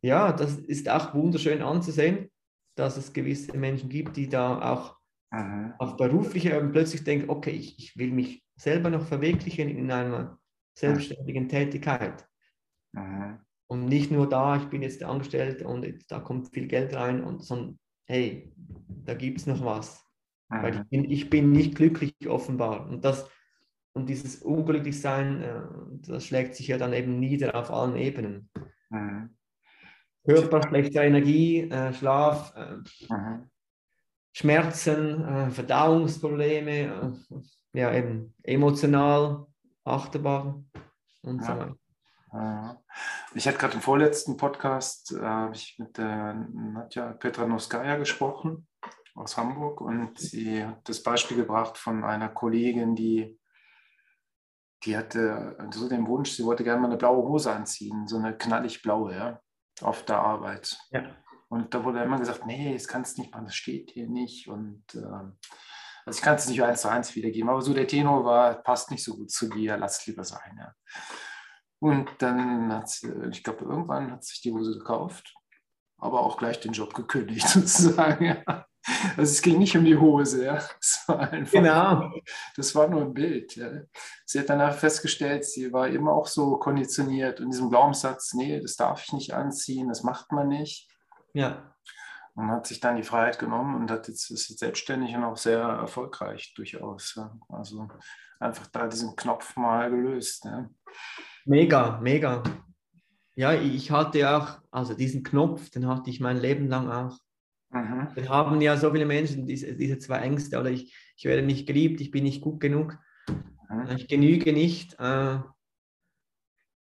ja, 0.00 0.32
das 0.32 0.56
ist 0.56 0.88
auch 0.88 1.14
wunderschön 1.14 1.62
anzusehen, 1.62 2.30
dass 2.74 2.96
es 2.96 3.12
gewisse 3.12 3.56
Menschen 3.56 3.88
gibt, 3.88 4.16
die 4.16 4.28
da 4.28 4.72
auch 4.72 4.96
Aha. 5.30 5.74
auf 5.78 5.96
beruflicher 5.96 6.56
Ebene 6.56 6.72
plötzlich 6.72 7.04
denken, 7.04 7.30
okay, 7.30 7.50
ich, 7.50 7.78
ich 7.78 7.96
will 7.96 8.10
mich 8.10 8.44
selber 8.56 8.90
noch 8.90 9.06
verwirklichen 9.06 9.68
in 9.68 9.90
einer 9.90 10.38
selbstständigen 10.76 11.48
Tätigkeit. 11.48 12.26
Aha. 12.96 13.40
Und 13.68 13.86
nicht 13.86 14.10
nur 14.10 14.28
da, 14.28 14.56
ich 14.56 14.64
bin 14.64 14.82
jetzt 14.82 15.02
angestellt 15.02 15.62
und 15.62 15.86
da 16.10 16.20
kommt 16.20 16.52
viel 16.52 16.66
Geld 16.66 16.94
rein, 16.94 17.22
und, 17.22 17.44
sondern 17.44 17.78
hey, 18.06 18.52
da 19.04 19.14
gibt 19.14 19.40
es 19.40 19.46
noch 19.46 19.64
was. 19.64 20.04
Aha. 20.52 20.62
Weil 20.62 20.74
ich 20.74 20.88
bin, 20.90 21.10
ich 21.10 21.30
bin 21.30 21.52
nicht 21.52 21.76
glücklich 21.76 22.14
offenbar. 22.28 22.86
Und 22.86 23.04
das, 23.04 23.28
und 23.94 24.06
dieses 24.08 24.42
Unglücklichsein, 24.42 25.42
äh, 25.42 25.62
das 26.06 26.26
schlägt 26.26 26.54
sich 26.54 26.68
ja 26.68 26.76
dann 26.76 26.92
eben 26.92 27.18
nieder 27.18 27.54
auf 27.54 27.70
allen 27.70 27.96
Ebenen. 27.96 28.50
Mhm. 28.90 29.34
Körper, 30.24 30.62
schlechte 30.62 31.00
Energie, 31.00 31.62
äh, 31.70 31.94
Schlaf, 31.94 32.54
äh, 32.54 32.76
mhm. 33.12 33.50
Schmerzen, 34.34 35.24
äh, 35.24 35.50
Verdauungsprobleme, 35.50 37.16
ja 37.72 37.94
eben 37.94 38.34
emotional, 38.42 39.46
Achterbahn 39.84 40.70
und 41.22 41.40
ja. 41.40 41.46
so 41.46 41.58
weiter. 41.58 41.76
Ich 43.34 43.46
hatte 43.46 43.58
gerade 43.58 43.74
im 43.74 43.82
vorletzten 43.82 44.38
Podcast 44.38 45.12
äh, 45.12 45.50
ich 45.52 45.76
mit 45.78 45.98
der 45.98 46.34
Nadja 46.34 47.12
Petranowskaja 47.12 47.96
gesprochen 47.96 48.66
aus 49.14 49.36
Hamburg 49.36 49.80
und 49.80 50.18
sie 50.18 50.64
hat 50.64 50.88
das 50.88 51.02
Beispiel 51.02 51.36
gebracht 51.36 51.76
von 51.78 52.04
einer 52.04 52.28
Kollegin, 52.28 52.94
die 52.94 53.38
die 54.84 54.96
hatte 54.96 55.56
so 55.72 55.88
den 55.88 56.06
Wunsch, 56.06 56.32
sie 56.32 56.44
wollte 56.44 56.64
gerne 56.64 56.80
mal 56.80 56.88
eine 56.88 56.96
blaue 56.96 57.22
Hose 57.28 57.52
anziehen, 57.52 58.08
so 58.08 58.18
eine 58.18 58.36
knallig 58.36 58.82
blaue, 58.82 59.14
ja, 59.14 59.40
auf 59.80 60.04
der 60.04 60.18
Arbeit. 60.18 60.76
Ja. 60.90 61.16
Und 61.48 61.74
da 61.74 61.84
wurde 61.84 62.02
immer 62.02 62.18
gesagt, 62.18 62.46
nee, 62.46 62.72
das 62.72 62.88
kannst 62.88 63.16
du 63.16 63.22
nicht 63.22 63.32
machen, 63.32 63.44
das 63.44 63.54
steht 63.54 63.90
hier 63.90 64.08
nicht. 64.08 64.48
Und 64.48 64.82
äh, 64.94 65.04
also 66.04 66.18
ich 66.18 66.22
kann 66.22 66.34
es 66.34 66.48
nicht 66.48 66.62
eins 66.62 66.80
zu 66.80 66.88
eins 66.88 67.14
wiedergeben, 67.14 67.50
aber 67.50 67.62
so 67.62 67.74
der 67.74 67.86
Tenor 67.86 68.24
war, 68.24 68.54
passt 68.62 68.90
nicht 68.90 69.04
so 69.04 69.16
gut 69.16 69.30
zu 69.30 69.48
dir, 69.48 69.76
lass 69.76 70.00
es 70.00 70.06
lieber 70.06 70.24
sein. 70.24 70.56
Ja. 70.58 70.74
Und 71.78 72.10
dann 72.18 72.72
hat 72.72 72.88
sie, 72.88 73.12
ich 73.30 73.44
glaube, 73.44 73.64
irgendwann 73.64 74.12
hat 74.12 74.24
sich 74.24 74.40
die 74.40 74.52
Hose 74.52 74.78
gekauft, 74.78 75.34
aber 75.98 76.20
auch 76.20 76.38
gleich 76.38 76.58
den 76.58 76.72
Job 76.72 76.94
gekündigt 76.94 77.48
sozusagen. 77.48 78.24
Ja. 78.24 78.66
Also 79.16 79.30
es 79.30 79.42
ging 79.42 79.58
nicht 79.58 79.76
um 79.76 79.84
die 79.84 79.96
Hose, 79.96 80.44
ja. 80.44 80.60
Es 80.80 81.04
war 81.06 81.20
einfach, 81.30 81.52
genau. 81.52 82.10
Das 82.56 82.74
war 82.74 82.88
nur 82.88 83.02
ein 83.02 83.14
Bild. 83.14 83.54
Ja. 83.56 83.70
Sie 84.24 84.40
hat 84.40 84.48
danach 84.48 84.74
festgestellt, 84.74 85.44
sie 85.44 85.72
war 85.72 85.88
immer 85.88 86.12
auch 86.12 86.26
so 86.26 86.56
konditioniert 86.56 87.40
und 87.40 87.50
diesem 87.50 87.70
Glaubenssatz, 87.70 88.34
nee, 88.34 88.60
das 88.60 88.76
darf 88.76 89.04
ich 89.04 89.12
nicht 89.12 89.34
anziehen, 89.34 89.88
das 89.88 90.02
macht 90.02 90.32
man 90.32 90.48
nicht. 90.48 90.88
Ja. 91.32 91.74
Und 92.34 92.50
hat 92.50 92.66
sich 92.66 92.80
dann 92.80 92.96
die 92.96 93.02
Freiheit 93.02 93.38
genommen 93.38 93.76
und 93.76 93.90
hat 93.90 94.08
jetzt, 94.08 94.30
ist 94.30 94.48
jetzt 94.48 94.60
selbstständig 94.60 95.14
und 95.14 95.24
auch 95.24 95.36
sehr 95.36 95.60
erfolgreich 95.60 96.52
durchaus. 96.56 97.14
Ja. 97.16 97.36
Also 97.48 97.88
einfach 98.40 98.66
da 98.68 98.88
diesen 98.88 99.14
Knopf 99.14 99.56
mal 99.56 99.90
gelöst. 99.90 100.44
Ja. 100.44 100.68
Mega, 101.44 102.00
mega. 102.00 102.42
Ja, 103.34 103.52
ich 103.54 103.90
hatte 103.90 104.36
auch, 104.36 104.58
also 104.70 104.94
diesen 104.94 105.22
Knopf, 105.22 105.70
den 105.70 105.86
hatte 105.86 106.10
ich 106.10 106.20
mein 106.20 106.36
Leben 106.36 106.68
lang 106.68 106.90
auch. 106.90 107.18
Mhm. 107.72 108.08
Dann 108.14 108.28
haben 108.28 108.60
ja 108.60 108.76
so 108.76 108.90
viele 108.90 109.06
Menschen 109.06 109.46
diese, 109.46 109.74
diese 109.74 109.98
zwei 109.98 110.18
Ängste, 110.18 110.60
oder 110.60 110.70
ich, 110.70 110.94
ich 111.16 111.24
werde 111.24 111.42
nicht 111.42 111.66
geliebt, 111.66 112.00
ich 112.00 112.10
bin 112.10 112.24
nicht 112.24 112.42
gut 112.42 112.60
genug, 112.60 112.98
mhm. 113.68 113.88
ich 113.96 114.08
genüge 114.08 114.52
nicht. 114.52 114.98
Äh, 115.00 115.38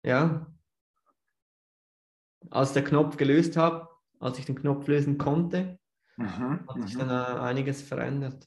ja, 0.04 0.46
als 2.50 2.74
der 2.74 2.84
Knopf 2.84 3.16
gelöst 3.16 3.56
habe, 3.56 3.88
als 4.20 4.38
ich 4.38 4.44
den 4.44 4.56
Knopf 4.56 4.86
lösen 4.86 5.16
konnte, 5.16 5.78
mhm. 6.16 6.60
hat 6.68 6.82
sich 6.82 6.98
dann 6.98 7.08
äh, 7.08 7.40
einiges 7.40 7.82
verändert. 7.82 8.46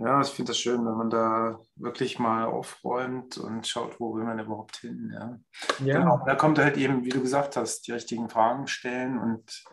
Ja, 0.00 0.20
ich 0.20 0.28
finde 0.28 0.50
das 0.50 0.58
schön, 0.58 0.86
wenn 0.86 0.94
man 0.94 1.10
da 1.10 1.58
wirklich 1.74 2.20
mal 2.20 2.44
aufräumt 2.44 3.36
und 3.36 3.66
schaut, 3.66 3.98
wo 3.98 4.14
will 4.14 4.22
man 4.22 4.38
überhaupt 4.38 4.76
hin. 4.76 5.10
Ja. 5.12 5.40
ja. 5.84 5.98
Genau, 5.98 6.22
da 6.24 6.36
kommt 6.36 6.58
halt 6.60 6.76
eben, 6.76 7.04
wie 7.04 7.08
du 7.08 7.20
gesagt 7.20 7.56
hast, 7.56 7.86
die 7.88 7.92
richtigen 7.92 8.28
Fragen 8.30 8.68
stellen 8.68 9.18
und 9.18 9.64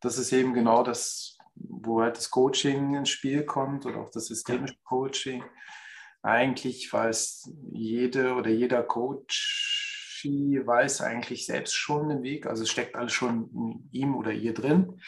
das 0.00 0.18
ist 0.18 0.32
eben 0.32 0.54
genau 0.54 0.82
das, 0.82 1.38
wo 1.54 2.02
halt 2.02 2.16
das 2.16 2.30
Coaching 2.30 2.94
ins 2.94 3.10
Spiel 3.10 3.44
kommt 3.44 3.86
oder 3.86 3.98
auch 3.98 4.10
das 4.10 4.26
systemische 4.26 4.76
Coaching. 4.84 5.42
Eigentlich 6.22 6.92
weiß 6.92 7.50
jede 7.72 8.34
oder 8.34 8.50
jeder 8.50 8.82
Coach 8.82 9.80
weiß 10.22 11.00
eigentlich 11.02 11.46
selbst 11.46 11.74
schon 11.74 12.08
den 12.08 12.22
Weg, 12.22 12.46
also 12.46 12.62
es 12.62 12.70
steckt 12.70 12.96
alles 12.96 13.12
schon 13.12 13.50
in 13.54 13.88
ihm 13.92 14.16
oder 14.16 14.32
ihr 14.32 14.54
drin. 14.54 15.00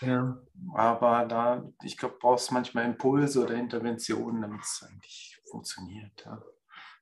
Ja. 0.00 0.40
Aber 0.74 1.24
da, 1.26 1.64
ich 1.82 1.96
glaube, 1.96 2.16
brauchst 2.20 2.52
manchmal 2.52 2.84
Impulse 2.84 3.44
oder 3.44 3.54
Interventionen, 3.54 4.42
damit 4.42 4.62
es 4.62 4.86
eigentlich 4.86 5.40
funktioniert. 5.50 6.24
Ja, 6.24 6.42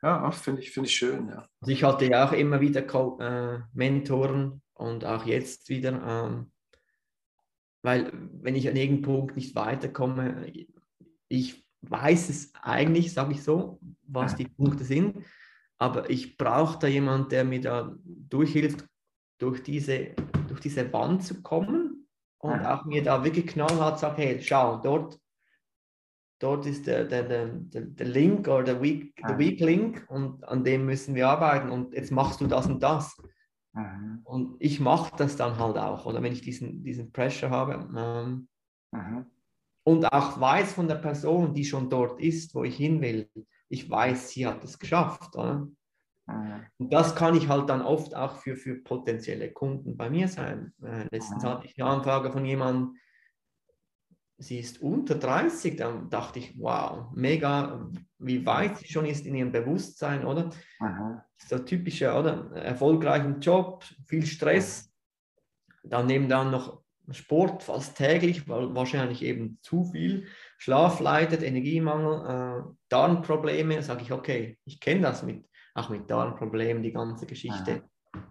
ja 0.03 0.31
finde 0.31 0.63
ich, 0.63 0.73
find 0.73 0.87
ich 0.87 0.95
schön. 0.95 1.29
Ja. 1.29 1.49
Also 1.61 1.73
ich 1.73 1.85
hatte 1.85 2.07
ja 2.07 2.27
auch 2.27 2.33
immer 2.33 2.61
wieder 2.61 2.83
äh, 3.21 3.61
Mentoren 3.73 4.63
und 4.75 5.05
auch 5.05 5.25
jetzt 5.25 5.69
wieder, 5.69 5.93
ähm, 5.93 6.53
weil 7.83 8.13
wenn 8.41 8.55
ich 8.55 8.69
an 8.69 8.77
irgendeinem 8.77 9.03
Punkt 9.03 9.37
nicht 9.37 9.55
weiterkomme, 9.55 10.53
ich 11.29 11.67
weiß 11.83 12.29
es 12.29 12.53
eigentlich, 12.63 13.13
sage 13.13 13.33
ich 13.33 13.43
so, 13.43 13.81
was 14.07 14.37
die 14.37 14.47
Punkte 14.47 14.85
sind, 14.85 15.25
aber 15.79 16.09
ich 16.11 16.37
brauche 16.37 16.79
da 16.79 16.87
jemanden, 16.87 17.29
der 17.29 17.45
mir 17.45 17.61
da 17.61 17.97
durchhilft, 18.05 18.87
durch 19.39 19.63
diese, 19.65 20.15
durch 20.47 20.61
diese 20.61 20.93
Wand 20.93 21.25
zu 21.25 21.43
kommen 21.43 22.07
und 22.39 22.65
auch 22.65 22.85
mir 22.85 23.03
da 23.03 23.25
wirklich 23.25 23.49
knallhart 23.49 23.99
sagt, 23.99 24.19
hey, 24.19 24.41
schau, 24.41 24.77
dort, 24.77 25.19
dort 26.39 26.67
ist 26.67 26.87
der, 26.87 27.05
der, 27.05 27.25
der, 27.25 27.47
der 27.49 28.07
Link 28.07 28.47
oder 28.47 28.63
der 28.63 28.83
Weak, 28.83 29.17
der 29.17 29.39
Weak 29.39 29.59
Link 29.59 30.05
und 30.09 30.47
an 30.47 30.63
dem 30.63 30.87
müssen 30.87 31.17
wir 31.17 31.29
arbeiten 31.29 31.71
und 31.71 31.95
jetzt 31.95 32.13
machst 32.13 32.41
du 32.41 32.47
das 32.47 32.67
und 32.67 32.81
das. 32.81 33.17
Mhm. 33.75 34.21
Und 34.25 34.57
ich 34.59 34.81
mache 34.81 35.15
das 35.17 35.37
dann 35.37 35.59
halt 35.59 35.79
auch, 35.79 36.07
oder 36.07 36.23
wenn 36.23 36.33
ich 36.33 36.43
diesen, 36.43 36.83
diesen 36.85 37.13
Pressure 37.13 37.51
habe. 37.51 37.89
Ähm, 37.97 38.49
mhm. 38.93 39.27
Und 39.85 40.07
auch 40.07 40.41
weiß 40.41 40.75
von 40.75 40.89
der 40.89 40.97
Person, 40.97 41.55
die 41.55 41.65
schon 41.65 41.91
dort 41.91 42.21
ist, 42.21 42.55
wo 42.55 42.65
ich 42.65 42.77
hin 42.77 43.01
will, 43.01 43.29
ich 43.69 43.89
weiß, 43.89 44.31
sie 44.31 44.47
hat 44.47 44.63
es 44.63 44.79
geschafft. 44.79 45.35
Oder? 45.35 45.69
Mhm. 46.27 46.67
Und 46.79 46.93
das 46.93 47.17
kann 47.17 47.35
ich 47.35 47.49
halt 47.49 47.69
dann 47.69 47.83
oft 47.83 48.15
auch 48.15 48.37
für, 48.37 48.57
für 48.57 48.77
potenzielle 48.77 49.51
Kunden 49.53 49.97
bei 49.97 50.11
mir 50.11 50.29
sein. 50.29 50.73
Äh, 50.83 51.09
letztens 51.11 51.43
mhm. 51.43 51.49
hatte 51.49 51.67
ich 51.67 51.81
eine 51.81 51.91
Anfrage 51.91 52.31
von 52.31 52.45
jemandem, 52.45 52.97
sie 54.43 54.59
ist 54.59 54.83
unter 54.83 55.15
30, 55.15 55.77
dann 55.77 56.11
dachte 56.11 56.41
ich, 56.41 56.59
wow, 56.59 57.07
mega, 57.15 57.89
wie 58.19 58.45
weit 58.45 58.79
sie 58.79 58.89
schon 58.89 59.07
ist 59.07 59.25
in 59.25 59.35
ihrem 59.35 59.53
Bewusstsein, 59.53 60.25
oder? 60.25 60.51
Mhm. 60.81 61.21
So 61.39 61.59
typischer, 61.59 62.19
oder? 62.19 62.51
Erfolgreichen 62.57 63.41
Job, 63.41 63.85
viel 64.07 64.27
Stress, 64.27 64.93
dann 65.85 66.07
nehmen 66.07 66.29
dann 66.29 66.51
noch 66.51 66.83
Sport 67.11 67.63
fast 67.63 67.97
täglich, 67.97 68.49
weil 68.49 68.75
wahrscheinlich 68.75 69.23
eben 69.23 69.59
zu 69.63 69.85
viel 69.85 70.27
Schlaf 70.59 71.01
leidet, 71.01 71.43
Energiemangel, 71.43 72.27
äh, 72.29 72.63
Darmprobleme, 72.89 73.83
sage 73.83 74.03
ich, 74.03 74.13
okay, 74.13 74.59
ich 74.65 74.81
kenne 74.81 75.03
das 75.03 75.23
mit, 75.23 75.45
auch 75.75 75.89
mit 75.89 76.11
Darmproblemen, 76.11 76.83
die 76.83 76.93
ganze 76.93 77.27
Geschichte. 77.27 77.83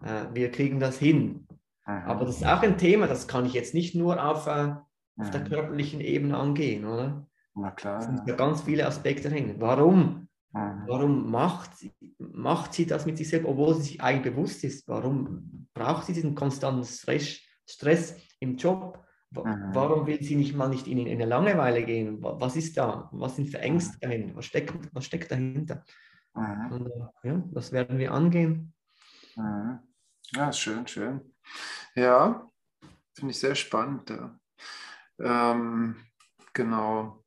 Äh, 0.03 0.25
wir 0.33 0.51
kriegen 0.51 0.79
das 0.79 0.97
hin. 0.97 1.47
Aber 1.83 2.25
das 2.25 2.37
ist 2.37 2.45
auch 2.45 2.61
ein 2.61 2.77
Thema, 2.77 3.07
das 3.07 3.27
kann 3.27 3.45
ich 3.45 3.53
jetzt 3.53 3.73
nicht 3.73 3.95
nur 3.95 4.23
auf, 4.23 4.47
äh, 4.47 4.75
auf 5.21 5.31
der 5.31 5.43
körperlichen 5.43 6.01
Ebene 6.01 6.37
angehen, 6.37 6.85
oder? 6.85 7.27
Na 7.55 7.71
klar. 7.71 7.99
Es 7.99 8.05
sind 8.05 8.27
ja 8.27 8.35
ganz 8.35 8.61
viele 8.61 8.85
Aspekte 8.85 9.29
hängen. 9.29 9.55
Warum? 9.59 10.27
Warum 10.53 11.31
macht 11.31 11.77
sie, 11.77 11.93
macht 12.17 12.73
sie 12.73 12.85
das 12.85 13.05
mit 13.05 13.17
sich 13.17 13.29
selbst, 13.29 13.47
obwohl 13.47 13.75
sie 13.75 13.83
sich 13.83 14.01
eigentlich 14.01 14.33
bewusst 14.33 14.63
ist? 14.65 14.85
Warum 14.87 15.67
braucht 15.73 16.07
sie 16.07 16.13
diesen 16.13 16.35
konstanten 16.35 16.83
Stress, 16.83 17.39
Stress 17.65 18.17
im 18.39 18.57
Job. 18.57 19.05
Mhm. 19.31 19.73
Warum 19.73 20.07
will 20.07 20.21
sie 20.21 20.35
nicht 20.35 20.55
mal 20.55 20.67
nicht 20.67 20.87
in, 20.87 20.97
in 20.97 21.07
eine 21.07 21.25
Langeweile 21.25 21.83
gehen? 21.83 22.17
Was 22.21 22.57
ist 22.57 22.75
da? 22.77 23.09
Was 23.13 23.37
sind 23.37 23.49
für 23.49 23.59
Ängste 23.59 23.97
dahinter? 23.99 24.35
Was 24.35 24.45
steckt, 24.45 24.73
was 24.93 25.05
steckt 25.05 25.31
dahinter? 25.31 25.85
Mhm. 26.33 26.71
Und, 26.71 26.87
äh, 26.87 27.27
ja, 27.29 27.43
das 27.51 27.71
werden 27.71 27.97
wir 27.97 28.11
angehen. 28.11 28.73
Mhm. 29.37 29.79
Ja, 30.33 30.51
schön, 30.51 30.85
schön. 30.87 31.33
Ja, 31.95 32.45
finde 33.13 33.31
ich 33.31 33.39
sehr 33.39 33.55
spannend. 33.55 34.09
Ja. 34.09 34.37
Ähm, 35.23 35.95
genau. 36.53 37.23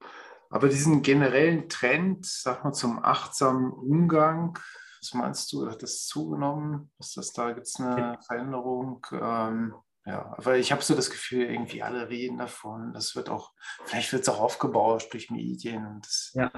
Aber 0.50 0.68
diesen 0.68 1.02
generellen 1.02 1.68
Trend, 1.68 2.26
sag 2.26 2.64
mal, 2.64 2.72
zum 2.72 3.02
achtsamen 3.02 3.72
Umgang, 3.72 4.58
was 5.00 5.12
meinst 5.14 5.52
du, 5.52 5.68
hat 5.68 5.82
das 5.82 6.06
zugenommen? 6.06 6.90
Ist 6.98 7.16
das 7.16 7.32
da 7.32 7.52
gibt 7.52 7.66
es 7.66 7.78
eine 7.78 8.18
Veränderung? 8.26 9.06
Ähm, 9.12 9.74
ja, 10.06 10.34
aber 10.36 10.58
ich 10.58 10.70
habe 10.70 10.82
so 10.82 10.94
das 10.94 11.10
Gefühl, 11.10 11.44
irgendwie 11.44 11.82
alle 11.82 12.08
reden 12.08 12.38
davon. 12.38 12.92
Das 12.92 13.16
wird 13.16 13.30
auch, 13.30 13.52
vielleicht 13.84 14.12
wird 14.12 14.22
es 14.22 14.28
auch 14.28 14.40
aufgebaut 14.40 15.08
durch 15.12 15.30
Medien. 15.30 15.86
Und 15.86 16.06
das, 16.06 16.30
ja, 16.34 16.50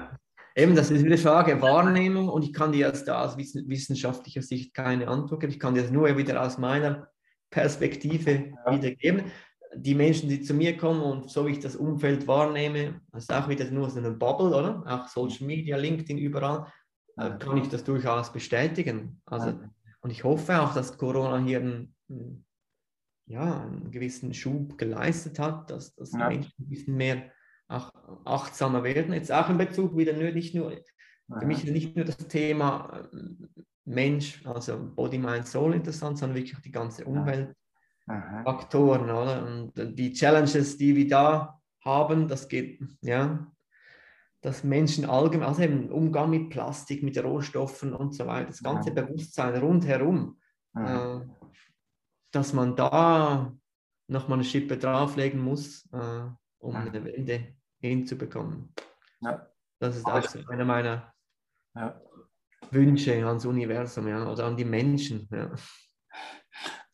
eben, 0.55 0.75
das 0.75 0.91
ist 0.91 1.05
eine 1.05 1.17
Frage 1.17 1.61
Wahrnehmung 1.61 2.29
und 2.29 2.43
ich 2.43 2.53
kann 2.53 2.71
dir 2.71 2.87
jetzt 2.87 3.07
da 3.07 3.23
aus 3.23 3.37
wissenschaftlicher 3.37 4.41
Sicht 4.41 4.73
keine 4.73 5.07
Antwort 5.07 5.41
geben. 5.41 5.53
Ich 5.53 5.59
kann 5.59 5.75
dir 5.75 5.81
das 5.81 5.91
nur 5.91 6.15
wieder 6.17 6.41
aus 6.41 6.57
meiner 6.57 7.09
Perspektive 7.49 8.53
ja. 8.65 8.71
wiedergeben. 8.71 9.31
Die 9.79 9.95
Menschen, 9.95 10.29
die 10.29 10.41
zu 10.41 10.53
mir 10.53 10.75
kommen 10.77 11.01
und 11.01 11.29
so 11.29 11.45
wie 11.45 11.51
ich 11.51 11.59
das 11.59 11.75
Umfeld 11.75 12.27
wahrnehme, 12.27 13.01
das 13.11 13.23
ist 13.23 13.33
auch 13.33 13.47
wieder 13.47 13.69
nur 13.71 13.89
so 13.89 13.99
eine 13.99 14.11
Bubble, 14.11 14.47
oder? 14.47 14.83
Auch 14.85 15.07
Social 15.07 15.45
Media, 15.45 15.77
LinkedIn, 15.77 16.17
überall, 16.17 16.67
ja. 17.17 17.29
kann 17.37 17.57
ich 17.57 17.69
das 17.69 17.83
durchaus 17.83 18.31
bestätigen. 18.31 19.21
Also. 19.25 19.59
Und 20.01 20.11
ich 20.11 20.23
hoffe 20.23 20.61
auch, 20.61 20.73
dass 20.73 20.97
Corona 20.97 21.37
hier 21.43 21.59
ein 21.59 21.93
ja, 23.27 23.61
einen 23.61 23.91
gewissen 23.91 24.33
Schub 24.33 24.77
geleistet 24.77 25.37
hat, 25.37 25.69
dass, 25.69 25.93
dass 25.95 26.13
ja. 26.13 26.29
Menschen 26.29 26.53
ein 26.59 26.69
bisschen 26.69 26.95
mehr 26.95 27.31
auch 27.67 27.91
achtsamer 28.25 28.83
werden. 28.83 29.13
Jetzt 29.13 29.31
auch 29.31 29.49
in 29.49 29.57
Bezug 29.57 29.97
wieder 29.97 30.13
nur, 30.13 30.31
nicht 30.31 30.55
nur, 30.55 30.71
für 31.37 31.45
mich 31.45 31.65
ist 31.65 31.71
nicht 31.71 31.95
nur 31.95 32.05
das 32.05 32.17
Thema 32.17 33.09
äh, 33.11 33.59
Mensch, 33.83 34.45
also 34.45 34.79
Body, 34.95 35.17
Mind, 35.17 35.45
Soul 35.45 35.75
interessant, 35.75 36.17
sondern 36.17 36.37
wirklich 36.37 36.57
die 36.59 36.71
ganze 36.71 37.05
Umweltfaktoren, 38.07 39.09
oder? 39.09 39.45
Und 39.45 39.97
die 39.97 40.13
Challenges, 40.13 40.77
die 40.77 40.95
wir 40.95 41.07
da 41.07 41.59
haben, 41.83 42.27
das 42.27 42.47
geht, 42.47 42.81
ja, 43.01 43.47
dass 44.41 44.63
Menschen 44.63 45.05
allgemein, 45.05 45.47
also 45.47 45.61
eben 45.61 45.89
Umgang 45.89 46.29
mit 46.29 46.49
Plastik, 46.49 47.03
mit 47.03 47.21
Rohstoffen 47.21 47.93
und 47.93 48.13
so 48.13 48.25
weiter, 48.27 48.47
das 48.47 48.63
ganze 48.63 48.91
Bewusstsein 48.91 49.55
rundherum, 49.57 50.39
äh, 50.75 51.19
dass 52.31 52.53
man 52.53 52.75
da 52.75 53.53
nochmal 54.07 54.37
eine 54.37 54.43
Schippe 54.43 54.77
drauflegen 54.77 55.41
muss, 55.41 55.85
äh, 55.91 56.29
um 56.59 56.73
ja. 56.73 56.79
eine 56.79 57.03
Wende 57.03 57.55
hinzubekommen. 57.79 58.73
Ja. 59.21 59.47
Das 59.79 59.95
ist 59.97 60.05
auch 60.05 60.23
so 60.23 60.39
einer 60.47 60.65
meiner 60.65 61.13
ja. 61.75 62.01
Wünsche 62.71 63.25
ans 63.25 63.45
Universum 63.45 64.07
ja, 64.07 64.27
oder 64.27 64.45
an 64.45 64.57
die 64.57 64.65
Menschen. 64.65 65.27
Ja. 65.31 65.51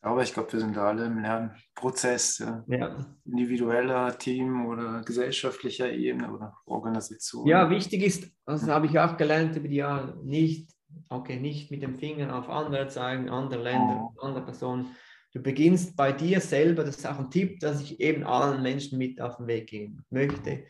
Aber 0.04 0.22
ich 0.22 0.34
glaube, 0.34 0.52
wir 0.52 0.60
sind 0.60 0.76
da 0.76 0.88
alle 0.88 1.06
im 1.06 1.18
Lernprozess, 1.20 2.44
ja. 2.66 3.06
individueller 3.24 4.16
Team 4.18 4.66
oder 4.66 5.00
gesellschaftlicher 5.02 5.90
Ebene 5.90 6.30
oder 6.30 6.54
Organisation. 6.66 7.46
Ja, 7.46 7.70
wichtig 7.70 8.02
ist, 8.02 8.30
das 8.44 8.68
habe 8.68 8.86
ich 8.86 8.98
auch 8.98 9.16
gelernt 9.16 9.56
über 9.56 9.68
die 9.68 9.76
Jahre, 9.76 10.18
nicht, 10.22 10.70
okay, 11.08 11.40
nicht 11.40 11.70
mit 11.70 11.82
dem 11.82 11.96
Finger 11.96 12.38
auf 12.38 12.50
andere 12.50 12.88
zeigen, 12.88 13.30
andere 13.30 13.62
Länder, 13.62 14.10
oh. 14.14 14.20
andere 14.20 14.44
Personen, 14.44 14.94
Du 15.34 15.42
beginnst 15.42 15.96
bei 15.96 16.12
dir 16.12 16.40
selber, 16.40 16.84
das 16.84 16.98
ist 16.98 17.06
auch 17.08 17.18
ein 17.18 17.28
Tipp, 17.28 17.58
dass 17.58 17.82
ich 17.82 17.98
eben 17.98 18.22
allen 18.22 18.62
Menschen 18.62 18.98
mit 18.98 19.20
auf 19.20 19.38
den 19.38 19.48
Weg 19.48 19.66
gehen 19.66 20.04
möchte. 20.08 20.64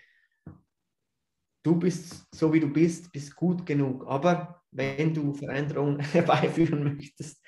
Du 1.63 1.79
bist 1.79 2.27
so 2.35 2.51
wie 2.51 2.61
du 2.61 2.73
bist, 2.73 3.13
bist 3.13 3.37
gut 3.37 3.67
genug. 3.67 4.07
Aber 4.07 4.63
wenn 4.71 5.13
du 5.13 5.35
Veränderungen 5.35 6.01
herbeiführen 6.13 6.97
möchtest, 6.97 7.44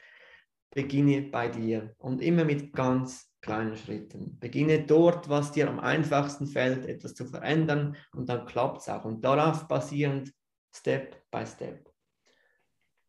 beginne 0.77 1.23
bei 1.23 1.49
dir 1.49 1.95
und 1.99 2.21
immer 2.21 2.45
mit 2.45 2.75
ganz 2.75 3.33
kleinen 3.41 3.77
Schritten. 3.77 4.39
Beginne 4.39 4.85
dort, 4.85 5.29
was 5.29 5.51
dir 5.51 5.69
am 5.71 5.81
einfachsten 5.81 6.47
fällt, 6.47 6.85
etwas 6.85 7.15
zu 7.15 7.25
verändern 7.25 7.97
und 8.13 8.29
dann 8.29 8.45
klappt 8.45 8.83
es 8.83 8.89
auch. 8.89 9.07
Und 9.07 9.25
darauf 9.25 9.67
basierend 9.67 10.33
Step 10.75 11.25
by 11.31 11.47
Step. 11.47 11.91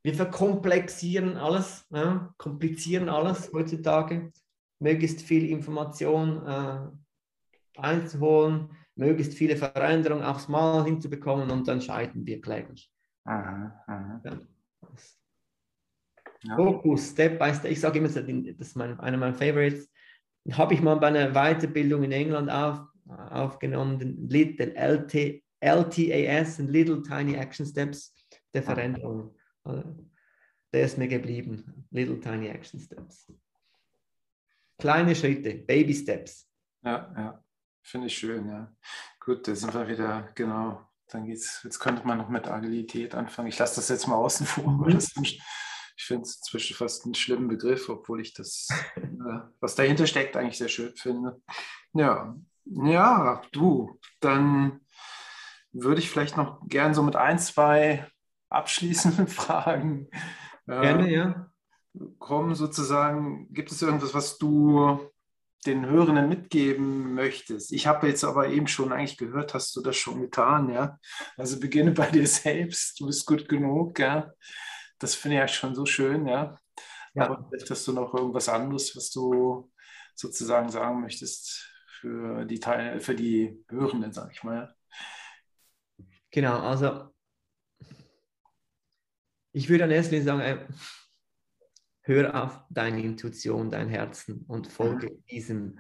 Wir 0.02 0.14
verkomplexieren 0.14 1.36
alles, 1.36 1.86
ja, 1.90 2.34
komplizieren 2.38 3.10
alles 3.10 3.52
heutzutage, 3.52 4.32
möglichst 4.80 5.22
viel 5.22 5.50
Information 5.50 6.48
äh, 6.48 6.88
einzuholen, 7.78 8.70
möglichst 8.96 9.34
viele 9.34 9.58
Veränderungen 9.58 10.24
aufs 10.24 10.48
Mal 10.48 10.86
hinzubekommen 10.86 11.52
und 11.52 11.68
dann 11.68 11.82
scheitern 11.82 12.26
wir 12.26 12.40
kläglich. 12.40 12.90
Aha, 13.26 13.84
aha. 13.88 14.22
Ja. 14.24 14.40
Fokus, 16.56 17.10
Step 17.12 17.40
by 17.40 17.54
Step. 17.54 17.72
Ich 17.72 17.80
sage 17.80 18.00
immer, 18.00 18.08
das 18.10 18.18
ist 18.68 18.76
mein, 18.76 19.00
einer 19.00 19.18
meiner 19.18 19.34
Favorites. 19.34 19.90
Habe 20.52 20.74
ich 20.74 20.82
mal 20.82 20.96
bei 20.96 21.08
einer 21.08 21.32
Weiterbildung 21.34 22.04
in 22.04 22.12
England 22.12 22.50
auf, 22.50 22.82
aufgenommen, 23.08 24.00
den, 24.00 24.30
den 24.30 24.76
LT, 24.76 25.44
LTAS, 25.60 26.60
Little 26.60 27.02
Tiny 27.02 27.36
Action 27.36 27.66
Steps 27.66 28.14
der 28.54 28.64
Veränderung. 28.64 29.36
Der 30.74 30.84
ist 30.84 30.98
mir 30.98 31.08
geblieben. 31.08 31.86
Little 31.92 32.20
Tiny 32.20 32.48
Action 32.48 32.80
Steps. 32.80 33.32
Kleine 34.78 35.16
Schritte, 35.16 35.56
Baby 35.56 35.94
Steps. 35.94 36.48
Ja, 36.84 37.14
ja. 37.18 37.44
Finde 37.82 38.08
ich 38.08 38.18
schön, 38.18 38.48
ja. 38.48 38.72
Gut, 39.20 39.48
da 39.48 39.56
sind 39.56 39.74
wir 39.74 39.88
wieder, 39.88 40.30
genau. 40.36 40.88
Dann 41.08 41.26
geht's, 41.26 41.62
jetzt 41.64 41.80
könnte 41.80 42.06
man 42.06 42.18
noch 42.18 42.30
mit 42.30 42.48
Agilität 42.48 43.16
anfangen. 43.16 43.48
Ich 43.48 43.58
lasse 43.58 43.78
das 43.78 43.90
jetzt 43.90 44.08
mal 44.08 44.16
außen 44.16 44.46
vor. 44.46 44.72
Mhm. 44.72 44.92
Das, 44.92 45.14
ich 45.98 46.06
finde 46.06 46.24
es 46.24 46.38
inzwischen 46.38 46.76
fast 46.76 47.06
einen 47.06 47.16
schlimmen 47.16 47.48
Begriff, 47.48 47.90
obwohl 47.90 48.22
ich 48.22 48.34
das, 48.34 48.68
äh, 48.96 49.40
was 49.60 49.76
dahinter 49.76 50.06
steckt, 50.06 50.38
eigentlich 50.38 50.58
sehr 50.58 50.70
schön 50.70 50.96
finde. 50.96 51.42
Ja, 51.94 52.36
Ja, 52.66 53.42
du, 53.52 54.00
dann 54.20 54.82
würde 55.72 56.00
ich 56.00 56.10
vielleicht 56.10 56.38
noch 56.38 56.62
gern 56.68 56.94
so 56.94 57.02
mit 57.02 57.16
ein, 57.16 57.40
zwei 57.40 58.08
abschließenden 58.50 59.28
Fragen 59.28 60.08
äh, 60.68 60.82
Gerne, 60.82 61.12
ja. 61.12 61.52
kommen. 62.20 62.54
Sozusagen, 62.54 63.52
gibt 63.52 63.72
es 63.72 63.82
irgendwas, 63.82 64.14
was 64.14 64.38
du 64.38 65.00
den 65.66 65.88
Hörenden 65.88 66.30
mitgeben 66.30 67.16
möchtest? 67.16 67.74
Ich 67.74 67.88
habe 67.88 68.08
jetzt 68.08 68.24
aber 68.24 68.50
eben 68.50 68.68
schon 68.68 68.94
eigentlich 68.94 69.18
gehört, 69.18 69.56
hast 69.56 69.76
du 69.76 69.82
das 69.82 69.98
schon 69.98 70.22
getan, 70.22 70.70
ja? 70.70 71.00
Also 71.36 71.60
beginne 71.60 71.92
bei 71.92 72.10
dir 72.12 72.28
selbst, 72.28 73.00
du 73.00 73.08
bist 73.08 73.26
gut 73.26 73.50
genug, 73.50 73.98
ja? 73.98 74.32
Das 75.00 75.16
finde 75.16 75.38
ich 75.38 75.42
ja 75.42 75.48
schon 75.48 75.76
so 75.76 75.86
schön, 75.86 76.28
ja? 76.28 76.60
ja. 77.14 77.26
Aber 77.26 77.50
hast 77.52 77.88
du 77.88 77.94
noch 77.94 78.14
irgendwas 78.14 78.50
anderes, 78.50 78.96
was 78.96 79.12
du 79.12 79.72
sozusagen 80.16 80.70
sagen 80.70 81.02
möchtest 81.02 81.72
für 82.00 82.46
die 82.46 82.60
Teil, 82.60 83.00
für 83.00 83.16
die 83.16 83.64
Hörenden, 83.70 84.12
sag 84.12 84.32
ich 84.32 84.44
mal? 84.44 84.76
Genau, 86.32 86.60
also 86.60 87.14
ich 89.52 89.70
würde 89.70 89.86
an 89.86 89.92
erster 89.92 90.12
Linie 90.12 90.26
sagen, 90.26 90.42
äh, 90.42 90.68
hör 92.02 92.44
auf 92.44 92.62
deine 92.70 93.02
Intuition, 93.02 93.72
dein 93.72 93.90
Herzen 93.90 94.46
und 94.48 94.68
folge 94.68 95.12
mhm. 95.12 95.26
diesem. 95.30 95.80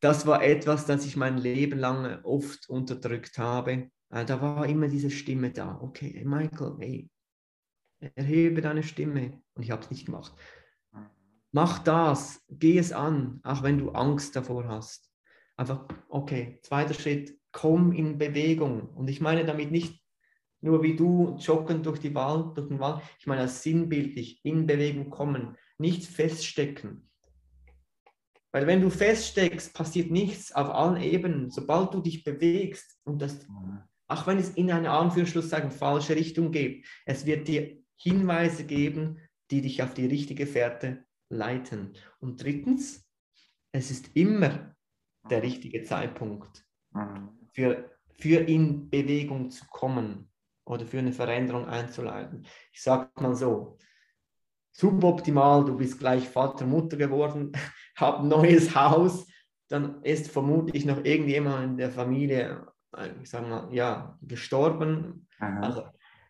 Das 0.00 0.26
war 0.26 0.44
etwas, 0.44 0.84
das 0.84 1.06
ich 1.06 1.16
mein 1.16 1.38
Leben 1.38 1.78
lang 1.78 2.22
oft 2.24 2.68
unterdrückt 2.68 3.38
habe. 3.38 3.90
Äh, 4.10 4.24
da 4.26 4.42
war 4.42 4.66
immer 4.66 4.88
diese 4.88 5.10
Stimme 5.10 5.52
da. 5.52 5.78
Okay, 5.80 6.22
Michael, 6.26 6.76
hey, 6.78 7.10
erhebe 8.14 8.60
deine 8.60 8.82
Stimme. 8.82 9.40
Und 9.54 9.62
ich 9.62 9.70
habe 9.70 9.82
es 9.82 9.90
nicht 9.90 10.06
gemacht. 10.06 10.32
Mhm. 10.92 11.06
Mach 11.52 11.78
das, 11.78 12.44
geh 12.48 12.78
es 12.78 12.92
an, 12.92 13.40
auch 13.42 13.62
wenn 13.62 13.78
du 13.78 13.90
Angst 13.90 14.36
davor 14.36 14.68
hast. 14.68 15.10
Einfach, 15.56 15.86
okay, 16.08 16.58
zweiter 16.62 16.94
Schritt, 16.94 17.38
komm 17.52 17.92
in 17.92 18.18
Bewegung. 18.18 18.88
Und 18.90 19.08
ich 19.08 19.20
meine 19.20 19.44
damit 19.44 19.70
nicht 19.70 20.04
nur 20.64 20.82
wie 20.82 20.96
du 20.96 21.36
joggen 21.38 21.82
durch, 21.82 22.00
die 22.00 22.14
Wald, 22.14 22.56
durch 22.56 22.68
den 22.68 22.80
Wald. 22.80 23.02
Ich 23.20 23.26
meine 23.26 23.42
das 23.42 23.62
sinnbildlich, 23.62 24.40
in 24.44 24.66
Bewegung 24.66 25.10
kommen, 25.10 25.56
nicht 25.78 26.06
feststecken. 26.06 27.10
Weil 28.50 28.66
wenn 28.66 28.80
du 28.80 28.88
feststeckst, 28.88 29.74
passiert 29.74 30.10
nichts 30.10 30.52
auf 30.52 30.70
allen 30.70 31.02
Ebenen. 31.02 31.50
Sobald 31.50 31.92
du 31.92 32.00
dich 32.00 32.24
bewegst 32.24 32.98
und 33.04 33.20
das, 33.20 33.46
auch 34.08 34.26
wenn 34.26 34.38
es 34.38 34.50
in 34.50 34.70
eine 34.70 34.90
Anführungsschlusszeichen 34.90 35.70
falsche 35.70 36.16
Richtung 36.16 36.50
geht, 36.50 36.86
es 37.04 37.26
wird 37.26 37.46
dir 37.46 37.83
Hinweise 38.04 38.64
geben, 38.64 39.18
die 39.50 39.62
dich 39.62 39.82
auf 39.82 39.94
die 39.94 40.06
richtige 40.06 40.46
Fährte 40.46 41.04
leiten. 41.30 41.94
Und 42.20 42.42
drittens, 42.42 43.08
es 43.72 43.90
ist 43.90 44.14
immer 44.14 44.74
der 45.30 45.42
richtige 45.42 45.82
Zeitpunkt 45.82 46.64
für, 47.52 47.90
für 48.18 48.40
in 48.40 48.90
Bewegung 48.90 49.50
zu 49.50 49.64
kommen 49.66 50.30
oder 50.66 50.86
für 50.86 50.98
eine 50.98 51.12
Veränderung 51.12 51.66
einzuleiten. 51.66 52.46
Ich 52.72 52.82
sage 52.82 53.10
mal 53.16 53.34
so, 53.34 53.78
suboptimal, 54.72 55.64
du 55.64 55.76
bist 55.76 55.98
gleich 55.98 56.28
Vater, 56.28 56.66
Mutter 56.66 56.96
geworden, 56.96 57.52
hab 57.96 58.20
ein 58.20 58.28
neues 58.28 58.74
Haus, 58.74 59.26
dann 59.68 60.02
ist 60.02 60.30
vermutlich 60.30 60.84
noch 60.84 61.02
irgendjemand 61.04 61.64
in 61.64 61.76
der 61.78 61.90
Familie, 61.90 62.66
äh, 62.96 63.08
ich 63.22 63.30
sage 63.30 63.46
mal, 63.46 63.72
ja, 63.72 64.18
gestorben. 64.20 65.26
Also, 65.38 65.84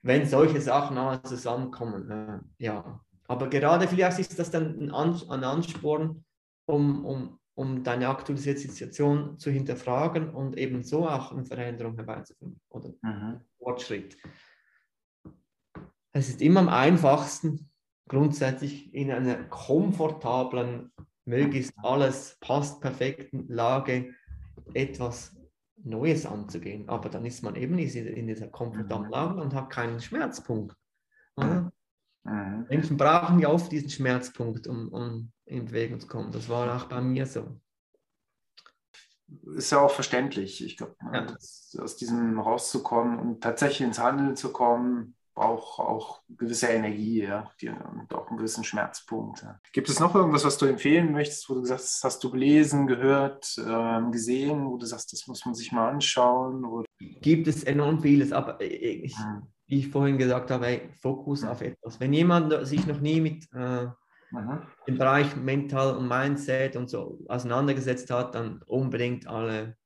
wenn 0.04 0.26
solche 0.26 0.60
Sachen 0.60 0.98
einmal 0.98 1.22
zusammenkommen, 1.22 2.10
äh, 2.10 2.38
ja. 2.64 3.00
Aber 3.26 3.48
gerade 3.48 3.88
vielleicht 3.88 4.18
ist 4.18 4.38
das 4.38 4.50
dann 4.50 4.90
ein, 4.90 4.90
ein 4.92 5.44
Ansporn, 5.44 6.24
um, 6.66 7.04
um, 7.06 7.40
um 7.54 7.82
deine 7.82 8.08
aktuelle 8.08 8.38
Situation 8.38 9.38
zu 9.38 9.50
hinterfragen 9.50 10.28
und 10.28 10.58
eben 10.58 10.82
so 10.82 11.08
auch 11.08 11.32
eine 11.32 11.46
Veränderung 11.46 11.96
herbeizuführen 11.96 12.60
oder 12.68 12.90
mhm. 13.00 13.40
Fortschritt. 13.58 14.18
Es 16.12 16.28
ist 16.28 16.42
immer 16.42 16.60
am 16.60 16.68
einfachsten, 16.68 17.70
grundsätzlich 18.06 18.92
in 18.92 19.10
einer 19.10 19.44
komfortablen, 19.44 20.92
möglichst 21.24 21.72
alles 21.78 22.36
passt 22.40 22.82
perfekten 22.82 23.48
Lage 23.48 24.12
etwas 24.74 25.33
Neues 25.84 26.26
anzugehen. 26.26 26.88
Aber 26.88 27.08
dann 27.08 27.24
ist 27.24 27.42
man 27.42 27.56
eben 27.56 27.78
in 27.78 28.26
dieser 28.26 28.48
komfortablen. 28.48 29.10
Lage 29.10 29.40
und 29.40 29.54
hat 29.54 29.70
keinen 29.70 30.00
Schmerzpunkt. 30.00 30.76
Mhm. 31.36 31.70
Menschen 32.68 32.96
brauchen 32.96 33.38
ja 33.38 33.48
oft 33.48 33.70
diesen 33.70 33.90
Schmerzpunkt, 33.90 34.66
um, 34.66 34.88
um 34.88 35.32
in 35.44 35.66
Bewegung 35.66 36.00
zu 36.00 36.06
kommen. 36.06 36.32
Das 36.32 36.48
war 36.48 36.74
auch 36.74 36.86
bei 36.86 37.00
mir 37.00 37.26
so. 37.26 37.60
Ist 39.56 39.72
ja 39.72 39.80
auch 39.80 39.90
verständlich. 39.90 40.64
Ich 40.64 40.76
glaube, 40.76 40.96
ja. 41.12 41.26
aus 41.82 41.96
diesem 41.96 42.38
rauszukommen 42.38 43.18
und 43.18 43.42
tatsächlich 43.42 43.82
ins 43.82 43.98
Handeln 43.98 44.36
zu 44.36 44.52
kommen, 44.52 45.16
braucht 45.34 45.80
auch 45.80 46.22
gewisse 46.28 46.68
Energie 46.68 47.24
ja, 47.24 47.50
und 47.92 48.14
auch 48.14 48.28
einen 48.28 48.36
gewissen 48.36 48.64
Schmerzpunkt. 48.64 49.42
Ja. 49.42 49.60
Gibt 49.72 49.88
es 49.88 49.98
noch 49.98 50.14
irgendwas, 50.14 50.44
was 50.44 50.58
du 50.58 50.66
empfehlen 50.66 51.12
möchtest, 51.12 51.48
wo 51.48 51.54
du 51.54 51.62
gesagt 51.62 51.80
hast, 51.80 52.04
hast 52.04 52.22
du 52.22 52.30
gelesen, 52.30 52.86
gehört, 52.86 53.56
ähm, 53.58 54.12
gesehen, 54.12 54.66
wo 54.66 54.76
du 54.76 54.86
sagst, 54.86 55.12
das 55.12 55.26
muss 55.26 55.44
man 55.44 55.54
sich 55.54 55.72
mal 55.72 55.90
anschauen? 55.90 56.64
Oder? 56.64 56.84
Gibt 56.98 57.48
es 57.48 57.64
enorm 57.64 58.00
vieles, 58.00 58.32
aber 58.32 58.60
ich, 58.60 59.16
hm. 59.18 59.42
wie 59.66 59.80
ich 59.80 59.88
vorhin 59.88 60.18
gesagt 60.18 60.50
habe, 60.50 60.82
Fokus 61.00 61.42
hm. 61.42 61.48
auf 61.48 61.60
etwas. 61.60 61.98
Wenn 61.98 62.12
jemand 62.12 62.66
sich 62.66 62.86
noch 62.86 63.00
nie 63.00 63.20
mit 63.20 63.52
äh, 63.52 63.86
im 64.86 64.98
Bereich 64.98 65.36
Mental 65.36 65.96
und 65.96 66.08
Mindset 66.08 66.76
und 66.76 66.88
so 66.88 67.20
auseinandergesetzt 67.28 68.10
hat, 68.10 68.34
dann 68.34 68.62
unbedingt 68.66 69.26
alle 69.26 69.76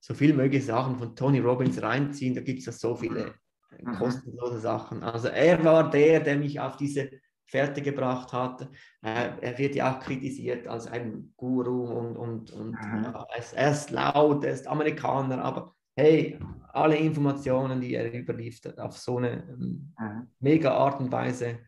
so 0.00 0.14
viel 0.14 0.32
mögliche 0.32 0.66
Sachen 0.66 0.96
von 0.96 1.14
Tony 1.14 1.40
Robbins 1.40 1.80
reinziehen. 1.82 2.34
Da 2.34 2.40
gibt 2.40 2.60
es 2.60 2.66
ja 2.66 2.72
so 2.72 2.96
viele 2.96 3.34
mhm. 3.80 3.94
kostenlose 3.94 4.58
Sachen. 4.58 5.02
Also 5.02 5.28
er 5.28 5.62
war 5.64 5.90
der, 5.90 6.20
der 6.20 6.36
mich 6.36 6.60
auf 6.60 6.76
diese 6.76 7.10
Fährte 7.44 7.80
gebracht 7.80 8.32
hat. 8.32 8.68
Äh, 9.02 9.30
er 9.40 9.58
wird 9.58 9.74
ja 9.74 9.92
auch 9.92 10.00
kritisiert 10.00 10.66
als 10.68 10.86
ein 10.86 11.32
Guru 11.36 11.84
und, 11.84 12.16
und, 12.16 12.50
und 12.52 12.70
mhm. 12.72 13.04
ja, 13.04 13.26
er 13.54 13.70
ist 13.70 13.90
laut, 13.90 14.44
er 14.44 14.52
ist 14.52 14.66
Amerikaner, 14.66 15.42
aber 15.42 15.74
hey, 15.96 16.38
alle 16.72 16.96
Informationen, 16.96 17.80
die 17.80 17.94
er 17.94 18.12
überliefert, 18.12 18.78
auf 18.78 18.96
so 18.98 19.16
eine 19.16 19.44
ähm, 19.48 19.94
mhm. 19.98 20.28
mega 20.40 20.72
Art 20.72 21.00
und 21.00 21.10
Weise 21.10 21.58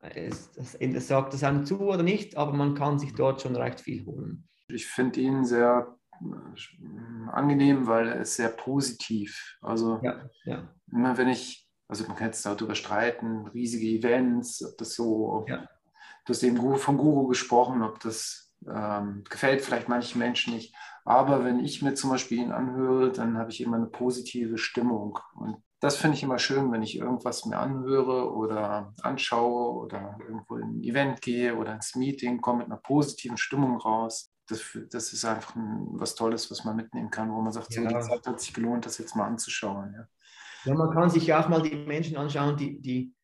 es, 0.00 0.50
es, 0.56 1.08
sagt 1.08 1.34
es 1.34 1.44
einem 1.44 1.66
zu 1.66 1.80
oder 1.80 2.02
nicht, 2.02 2.36
aber 2.36 2.52
man 2.52 2.74
kann 2.74 2.98
sich 2.98 3.12
dort 3.14 3.42
schon 3.42 3.56
recht 3.56 3.80
viel 3.80 4.04
holen. 4.06 4.48
Ich 4.68 4.86
finde 4.86 5.20
ihn 5.20 5.44
sehr 5.44 5.86
äh, 5.88 5.99
angenehm, 7.32 7.86
weil 7.86 8.08
er 8.08 8.20
ist 8.20 8.36
sehr 8.36 8.48
positiv. 8.48 9.58
Also 9.60 10.00
ja, 10.02 10.28
ja. 10.44 10.68
immer 10.92 11.16
wenn 11.16 11.28
ich, 11.28 11.68
also 11.88 12.06
man 12.06 12.16
kann 12.16 12.28
jetzt 12.28 12.44
darüber 12.44 12.74
streiten, 12.74 13.46
riesige 13.48 13.86
Events, 13.86 14.64
ob 14.64 14.76
das 14.78 14.94
so, 14.94 15.44
ja. 15.48 15.68
du 16.26 16.32
hast 16.32 16.42
eben 16.42 16.76
vom 16.76 16.98
Guru 16.98 17.26
gesprochen, 17.28 17.82
ob 17.82 18.00
das 18.00 18.52
ähm, 18.68 19.24
gefällt 19.28 19.62
vielleicht 19.62 19.88
manchen 19.88 20.18
Menschen 20.18 20.54
nicht. 20.54 20.74
Aber 21.04 21.44
wenn 21.44 21.60
ich 21.60 21.82
mir 21.82 21.94
zum 21.94 22.10
Beispiel 22.10 22.38
ihn 22.38 22.52
anhöre, 22.52 23.10
dann 23.10 23.38
habe 23.38 23.50
ich 23.50 23.60
immer 23.60 23.76
eine 23.76 23.86
positive 23.86 24.58
Stimmung. 24.58 25.18
Und 25.34 25.56
das 25.80 25.96
finde 25.96 26.16
ich 26.16 26.22
immer 26.22 26.38
schön, 26.38 26.70
wenn 26.72 26.82
ich 26.82 26.98
irgendwas 26.98 27.46
mir 27.46 27.58
anhöre 27.58 28.34
oder 28.34 28.92
anschaue 29.02 29.76
oder 29.76 30.18
irgendwo 30.20 30.56
in 30.56 30.76
ein 30.76 30.82
Event 30.82 31.22
gehe 31.22 31.56
oder 31.56 31.74
ins 31.74 31.96
Meeting, 31.96 32.40
komme 32.40 32.58
mit 32.58 32.66
einer 32.66 32.76
positiven 32.76 33.38
Stimmung 33.38 33.78
raus. 33.78 34.30
Das, 34.50 34.78
das 34.90 35.12
ist 35.12 35.24
einfach 35.24 35.54
ein, 35.56 35.86
was 35.92 36.14
Tolles, 36.14 36.50
was 36.50 36.64
man 36.64 36.76
mitnehmen 36.76 37.10
kann, 37.10 37.32
wo 37.32 37.40
man 37.40 37.52
sagt, 37.52 37.72
ja. 37.74 37.82
so, 37.82 37.88
die 37.88 38.00
Zeit 38.00 38.26
hat 38.26 38.40
sich 38.40 38.52
gelohnt, 38.52 38.84
das 38.84 38.98
jetzt 38.98 39.14
mal 39.16 39.26
anzuschauen. 39.26 39.94
Ja. 39.94 40.08
ja, 40.64 40.74
man 40.74 40.90
kann 40.90 41.08
sich 41.08 41.26
ja 41.26 41.42
auch 41.42 41.48
mal 41.48 41.62
die 41.62 41.76
Menschen 41.76 42.16
anschauen, 42.16 42.56
die, 42.56 42.80
die 42.80 43.14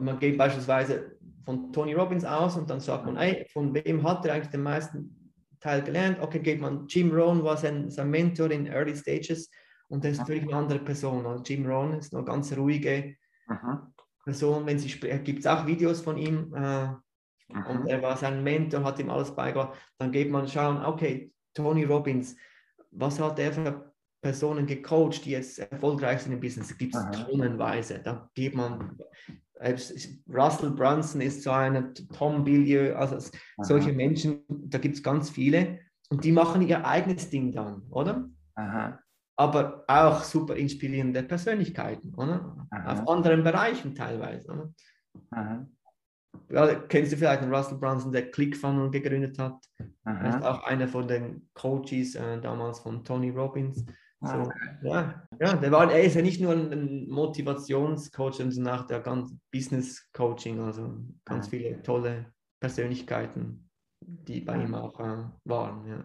man 0.00 0.18
geht 0.18 0.38
beispielsweise 0.38 1.18
von 1.44 1.72
Tony 1.72 1.94
Robbins 1.94 2.24
aus 2.24 2.56
und 2.56 2.70
dann 2.70 2.80
sagt 2.80 3.04
man, 3.04 3.16
ey, 3.16 3.46
von 3.52 3.74
wem 3.74 4.02
hat 4.02 4.24
er 4.24 4.34
eigentlich 4.34 4.50
den 4.50 4.62
meisten 4.62 5.32
Teil 5.60 5.82
gelernt? 5.82 6.18
Okay, 6.20 6.40
geht 6.40 6.60
man, 6.60 6.86
Jim 6.86 7.12
Rohn 7.12 7.42
war 7.42 7.56
sein, 7.56 7.90
sein 7.90 8.10
Mentor 8.10 8.50
in 8.50 8.66
Early 8.66 8.96
Stages 8.96 9.50
und 9.88 10.04
das 10.04 10.12
ist 10.12 10.26
völlig 10.26 10.44
eine 10.44 10.56
andere 10.56 10.78
Person. 10.78 11.26
Also 11.26 11.42
Jim 11.44 11.66
Rohn 11.66 11.94
ist 11.94 12.14
eine 12.14 12.24
ganz 12.24 12.56
ruhige 12.56 13.16
Aha. 13.48 13.92
Person. 14.24 14.66
Wenn 14.66 14.78
sie 14.78 14.88
gibt 14.88 15.40
es 15.40 15.46
auch 15.46 15.66
Videos 15.66 16.00
von 16.00 16.16
ihm 16.16 16.54
äh, 16.54 16.88
und 17.48 17.86
er 17.86 18.02
war 18.02 18.16
sein 18.16 18.42
Mentor, 18.42 18.84
hat 18.84 18.98
ihm 18.98 19.10
alles 19.10 19.34
beigebracht. 19.34 19.78
Dann 19.98 20.12
geht 20.12 20.30
man 20.30 20.48
schauen, 20.48 20.84
okay, 20.84 21.32
Tony 21.54 21.84
Robbins, 21.84 22.36
was 22.90 23.20
hat 23.20 23.38
er 23.38 23.52
für 23.52 23.92
Personen 24.20 24.66
gecoacht, 24.66 25.24
die 25.24 25.32
jetzt 25.32 25.58
erfolgreich 25.58 26.22
sind 26.22 26.32
im 26.32 26.40
Business? 26.40 26.76
Gibt 26.76 26.94
es 26.94 27.04
tonnenweise. 27.10 28.00
Da 28.02 28.30
geht 28.34 28.54
man, 28.54 28.98
Russell 30.28 30.70
Brunson 30.70 31.20
ist 31.20 31.42
so 31.42 31.50
einer, 31.50 31.92
Tom 31.94 32.44
Billieu, 32.44 32.94
also 32.94 33.16
Aha. 33.16 33.30
solche 33.60 33.92
Menschen, 33.92 34.42
da 34.48 34.78
gibt 34.78 34.96
es 34.96 35.02
ganz 35.02 35.30
viele 35.30 35.80
und 36.10 36.24
die 36.24 36.32
machen 36.32 36.66
ihr 36.66 36.86
eigenes 36.86 37.30
Ding 37.30 37.52
dann, 37.52 37.82
oder? 37.90 38.28
Aha 38.54 38.98
aber 39.36 39.84
auch 39.86 40.22
super 40.22 40.56
inspirierende 40.56 41.22
Persönlichkeiten, 41.22 42.14
oder? 42.14 42.68
Auf 42.86 43.08
anderen 43.08 43.42
Bereichen 43.42 43.94
teilweise. 43.94 44.52
Oder? 44.52 44.72
Ja, 46.50 46.74
kennst 46.74 47.12
du 47.12 47.16
vielleicht 47.16 47.42
den 47.42 47.54
Russell 47.54 47.78
Brunson, 47.78 48.12
der 48.12 48.30
ClickFunnel 48.30 48.90
gegründet 48.90 49.38
hat. 49.38 49.64
Mhm. 49.78 49.90
Er 50.04 50.28
ist 50.38 50.44
auch 50.44 50.62
einer 50.64 50.88
von 50.88 51.08
den 51.08 51.48
Coaches 51.54 52.14
äh, 52.14 52.40
damals 52.40 52.80
von 52.80 53.04
Tony 53.04 53.30
Robbins. 53.30 53.84
So, 54.20 54.38
Okay. 54.38 54.76
ja, 54.82 55.28
ja, 55.40 55.56
der 55.56 55.72
war, 55.72 55.90
er 55.90 56.02
ist 56.02 56.14
ja 56.14 56.22
nicht 56.22 56.40
nur 56.40 56.52
ein, 56.52 57.08
Motivationscoach, 57.08 58.34
sondern 58.34 58.68
auch 58.80 58.86
der 58.86 59.00
ganz 59.00 59.34
Business 59.50 60.10
Coaching, 60.12 60.60
also 60.60 60.96
ganz 61.24 61.46
Mhm. 61.46 61.50
viele 61.50 61.82
tolle 61.82 62.32
Persönlichkeiten, 62.60 63.68
die 64.00 64.40
bei 64.40 64.56
Mhm. 64.58 64.62
ihm 64.66 64.74
auch 64.76 65.00
äh, 65.00 65.24
waren. 65.44 65.86
Ja. 65.88 66.04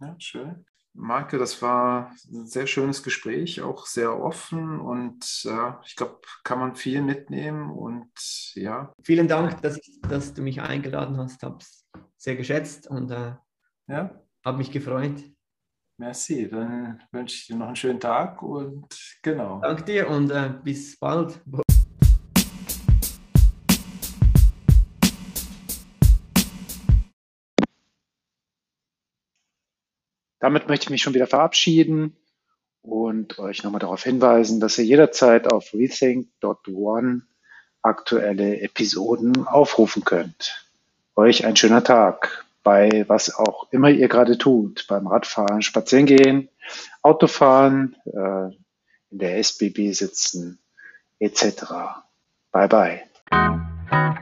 Ja, 0.00 0.14
schön. 0.18 0.64
Marke, 0.96 1.38
das 1.38 1.60
war 1.62 2.12
ein 2.32 2.46
sehr 2.46 2.66
schönes 2.66 3.02
Gespräch, 3.02 3.60
auch 3.60 3.86
sehr 3.86 4.18
offen 4.18 4.80
und 4.80 5.44
ja, 5.44 5.80
ich 5.84 5.94
glaube, 5.94 6.20
kann 6.42 6.58
man 6.58 6.74
viel 6.74 7.02
mitnehmen 7.02 7.70
und 7.70 8.10
ja, 8.54 8.92
Vielen 9.02 9.28
Dank, 9.28 9.60
dass, 9.62 9.76
ich, 9.76 10.00
dass 10.08 10.34
du 10.34 10.42
mich 10.42 10.60
eingeladen 10.60 11.18
hast, 11.18 11.42
habe 11.42 11.58
es 11.60 11.86
sehr 12.16 12.36
geschätzt 12.36 12.88
und 12.88 13.10
äh, 13.10 13.34
ja, 13.88 14.20
habe 14.44 14.58
mich 14.58 14.70
gefreut. 14.70 15.22
merci. 15.98 16.48
Dann 16.48 17.02
wünsche 17.12 17.36
ich 17.36 17.46
dir 17.46 17.56
noch 17.56 17.66
einen 17.66 17.76
schönen 17.76 18.00
Tag 18.00 18.42
und 18.42 18.86
genau. 19.22 19.60
Danke 19.60 19.84
dir 19.84 20.08
und 20.08 20.30
äh, 20.30 20.54
bis 20.62 20.98
bald. 20.98 21.40
Damit 30.46 30.68
möchte 30.68 30.84
ich 30.84 30.90
mich 30.90 31.02
schon 31.02 31.14
wieder 31.14 31.26
verabschieden 31.26 32.16
und 32.80 33.36
euch 33.40 33.64
nochmal 33.64 33.80
darauf 33.80 34.04
hinweisen, 34.04 34.60
dass 34.60 34.78
ihr 34.78 34.84
jederzeit 34.84 35.52
auf 35.52 35.74
rethink.one 35.74 37.22
aktuelle 37.82 38.60
Episoden 38.60 39.44
aufrufen 39.48 40.04
könnt. 40.04 40.64
Euch 41.16 41.44
ein 41.44 41.56
schöner 41.56 41.82
Tag 41.82 42.46
bei 42.62 43.04
was 43.08 43.34
auch 43.34 43.66
immer 43.72 43.90
ihr 43.90 44.06
gerade 44.06 44.38
tut, 44.38 44.86
beim 44.86 45.08
Radfahren, 45.08 45.62
Spazierengehen, 45.62 46.48
Autofahren, 47.02 47.96
äh, 48.04 48.54
in 49.10 49.18
der 49.18 49.38
SBB 49.38 49.90
sitzen, 49.94 50.60
etc. 51.18 51.64
Bye 52.52 52.68
bye. 52.68 54.16